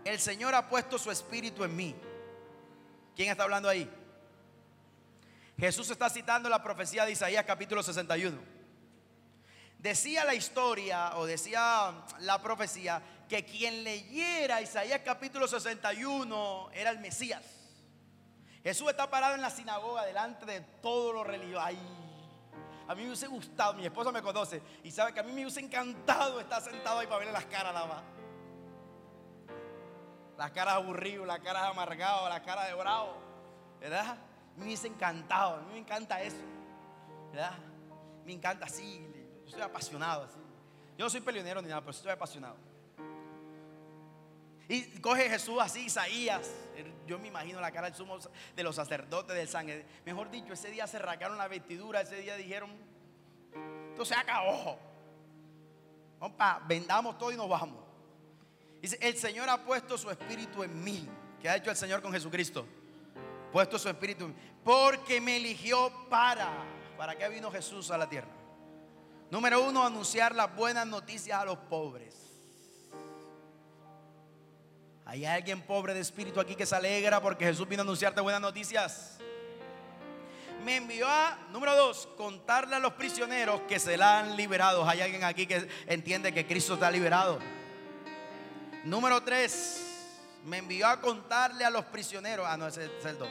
El 0.05 0.21
Señor 0.21 0.55
ha 0.55 0.69
puesto 0.69 0.99
su 0.99 1.11
espíritu 1.11 1.65
en 1.65 1.75
mí. 1.75 1.97
¿Quién 3.17 3.29
está 3.29 3.43
hablando 3.43 3.69
ahí? 3.69 3.91
Jesús 5.59 5.91
está 5.91 6.09
citando 6.09 6.49
la 6.49 6.63
profecía 6.63 7.05
de 7.05 7.11
Isaías 7.11 7.45
capítulo 7.45 7.83
61. 7.83 8.56
Decía 9.79 10.25
la 10.25 10.35
historia 10.35 11.17
o 11.17 11.27
decía 11.27 11.93
la 12.21 12.43
profecía 12.43 13.01
que 13.29 13.45
quien 13.45 13.85
leyera 13.85 14.61
Isaías 14.61 15.01
capítulo 15.05 15.47
61 15.47 16.71
era 16.73 16.91
el 16.91 16.99
Mesías. 16.99 17.43
Jesús 18.63 18.89
está 18.91 19.09
parado 19.09 19.35
en 19.35 19.43
la 19.43 19.51
sinagoga 19.51 20.05
delante 20.05 20.45
de 20.47 20.61
todos 20.61 21.15
los 21.15 21.27
religiosos. 21.27 21.65
A 22.89 22.95
mí 22.95 23.03
me 23.03 23.09
hubiese 23.09 23.27
gustado, 23.27 23.75
mi 23.75 23.85
esposa 23.85 24.13
me 24.13 24.23
conoce 24.23 24.63
y 24.83 24.91
sabe 24.91 25.13
que 25.13 25.21
a 25.21 25.23
mí 25.23 25.33
me 25.33 25.43
hubiese 25.43 25.61
encantado 25.61 26.41
estar 26.41 26.63
sentado 26.63 26.99
ahí 27.01 27.07
para 27.07 27.19
verle 27.19 27.33
las 27.33 27.47
caras 27.47 27.75
nada 27.75 27.87
más. 27.87 28.03
Las 30.39 30.51
caras 30.53 30.75
aburridas, 30.75 31.27
las 31.27 31.41
caras 31.41 31.71
amargadas, 31.71 32.29
las 32.29 32.41
caras 32.41 32.69
de 32.69 32.75
bravo. 32.75 33.17
¿Verdad? 33.81 34.17
me 34.57 34.65
hubiese 34.65 34.89
encantado, 34.89 35.57
a 35.57 35.61
mí 35.61 35.73
me 35.73 35.79
encanta 35.79 36.23
eso. 36.23 36.37
¿Verdad? 37.31 37.53
Me 38.25 38.33
encanta 38.33 38.67
así, 38.67 39.07
yo 39.47 39.53
soy 39.53 39.63
apasionado 39.63 40.25
así. 40.25 40.39
Yo 40.99 41.05
no 41.05 41.11
soy 41.11 41.21
peleonero 41.21 41.63
ni 41.63 41.69
nada, 41.69 41.81
pero 41.81 41.93
estoy 41.93 42.11
apasionado. 42.11 42.57
Y 44.69 44.83
coge 45.01 45.31
Jesús 45.31 45.59
así, 45.61 45.87
Isaías. 45.87 46.51
Yo 47.07 47.19
me 47.19 47.29
imagino 47.29 47.61
la 47.61 47.71
cara 47.71 47.87
del 47.87 47.97
sumo 47.97 48.19
de 48.57 48.63
los 48.63 48.75
sacerdotes 48.75 49.37
del 49.37 49.49
sangre. 49.49 49.87
Mejor 50.05 50.31
dicho, 50.31 50.53
ese 50.53 50.71
día 50.71 50.87
se 50.87 50.99
rasgaron 50.99 51.39
la 51.39 51.47
vestidura, 51.47 52.01
ese 52.01 52.17
día 52.17 52.37
dijeron, 52.37 52.71
esto 53.91 54.05
se 54.05 54.15
acabó. 54.15 54.79
Opa, 56.19 56.63
vendamos 56.67 57.17
todo 57.17 57.31
y 57.31 57.37
nos 57.37 57.49
vamos. 57.49 57.85
Dice, 58.83 58.99
el 59.01 59.17
Señor 59.17 59.49
ha 59.49 59.65
puesto 59.65 59.97
su 59.97 60.11
espíritu 60.11 60.65
en 60.65 60.83
mí. 60.83 61.09
¿Qué 61.41 61.49
ha 61.49 61.57
hecho 61.57 61.71
el 61.71 61.77
Señor 61.77 62.03
con 62.03 62.13
Jesucristo? 62.13 62.67
Puesto 63.53 63.79
su 63.79 63.89
espíritu 63.89 64.25
en 64.25 64.31
mí. 64.31 64.37
Porque 64.65 65.21
me 65.21 65.37
eligió 65.37 65.93
para. 66.09 66.51
¿Para 66.97 67.17
qué 67.17 67.29
vino 67.29 67.51
Jesús 67.53 67.91
a 67.91 67.99
la 67.99 68.09
tierra? 68.09 68.36
Número 69.31 69.63
uno, 69.63 69.85
anunciar 69.85 70.35
las 70.35 70.55
buenas 70.55 70.87
noticias 70.87 71.41
a 71.41 71.45
los 71.45 71.59
pobres. 71.59 72.15
¿Hay 75.05 75.25
alguien 75.25 75.63
pobre 75.63 75.95
de 75.95 76.01
espíritu 76.01 76.41
aquí 76.41 76.55
que 76.55 76.67
se 76.67 76.75
alegra 76.75 77.21
porque 77.21 77.45
Jesús 77.45 77.69
vino 77.69 77.83
a 77.83 77.85
anunciarte 77.85 78.21
buenas 78.21 78.41
noticias? 78.41 79.19
Me 80.65 80.77
envió 80.77 81.07
a, 81.09 81.39
número 81.51 81.77
dos, 81.77 82.09
contarle 82.17 82.77
a 82.77 82.79
los 82.81 82.95
prisioneros 82.95 83.61
que 83.63 83.79
se 83.79 83.97
la 83.97 84.21
han 84.21 84.37
liberado. 84.37 84.89
¿Hay 84.89 85.01
alguien 85.01 85.23
aquí 85.23 85.47
que 85.47 85.69
entiende 85.87 86.33
que 86.33 86.47
Cristo 86.47 86.75
está 86.75 86.91
liberado? 86.91 87.39
Número 88.85 89.23
tres, 89.23 89.81
me 90.45 90.59
envió 90.59 90.89
a 90.89 91.01
contarle 91.01 91.65
a 91.65 91.71
los 91.71 91.85
prisioneros. 91.87 92.47
Ah, 92.49 92.57
no, 92.57 92.67
ese 92.67 92.87
es 92.87 93.05
el 93.05 93.19
dos 93.19 93.29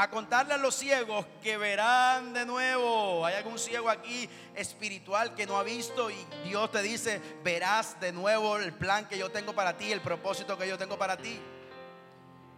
a 0.00 0.08
contarle 0.08 0.54
a 0.54 0.56
los 0.56 0.76
ciegos 0.76 1.26
que 1.42 1.58
verán 1.58 2.32
de 2.32 2.46
nuevo. 2.46 3.26
Hay 3.26 3.34
algún 3.34 3.58
ciego 3.58 3.90
aquí 3.90 4.30
espiritual 4.54 5.34
que 5.34 5.46
no 5.46 5.58
ha 5.58 5.62
visto 5.62 6.10
y 6.10 6.16
Dios 6.42 6.70
te 6.70 6.80
dice, 6.80 7.20
verás 7.44 8.00
de 8.00 8.10
nuevo 8.10 8.56
el 8.56 8.72
plan 8.72 9.06
que 9.06 9.18
yo 9.18 9.30
tengo 9.30 9.52
para 9.52 9.76
ti, 9.76 9.92
el 9.92 10.00
propósito 10.00 10.56
que 10.56 10.66
yo 10.66 10.78
tengo 10.78 10.96
para 10.96 11.18
ti. 11.18 11.38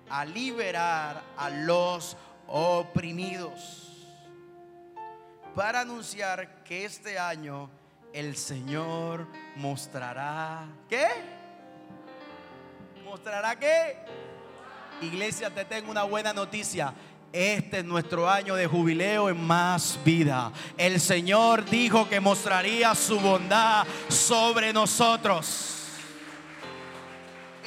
A 0.08 0.24
liberar 0.24 1.20
a 1.36 1.50
los 1.50 2.16
oprimidos. 2.46 3.88
Para 5.56 5.80
anunciar 5.80 6.62
que 6.62 6.84
este 6.84 7.18
año 7.18 7.68
el 8.12 8.36
Señor 8.36 9.26
mostrará, 9.56 10.68
¿qué? 10.88 11.08
¿Mostrará 13.04 13.58
qué? 13.58 13.96
Iglesia, 15.02 15.50
te 15.50 15.64
tengo 15.64 15.90
una 15.90 16.04
buena 16.04 16.32
noticia. 16.32 16.94
Este 17.32 17.78
es 17.78 17.84
nuestro 17.84 18.28
año 18.28 18.54
de 18.54 18.66
jubileo 18.66 19.30
en 19.30 19.40
más 19.42 19.98
vida. 20.04 20.52
El 20.76 21.00
Señor 21.00 21.64
dijo 21.64 22.06
que 22.06 22.20
mostraría 22.20 22.94
su 22.94 23.18
bondad 23.18 23.86
sobre 24.08 24.70
nosotros. 24.70 25.78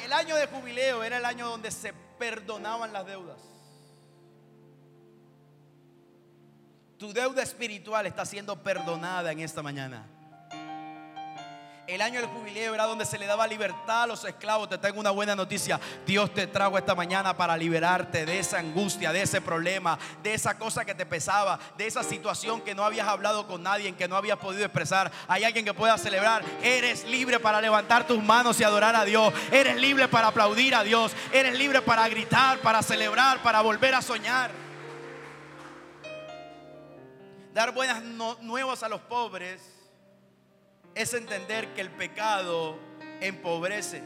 El 0.04 0.14
año 0.14 0.36
de 0.36 0.46
jubileo 0.46 1.04
era 1.04 1.18
el 1.18 1.26
año 1.26 1.50
donde 1.50 1.72
se 1.72 1.94
perdonaban 2.20 2.94
las 2.94 3.08
deudas. 3.08 3.40
Tu 7.00 7.12
deuda 7.12 7.42
espiritual 7.42 8.06
está 8.06 8.24
siendo 8.24 8.62
perdonada 8.62 9.32
en 9.32 9.40
esta 9.40 9.64
mañana. 9.64 10.06
El 11.88 12.02
año 12.02 12.20
del 12.20 12.30
jubileo 12.30 12.74
era 12.74 12.86
donde 12.86 13.06
se 13.06 13.20
le 13.20 13.28
daba 13.28 13.46
libertad 13.46 14.04
a 14.04 14.08
los 14.08 14.24
esclavos. 14.26 14.68
Te 14.68 14.80
tengo 14.80 15.00
una 15.00 15.12
buena 15.12 15.36
noticia. 15.36 15.80
Dios 16.04 16.34
te 16.34 16.48
trajo 16.48 16.80
esta 16.80 16.96
mañana 16.96 17.38
para 17.38 17.56
liberarte 17.56 18.26
de 18.26 18.40
esa 18.40 18.58
angustia, 18.58 19.14
de 19.14 19.22
ese 19.22 19.40
problema, 19.40 20.00
de 20.24 20.34
esa 20.34 20.58
cosa 20.58 20.84
que 20.84 20.96
te 20.96 21.06
pesaba, 21.06 21.60
de 21.78 21.86
esa 21.86 22.04
situación 22.04 22.62
que 22.62 22.74
no 22.74 22.84
habías 22.84 23.08
hablado 23.08 23.46
con 23.46 23.62
nadie, 23.62 23.88
en 23.88 23.96
que 23.96 24.08
no 24.08 24.18
habías 24.18 24.40
podido 24.40 24.66
expresar. 24.66 25.12
Hay 25.28 25.44
alguien 25.44 25.64
que 25.64 25.76
pueda 25.76 25.96
celebrar. 26.00 26.44
Eres 26.64 27.06
libre 27.06 27.40
para 27.40 27.62
levantar 27.62 28.08
tus 28.08 28.22
manos 28.24 28.60
y 28.60 28.64
adorar 28.64 28.96
a 28.96 29.06
Dios. 29.06 29.32
Eres 29.52 29.76
libre 29.76 30.08
para 30.08 30.30
aplaudir 30.30 30.74
a 30.74 30.82
Dios. 30.82 31.12
Eres 31.32 31.56
libre 31.56 31.84
para 31.84 32.10
gritar, 32.10 32.58
para 32.60 32.82
celebrar, 32.82 33.44
para 33.44 33.62
volver 33.62 33.94
a 33.94 34.02
soñar. 34.02 34.50
Dar 37.54 37.72
buenas 37.72 38.02
nuevas 38.02 38.82
a 38.82 38.90
los 38.90 39.02
pobres 39.02 39.75
es 40.96 41.14
entender 41.14 41.74
que 41.74 41.82
el 41.82 41.92
pecado 41.92 42.80
empobrece. 43.22 44.02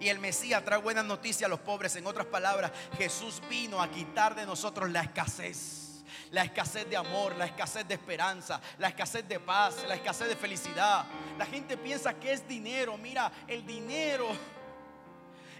Y 0.00 0.08
el 0.08 0.18
Mesías 0.18 0.64
trae 0.64 0.80
buenas 0.80 1.04
noticias 1.04 1.46
a 1.46 1.50
los 1.50 1.60
pobres. 1.60 1.94
En 1.96 2.06
otras 2.06 2.26
palabras, 2.26 2.72
Jesús 2.98 3.40
vino 3.48 3.80
a 3.80 3.90
quitar 3.90 4.34
de 4.34 4.44
nosotros 4.44 4.90
la 4.90 5.02
escasez. 5.02 6.04
La 6.30 6.42
escasez 6.42 6.88
de 6.88 6.96
amor, 6.96 7.36
la 7.36 7.46
escasez 7.46 7.86
de 7.86 7.94
esperanza, 7.94 8.60
la 8.78 8.88
escasez 8.88 9.26
de 9.28 9.38
paz, 9.38 9.84
la 9.86 9.94
escasez 9.94 10.28
de 10.28 10.36
felicidad. 10.36 11.04
La 11.38 11.46
gente 11.46 11.76
piensa 11.76 12.14
que 12.14 12.32
es 12.32 12.46
dinero. 12.48 12.96
Mira, 12.98 13.30
el 13.46 13.64
dinero 13.64 14.28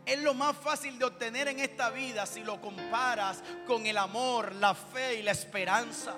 es 0.04 0.18
lo 0.20 0.34
más 0.34 0.56
fácil 0.56 0.98
de 0.98 1.04
obtener 1.04 1.48
en 1.48 1.60
esta 1.60 1.90
vida 1.90 2.26
si 2.26 2.42
lo 2.42 2.60
comparas 2.60 3.42
con 3.66 3.86
el 3.86 3.96
amor, 3.96 4.54
la 4.54 4.74
fe 4.74 5.16
y 5.16 5.22
la 5.22 5.32
esperanza. 5.32 6.14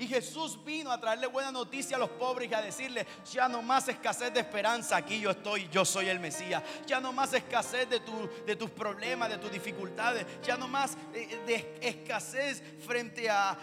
Y 0.00 0.08
Jesús 0.08 0.58
vino 0.64 0.90
a 0.90 0.98
traerle 0.98 1.26
buena 1.26 1.52
noticia 1.52 1.98
a 1.98 2.00
los 2.00 2.08
pobres 2.08 2.50
y 2.50 2.54
a 2.54 2.62
decirle, 2.62 3.06
ya 3.30 3.50
no 3.50 3.60
más 3.60 3.86
escasez 3.86 4.32
de 4.32 4.40
esperanza, 4.40 4.96
aquí 4.96 5.20
yo 5.20 5.30
estoy, 5.30 5.68
yo 5.68 5.84
soy 5.84 6.08
el 6.08 6.18
Mesías. 6.18 6.62
Ya 6.86 7.00
no 7.00 7.12
más 7.12 7.34
escasez 7.34 7.86
de, 7.90 8.00
tu, 8.00 8.26
de 8.46 8.56
tus 8.56 8.70
problemas, 8.70 9.28
de 9.28 9.36
tus 9.36 9.52
dificultades. 9.52 10.24
Ya 10.42 10.56
no 10.56 10.68
más 10.68 10.96
eh, 11.12 11.42
de, 11.46 11.78
escasez 11.86 12.62
frente 12.86 13.28
a, 13.28 13.54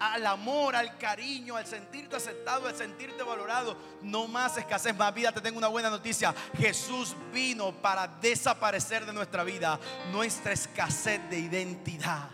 al 0.00 0.24
amor, 0.24 0.74
al 0.74 0.96
cariño, 0.96 1.56
al 1.56 1.66
sentirte 1.66 2.16
aceptado, 2.16 2.66
al 2.66 2.74
sentirte 2.74 3.22
valorado. 3.22 3.76
No 4.00 4.26
más 4.26 4.56
escasez, 4.56 4.96
más 4.96 5.12
vida. 5.12 5.30
Te 5.30 5.42
tengo 5.42 5.58
una 5.58 5.68
buena 5.68 5.90
noticia. 5.90 6.34
Jesús 6.56 7.14
vino 7.34 7.70
para 7.82 8.06
desaparecer 8.08 9.04
de 9.04 9.12
nuestra 9.12 9.44
vida 9.44 9.78
nuestra 10.10 10.54
escasez 10.54 11.20
de 11.28 11.38
identidad. 11.38 12.30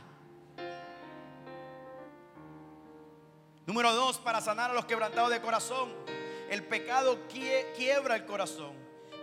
Número 3.71 3.95
dos, 3.95 4.19
para 4.19 4.41
sanar 4.41 4.73
a 4.73 4.75
los 4.75 4.85
quebrantados 4.85 5.31
de 5.31 5.41
corazón. 5.41 5.95
El 6.49 6.65
pecado 6.65 7.21
quiebra 7.29 8.17
el 8.17 8.27
corazón. 8.27 8.73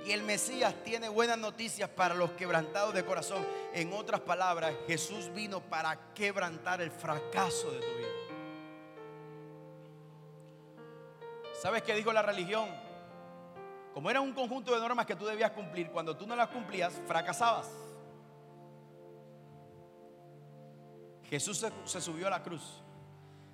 Y 0.05 0.13
el 0.13 0.23
Mesías 0.23 0.73
tiene 0.85 1.09
buenas 1.09 1.37
noticias 1.37 1.89
para 1.89 2.15
los 2.15 2.31
quebrantados 2.31 2.93
de 2.93 3.03
corazón. 3.03 3.45
En 3.73 3.91
otras 3.91 4.21
palabras, 4.21 4.73
Jesús 4.87 5.29
vino 5.33 5.59
para 5.59 6.13
quebrantar 6.13 6.79
el 6.79 6.91
fracaso 6.91 7.71
de 7.71 7.79
tu 7.81 7.87
vida. 7.97 8.07
¿Sabes 11.61 11.83
qué 11.83 11.93
dijo 11.93 12.13
la 12.13 12.21
religión? 12.21 12.69
Como 13.93 14.09
era 14.09 14.21
un 14.21 14.31
conjunto 14.31 14.73
de 14.73 14.79
normas 14.79 15.05
que 15.05 15.17
tú 15.17 15.25
debías 15.25 15.51
cumplir, 15.51 15.91
cuando 15.91 16.15
tú 16.15 16.25
no 16.25 16.37
las 16.37 16.47
cumplías, 16.47 17.01
fracasabas. 17.05 17.69
Jesús 21.25 21.57
se, 21.57 21.69
se 21.83 21.99
subió 21.99 22.27
a 22.27 22.29
la 22.29 22.41
cruz 22.41 22.81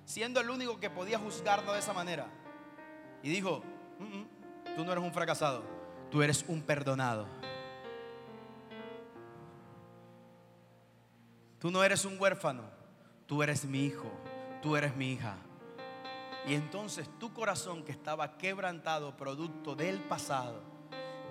siendo 0.04 0.40
el 0.40 0.50
único 0.50 0.78
que 0.78 0.90
podía 0.90 1.18
juzgarlo 1.18 1.72
de 1.72 1.78
esa 1.78 1.92
manera. 1.92 2.26
Y 3.22 3.30
dijo, 3.30 3.62
tú 4.76 4.84
no 4.84 4.92
eres 4.92 5.04
un 5.04 5.12
fracasado, 5.12 5.64
tú 6.10 6.22
eres 6.22 6.44
un 6.48 6.62
perdonado. 6.62 7.26
Tú 11.58 11.70
no 11.70 11.82
eres 11.82 12.04
un 12.04 12.20
huérfano, 12.20 12.64
tú 13.26 13.42
eres 13.42 13.64
mi 13.64 13.86
hijo, 13.86 14.10
tú 14.60 14.76
eres 14.76 14.94
mi 14.94 15.12
hija. 15.12 15.36
Y 16.46 16.54
entonces 16.54 17.08
tu 17.18 17.32
corazón 17.32 17.84
que 17.84 17.92
estaba 17.92 18.36
quebrantado 18.36 19.16
producto 19.16 19.74
del 19.74 20.00
pasado, 20.00 20.62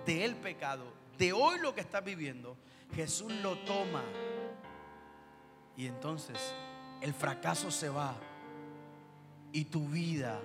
del 0.07 0.35
pecado, 0.35 0.85
de 1.19 1.33
hoy 1.33 1.59
lo 1.59 1.75
que 1.75 1.81
estás 1.81 2.03
viviendo, 2.03 2.57
Jesús 2.95 3.31
lo 3.31 3.59
toma. 3.59 4.01
Y 5.77 5.85
entonces 5.85 6.55
el 7.01 7.13
fracaso 7.13 7.69
se 7.69 7.89
va 7.89 8.15
y 9.53 9.65
tu 9.65 9.87
vida 9.87 10.41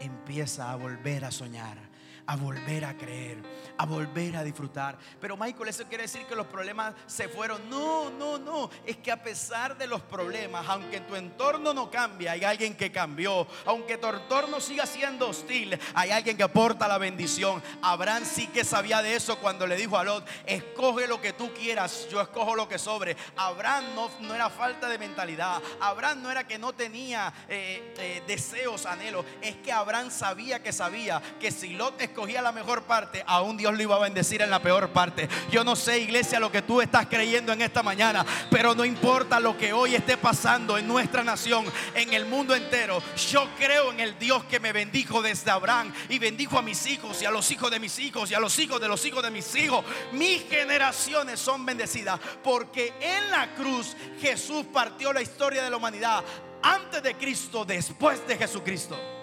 empieza 0.00 0.72
a 0.72 0.76
volver 0.76 1.24
a 1.24 1.30
soñar 1.30 1.89
a 2.30 2.36
volver 2.36 2.84
a 2.84 2.96
creer, 2.96 3.42
a 3.76 3.84
volver 3.84 4.36
a 4.36 4.44
disfrutar. 4.44 4.96
Pero 5.20 5.36
Michael, 5.36 5.68
eso 5.68 5.82
quiere 5.86 6.04
decir 6.04 6.24
que 6.26 6.36
los 6.36 6.46
problemas 6.46 6.94
se 7.08 7.28
fueron. 7.28 7.68
No, 7.68 8.08
no, 8.08 8.38
no. 8.38 8.70
Es 8.86 8.98
que 8.98 9.10
a 9.10 9.20
pesar 9.20 9.76
de 9.76 9.88
los 9.88 10.00
problemas, 10.02 10.64
aunque 10.68 11.00
tu 11.00 11.16
entorno 11.16 11.74
no 11.74 11.90
cambie, 11.90 12.28
hay 12.28 12.44
alguien 12.44 12.76
que 12.76 12.92
cambió. 12.92 13.48
Aunque 13.66 13.98
tu 13.98 14.06
entorno 14.06 14.60
siga 14.60 14.86
siendo 14.86 15.28
hostil, 15.28 15.76
hay 15.92 16.12
alguien 16.12 16.36
que 16.36 16.44
aporta 16.44 16.86
la 16.86 16.98
bendición. 16.98 17.60
Abraham 17.82 18.22
sí 18.24 18.46
que 18.46 18.62
sabía 18.62 19.02
de 19.02 19.16
eso 19.16 19.40
cuando 19.40 19.66
le 19.66 19.74
dijo 19.74 19.98
a 19.98 20.04
Lot, 20.04 20.24
escoge 20.46 21.08
lo 21.08 21.20
que 21.20 21.32
tú 21.32 21.52
quieras, 21.52 22.06
yo 22.12 22.20
escojo 22.20 22.54
lo 22.54 22.68
que 22.68 22.78
sobre. 22.78 23.16
Abraham 23.34 23.86
no, 23.96 24.08
no 24.20 24.36
era 24.36 24.50
falta 24.50 24.88
de 24.88 24.98
mentalidad. 24.98 25.60
Abraham 25.80 26.22
no 26.22 26.30
era 26.30 26.46
que 26.46 26.60
no 26.60 26.74
tenía 26.74 27.32
eh, 27.48 27.92
eh, 27.98 28.22
deseos, 28.24 28.86
anhelos. 28.86 29.26
Es 29.42 29.56
que 29.56 29.72
Abraham 29.72 30.12
sabía 30.12 30.62
que 30.62 30.72
sabía 30.72 31.20
que 31.40 31.50
si 31.50 31.70
Lot 31.70 32.00
escogía 32.00 32.19
escogía 32.20 32.42
la 32.42 32.52
mejor 32.52 32.82
parte, 32.82 33.24
aún 33.26 33.56
Dios 33.56 33.72
lo 33.72 33.82
iba 33.82 33.96
a 33.96 33.98
bendecir 33.98 34.42
en 34.42 34.50
la 34.50 34.60
peor 34.60 34.90
parte. 34.90 35.26
Yo 35.50 35.64
no 35.64 35.74
sé, 35.74 36.00
iglesia, 36.00 36.38
lo 36.38 36.52
que 36.52 36.60
tú 36.60 36.82
estás 36.82 37.06
creyendo 37.06 37.50
en 37.50 37.62
esta 37.62 37.82
mañana, 37.82 38.26
pero 38.50 38.74
no 38.74 38.84
importa 38.84 39.40
lo 39.40 39.56
que 39.56 39.72
hoy 39.72 39.94
esté 39.94 40.18
pasando 40.18 40.76
en 40.76 40.86
nuestra 40.86 41.24
nación, 41.24 41.64
en 41.94 42.12
el 42.12 42.26
mundo 42.26 42.54
entero. 42.54 43.02
Yo 43.30 43.48
creo 43.56 43.90
en 43.90 44.00
el 44.00 44.18
Dios 44.18 44.44
que 44.44 44.60
me 44.60 44.70
bendijo 44.70 45.22
desde 45.22 45.50
Abraham 45.50 45.94
y 46.10 46.18
bendijo 46.18 46.58
a 46.58 46.62
mis 46.62 46.86
hijos 46.86 47.22
y 47.22 47.24
a 47.24 47.30
los 47.30 47.50
hijos 47.50 47.70
de 47.70 47.80
mis 47.80 47.98
hijos 47.98 48.30
y 48.30 48.34
a 48.34 48.40
los 48.40 48.58
hijos 48.58 48.78
de 48.82 48.88
los 48.88 49.02
hijos 49.06 49.22
de 49.22 49.30
mis 49.30 49.54
hijos. 49.54 49.82
Mis 50.12 50.46
generaciones 50.46 51.40
son 51.40 51.64
bendecidas 51.64 52.20
porque 52.44 52.92
en 53.00 53.30
la 53.30 53.54
cruz 53.54 53.96
Jesús 54.20 54.66
partió 54.70 55.14
la 55.14 55.22
historia 55.22 55.62
de 55.62 55.70
la 55.70 55.78
humanidad 55.78 56.22
antes 56.62 57.02
de 57.02 57.14
Cristo, 57.14 57.64
después 57.64 58.26
de 58.28 58.36
Jesucristo. 58.36 59.19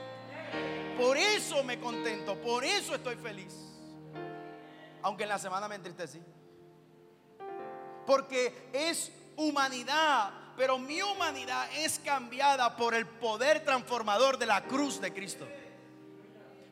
Por 0.98 1.16
eso 1.16 1.64
me 1.64 1.80
contento, 1.80 2.36
por 2.42 2.66
eso 2.66 2.96
estoy 2.96 3.16
feliz. 3.18 3.54
Aunque 5.04 5.24
en 5.24 5.30
la 5.30 5.38
semana 5.38 5.68
me 5.68 5.76
entristecí. 5.76 6.20
Porque 8.06 8.70
es 8.74 9.12
humanidad, 9.36 10.32
pero 10.56 10.80
mi 10.80 11.02
humanidad 11.02 11.70
es 11.78 12.00
cambiada 12.00 12.76
por 12.76 12.96
el 12.96 13.06
poder 13.06 13.64
transformador 13.64 14.38
de 14.40 14.48
la 14.48 14.64
cruz 14.64 15.00
de 15.00 15.14
Cristo. 15.14 15.48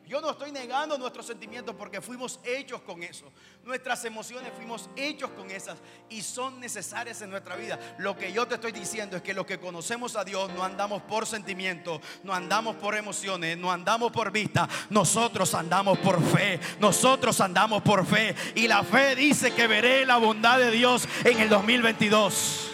Yo 0.06 0.20
no 0.20 0.30
estoy 0.30 0.52
negando 0.52 0.96
nuestros 0.96 1.26
sentimientos 1.26 1.74
porque 1.76 2.00
fuimos 2.00 2.38
hechos 2.44 2.80
con 2.82 3.02
eso. 3.02 3.24
Nuestras 3.64 4.04
emociones 4.04 4.52
fuimos 4.54 4.88
hechos 4.94 5.30
con 5.30 5.50
esas 5.50 5.78
y 6.08 6.22
son 6.22 6.60
necesarias 6.60 7.20
en 7.22 7.30
nuestra 7.30 7.56
vida. 7.56 7.76
Lo 7.98 8.16
que 8.16 8.32
yo 8.32 8.46
te 8.46 8.54
estoy 8.54 8.70
diciendo 8.70 9.16
es 9.16 9.22
que 9.22 9.34
los 9.34 9.44
que 9.44 9.58
conocemos 9.58 10.14
a 10.14 10.24
Dios 10.24 10.52
no 10.52 10.62
andamos 10.62 11.02
por 11.02 11.26
sentimientos, 11.26 12.00
no 12.22 12.32
andamos 12.32 12.76
por 12.76 12.94
emociones, 12.94 13.58
no 13.58 13.72
andamos 13.72 14.12
por 14.12 14.30
vista. 14.30 14.68
Nosotros 14.90 15.52
andamos 15.54 15.98
por 15.98 16.22
fe. 16.22 16.60
Nosotros 16.78 17.40
andamos 17.40 17.82
por 17.82 18.06
fe. 18.06 18.32
Y 18.54 18.68
la 18.68 18.84
fe 18.84 19.16
dice 19.16 19.54
que 19.54 19.66
veré 19.66 20.06
la 20.06 20.18
bondad 20.18 20.60
de 20.60 20.70
Dios 20.70 21.08
en 21.24 21.40
el 21.40 21.48
2022. 21.48 22.70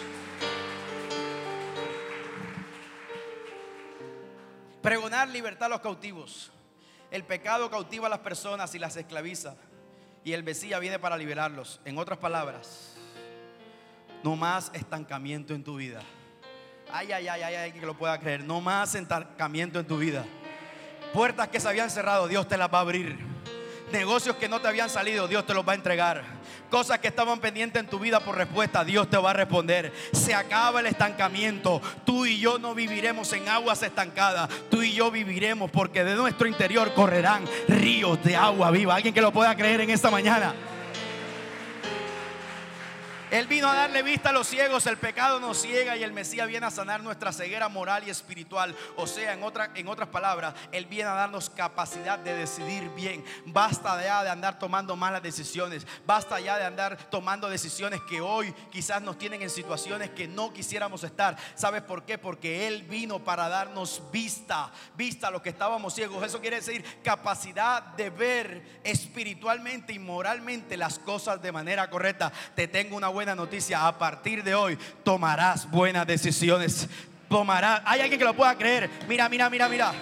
Pregonar 4.83 5.29
libertad 5.29 5.65
a 5.65 5.69
los 5.69 5.81
cautivos. 5.81 6.51
El 7.13 7.23
pecado 7.23 7.69
cautiva 7.69 8.07
a 8.07 8.09
las 8.09 8.21
personas 8.21 8.73
y 8.73 8.79
las 8.79 8.97
esclaviza. 8.97 9.53
Y 10.23 10.33
el 10.33 10.43
Mesías 10.43 10.81
viene 10.81 10.97
para 10.97 11.15
liberarlos. 11.15 11.79
En 11.85 11.99
otras 11.99 12.17
palabras, 12.17 12.95
no 14.23 14.35
más 14.35 14.71
estancamiento 14.73 15.53
en 15.53 15.63
tu 15.63 15.75
vida. 15.75 16.01
Ay, 16.91 17.11
ay, 17.11 17.27
ay, 17.27 17.43
ay, 17.43 17.53
ay, 17.53 17.71
que 17.71 17.85
lo 17.85 17.95
pueda 17.95 18.19
creer. 18.19 18.43
No 18.43 18.61
más 18.61 18.95
estancamiento 18.95 19.79
en 19.79 19.85
tu 19.85 19.99
vida. 19.99 20.25
Puertas 21.13 21.49
que 21.49 21.59
se 21.59 21.69
habían 21.69 21.91
cerrado, 21.91 22.27
Dios 22.27 22.47
te 22.47 22.57
las 22.57 22.73
va 22.73 22.79
a 22.79 22.81
abrir. 22.81 23.32
Negocios 23.93 24.37
que 24.37 24.49
no 24.49 24.59
te 24.59 24.67
habían 24.67 24.89
salido, 24.89 25.27
Dios 25.27 25.45
te 25.45 25.53
los 25.53 25.65
va 25.65 25.73
a 25.73 25.75
entregar. 25.75 26.23
Cosas 26.71 26.97
que 26.97 27.09
estaban 27.09 27.39
pendientes 27.39 27.79
en 27.79 27.87
tu 27.87 27.99
vida 27.99 28.19
por 28.21 28.35
respuesta, 28.35 28.83
Dios 28.83 29.07
te 29.07 29.17
va 29.17 29.29
a 29.29 29.33
responder. 29.33 29.93
Se 30.11 30.33
acaba 30.33 30.79
el 30.79 30.87
estancamiento. 30.87 31.79
Tú 32.03 32.25
y 32.25 32.39
yo 32.39 32.57
no 32.57 32.73
viviremos 32.73 33.31
en 33.33 33.47
aguas 33.47 33.83
estancadas. 33.83 34.49
Tú 34.71 34.81
y 34.81 34.93
yo 34.93 35.11
viviremos 35.11 35.69
porque 35.69 36.03
de 36.03 36.15
nuestro 36.15 36.47
interior 36.47 36.91
correrán 36.95 37.45
ríos 37.67 38.21
de 38.23 38.35
agua 38.35 38.71
viva. 38.71 38.95
Alguien 38.95 39.13
que 39.13 39.21
lo 39.21 39.31
pueda 39.31 39.55
creer 39.55 39.81
en 39.81 39.91
esta 39.91 40.09
mañana. 40.09 40.55
Él 43.33 43.47
vino 43.47 43.67
a 43.67 43.73
darle 43.73 44.03
vista 44.03 44.29
a 44.29 44.31
los 44.31 44.45
ciegos, 44.45 44.85
el 44.85 44.97
pecado 44.97 45.39
nos 45.39 45.59
ciega 45.59 45.97
y 45.97 46.03
el 46.03 46.13
Mesías 46.13 46.47
viene 46.47 46.67
a 46.67 46.69
sanar 46.69 47.01
nuestra 47.01 47.33
ceguera 47.33 47.67
moral 47.67 48.03
y 48.05 48.11
espiritual. 48.11 48.75
O 48.95 49.07
sea, 49.07 49.33
en, 49.33 49.41
otra, 49.41 49.71
en 49.73 49.87
otras 49.87 50.09
palabras, 50.09 50.53
Él 50.71 50.85
viene 50.85 51.09
a 51.09 51.15
darnos 51.15 51.49
capacidad 51.49 52.19
de 52.19 52.35
decidir 52.35 52.87
bien. 52.89 53.25
Basta 53.47 53.99
ya 54.03 54.23
de 54.23 54.29
andar 54.29 54.59
tomando 54.59 54.95
malas 54.95 55.23
decisiones. 55.23 55.87
Basta 56.05 56.39
ya 56.39 56.59
de 56.59 56.65
andar 56.65 56.95
tomando 57.09 57.49
decisiones 57.49 58.01
que 58.07 58.21
hoy 58.21 58.53
quizás 58.71 59.01
nos 59.01 59.17
tienen 59.17 59.41
en 59.41 59.49
situaciones 59.49 60.11
que 60.11 60.27
no 60.27 60.53
quisiéramos 60.53 61.03
estar. 61.03 61.35
¿Sabes 61.55 61.81
por 61.81 62.05
qué? 62.05 62.19
Porque 62.19 62.67
Él 62.67 62.83
vino 62.83 63.17
para 63.17 63.49
darnos 63.49 64.03
vista, 64.11 64.71
vista 64.95 65.29
a 65.29 65.31
los 65.31 65.41
que 65.41 65.49
estábamos 65.49 65.95
ciegos. 65.95 66.23
Eso 66.23 66.39
quiere 66.39 66.57
decir 66.57 66.85
capacidad 67.03 67.81
de 67.81 68.11
ver 68.11 68.81
espiritualmente 68.83 69.91
y 69.91 69.97
moralmente 69.97 70.77
las 70.77 70.99
cosas 70.99 71.41
de 71.41 71.51
manera 71.51 71.89
correcta. 71.89 72.31
Te 72.55 72.67
tengo 72.67 72.95
una 72.95 73.09
buena 73.23 73.35
noticia. 73.35 73.87
A 73.87 73.97
partir 73.97 74.43
de 74.43 74.53
hoy 74.53 74.77
tomarás 75.01 75.69
buenas 75.71 76.05
decisiones. 76.05 76.89
Tomarás. 77.29 77.81
Hay 77.85 78.01
alguien 78.01 78.19
que 78.19 78.25
lo 78.25 78.35
pueda 78.35 78.57
creer. 78.57 78.89
Mira, 79.07 79.29
mira, 79.29 79.49
mira, 79.49 79.69
mira. 79.69 79.93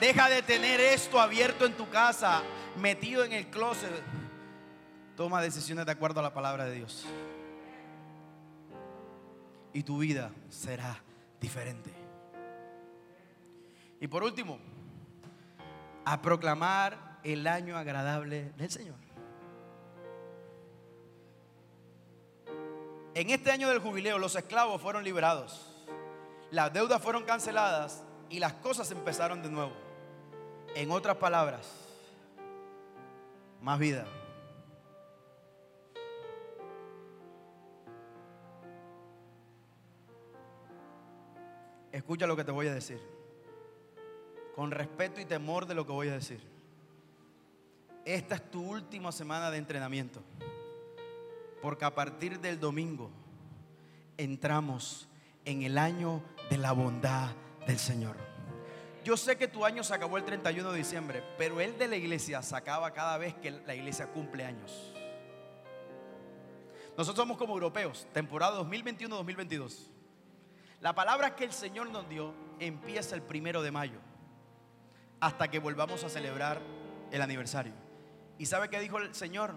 Deja 0.00 0.30
de 0.30 0.40
tener 0.40 0.80
esto 0.80 1.20
abierto 1.20 1.66
en 1.66 1.74
tu 1.74 1.90
casa, 1.90 2.42
metido 2.80 3.22
en 3.22 3.32
el 3.34 3.48
closet. 3.48 3.90
Toma 5.14 5.42
decisiones 5.42 5.84
de 5.84 5.92
acuerdo 5.92 6.20
a 6.20 6.22
la 6.22 6.32
palabra 6.32 6.64
de 6.64 6.76
Dios. 6.76 7.04
Y 9.74 9.82
tu 9.82 9.98
vida 9.98 10.30
será 10.48 11.02
diferente. 11.42 11.92
Y 14.00 14.06
por 14.06 14.22
último, 14.22 14.58
a 16.06 16.22
proclamar 16.22 17.18
el 17.24 17.46
año 17.46 17.76
agradable 17.76 18.52
del 18.56 18.70
Señor. 18.70 19.07
En 23.18 23.30
este 23.30 23.50
año 23.50 23.68
del 23.68 23.80
jubileo 23.80 24.16
los 24.16 24.36
esclavos 24.36 24.80
fueron 24.80 25.02
liberados, 25.02 25.66
las 26.52 26.72
deudas 26.72 27.02
fueron 27.02 27.24
canceladas 27.24 28.04
y 28.30 28.38
las 28.38 28.52
cosas 28.52 28.88
empezaron 28.92 29.42
de 29.42 29.50
nuevo. 29.50 29.72
En 30.76 30.92
otras 30.92 31.16
palabras, 31.16 31.68
más 33.60 33.76
vida. 33.76 34.06
Escucha 41.90 42.24
lo 42.28 42.36
que 42.36 42.44
te 42.44 42.52
voy 42.52 42.68
a 42.68 42.74
decir. 42.74 43.00
Con 44.54 44.70
respeto 44.70 45.20
y 45.20 45.24
temor 45.24 45.66
de 45.66 45.74
lo 45.74 45.84
que 45.84 45.90
voy 45.90 46.06
a 46.06 46.12
decir. 46.12 46.40
Esta 48.04 48.36
es 48.36 48.48
tu 48.48 48.62
última 48.62 49.10
semana 49.10 49.50
de 49.50 49.58
entrenamiento. 49.58 50.22
Porque 51.62 51.84
a 51.84 51.94
partir 51.94 52.40
del 52.40 52.60
domingo 52.60 53.10
entramos 54.16 55.08
en 55.44 55.62
el 55.62 55.78
año 55.78 56.22
de 56.50 56.58
la 56.58 56.72
bondad 56.72 57.30
del 57.66 57.78
Señor. 57.78 58.16
Yo 59.04 59.16
sé 59.16 59.38
que 59.38 59.48
tu 59.48 59.64
año 59.64 59.82
se 59.82 59.94
acabó 59.94 60.18
el 60.18 60.24
31 60.24 60.72
de 60.72 60.78
diciembre, 60.78 61.22
pero 61.38 61.60
el 61.60 61.78
de 61.78 61.88
la 61.88 61.96
iglesia 61.96 62.42
se 62.42 62.54
acaba 62.54 62.92
cada 62.92 63.16
vez 63.16 63.34
que 63.34 63.50
la 63.50 63.74
iglesia 63.74 64.08
cumple 64.08 64.44
años. 64.44 64.92
Nosotros 66.96 67.22
somos 67.22 67.38
como 67.38 67.54
europeos, 67.54 68.06
temporada 68.12 68.60
2021-2022. 68.60 69.88
La 70.80 70.94
palabra 70.94 71.34
que 71.36 71.44
el 71.44 71.52
Señor 71.52 71.90
nos 71.90 72.08
dio 72.08 72.34
empieza 72.58 73.14
el 73.14 73.22
primero 73.22 73.62
de 73.62 73.70
mayo, 73.70 74.00
hasta 75.20 75.48
que 75.48 75.58
volvamos 75.58 76.04
a 76.04 76.08
celebrar 76.08 76.60
el 77.10 77.22
aniversario. 77.22 77.72
¿Y 78.36 78.46
sabe 78.46 78.68
qué 78.68 78.80
dijo 78.80 78.98
el 78.98 79.14
Señor? 79.14 79.54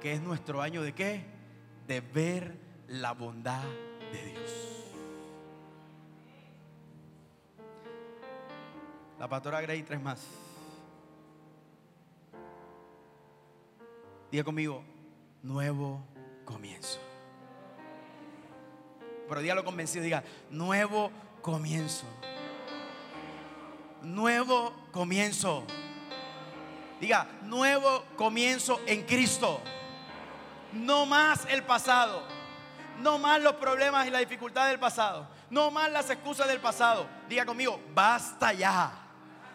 Que 0.00 0.12
es 0.12 0.20
nuestro 0.20 0.62
año 0.62 0.82
de 0.82 0.94
qué? 0.94 1.24
De 1.86 2.00
ver 2.00 2.56
la 2.86 3.12
bondad 3.12 3.64
de 4.12 4.24
Dios. 4.24 4.50
La 9.18 9.28
pastora 9.28 9.60
Grey, 9.60 9.82
tres 9.82 10.00
más. 10.00 10.24
Diga 14.30 14.44
conmigo, 14.44 14.84
nuevo 15.42 16.04
comienzo. 16.44 17.00
Pero 19.28 19.40
dígalo 19.40 19.64
convencido, 19.64 20.04
diga, 20.04 20.22
nuevo 20.50 21.10
comienzo. 21.42 22.06
Nuevo 24.02 24.72
comienzo. 24.92 25.64
Diga, 27.00 27.26
nuevo 27.42 28.04
comienzo 28.16 28.80
en 28.86 29.02
Cristo. 29.04 29.60
No 30.72 31.06
más 31.06 31.46
el 31.48 31.62
pasado. 31.62 32.22
No 33.00 33.18
más 33.18 33.40
los 33.40 33.54
problemas 33.54 34.06
y 34.06 34.10
la 34.10 34.18
dificultad 34.18 34.68
del 34.68 34.78
pasado. 34.78 35.26
No 35.50 35.70
más 35.70 35.90
las 35.90 36.10
excusas 36.10 36.48
del 36.48 36.60
pasado. 36.60 37.06
Diga 37.28 37.46
conmigo, 37.46 37.80
basta 37.94 38.52
ya. 38.52 38.90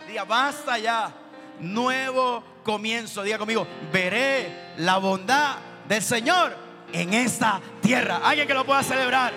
Diga, 0.07 0.23
basta 0.23 0.77
ya. 0.77 1.11
Nuevo 1.59 2.43
comienzo. 2.63 3.21
Diga 3.21 3.37
conmigo, 3.37 3.67
veré 3.91 4.73
la 4.77 4.97
bondad 4.97 5.57
del 5.87 6.01
Señor 6.01 6.55
en 6.91 7.13
esta 7.13 7.59
tierra. 7.81 8.21
Alguien 8.23 8.47
que 8.47 8.53
lo 8.53 8.65
pueda 8.65 8.81
celebrar. 8.83 9.33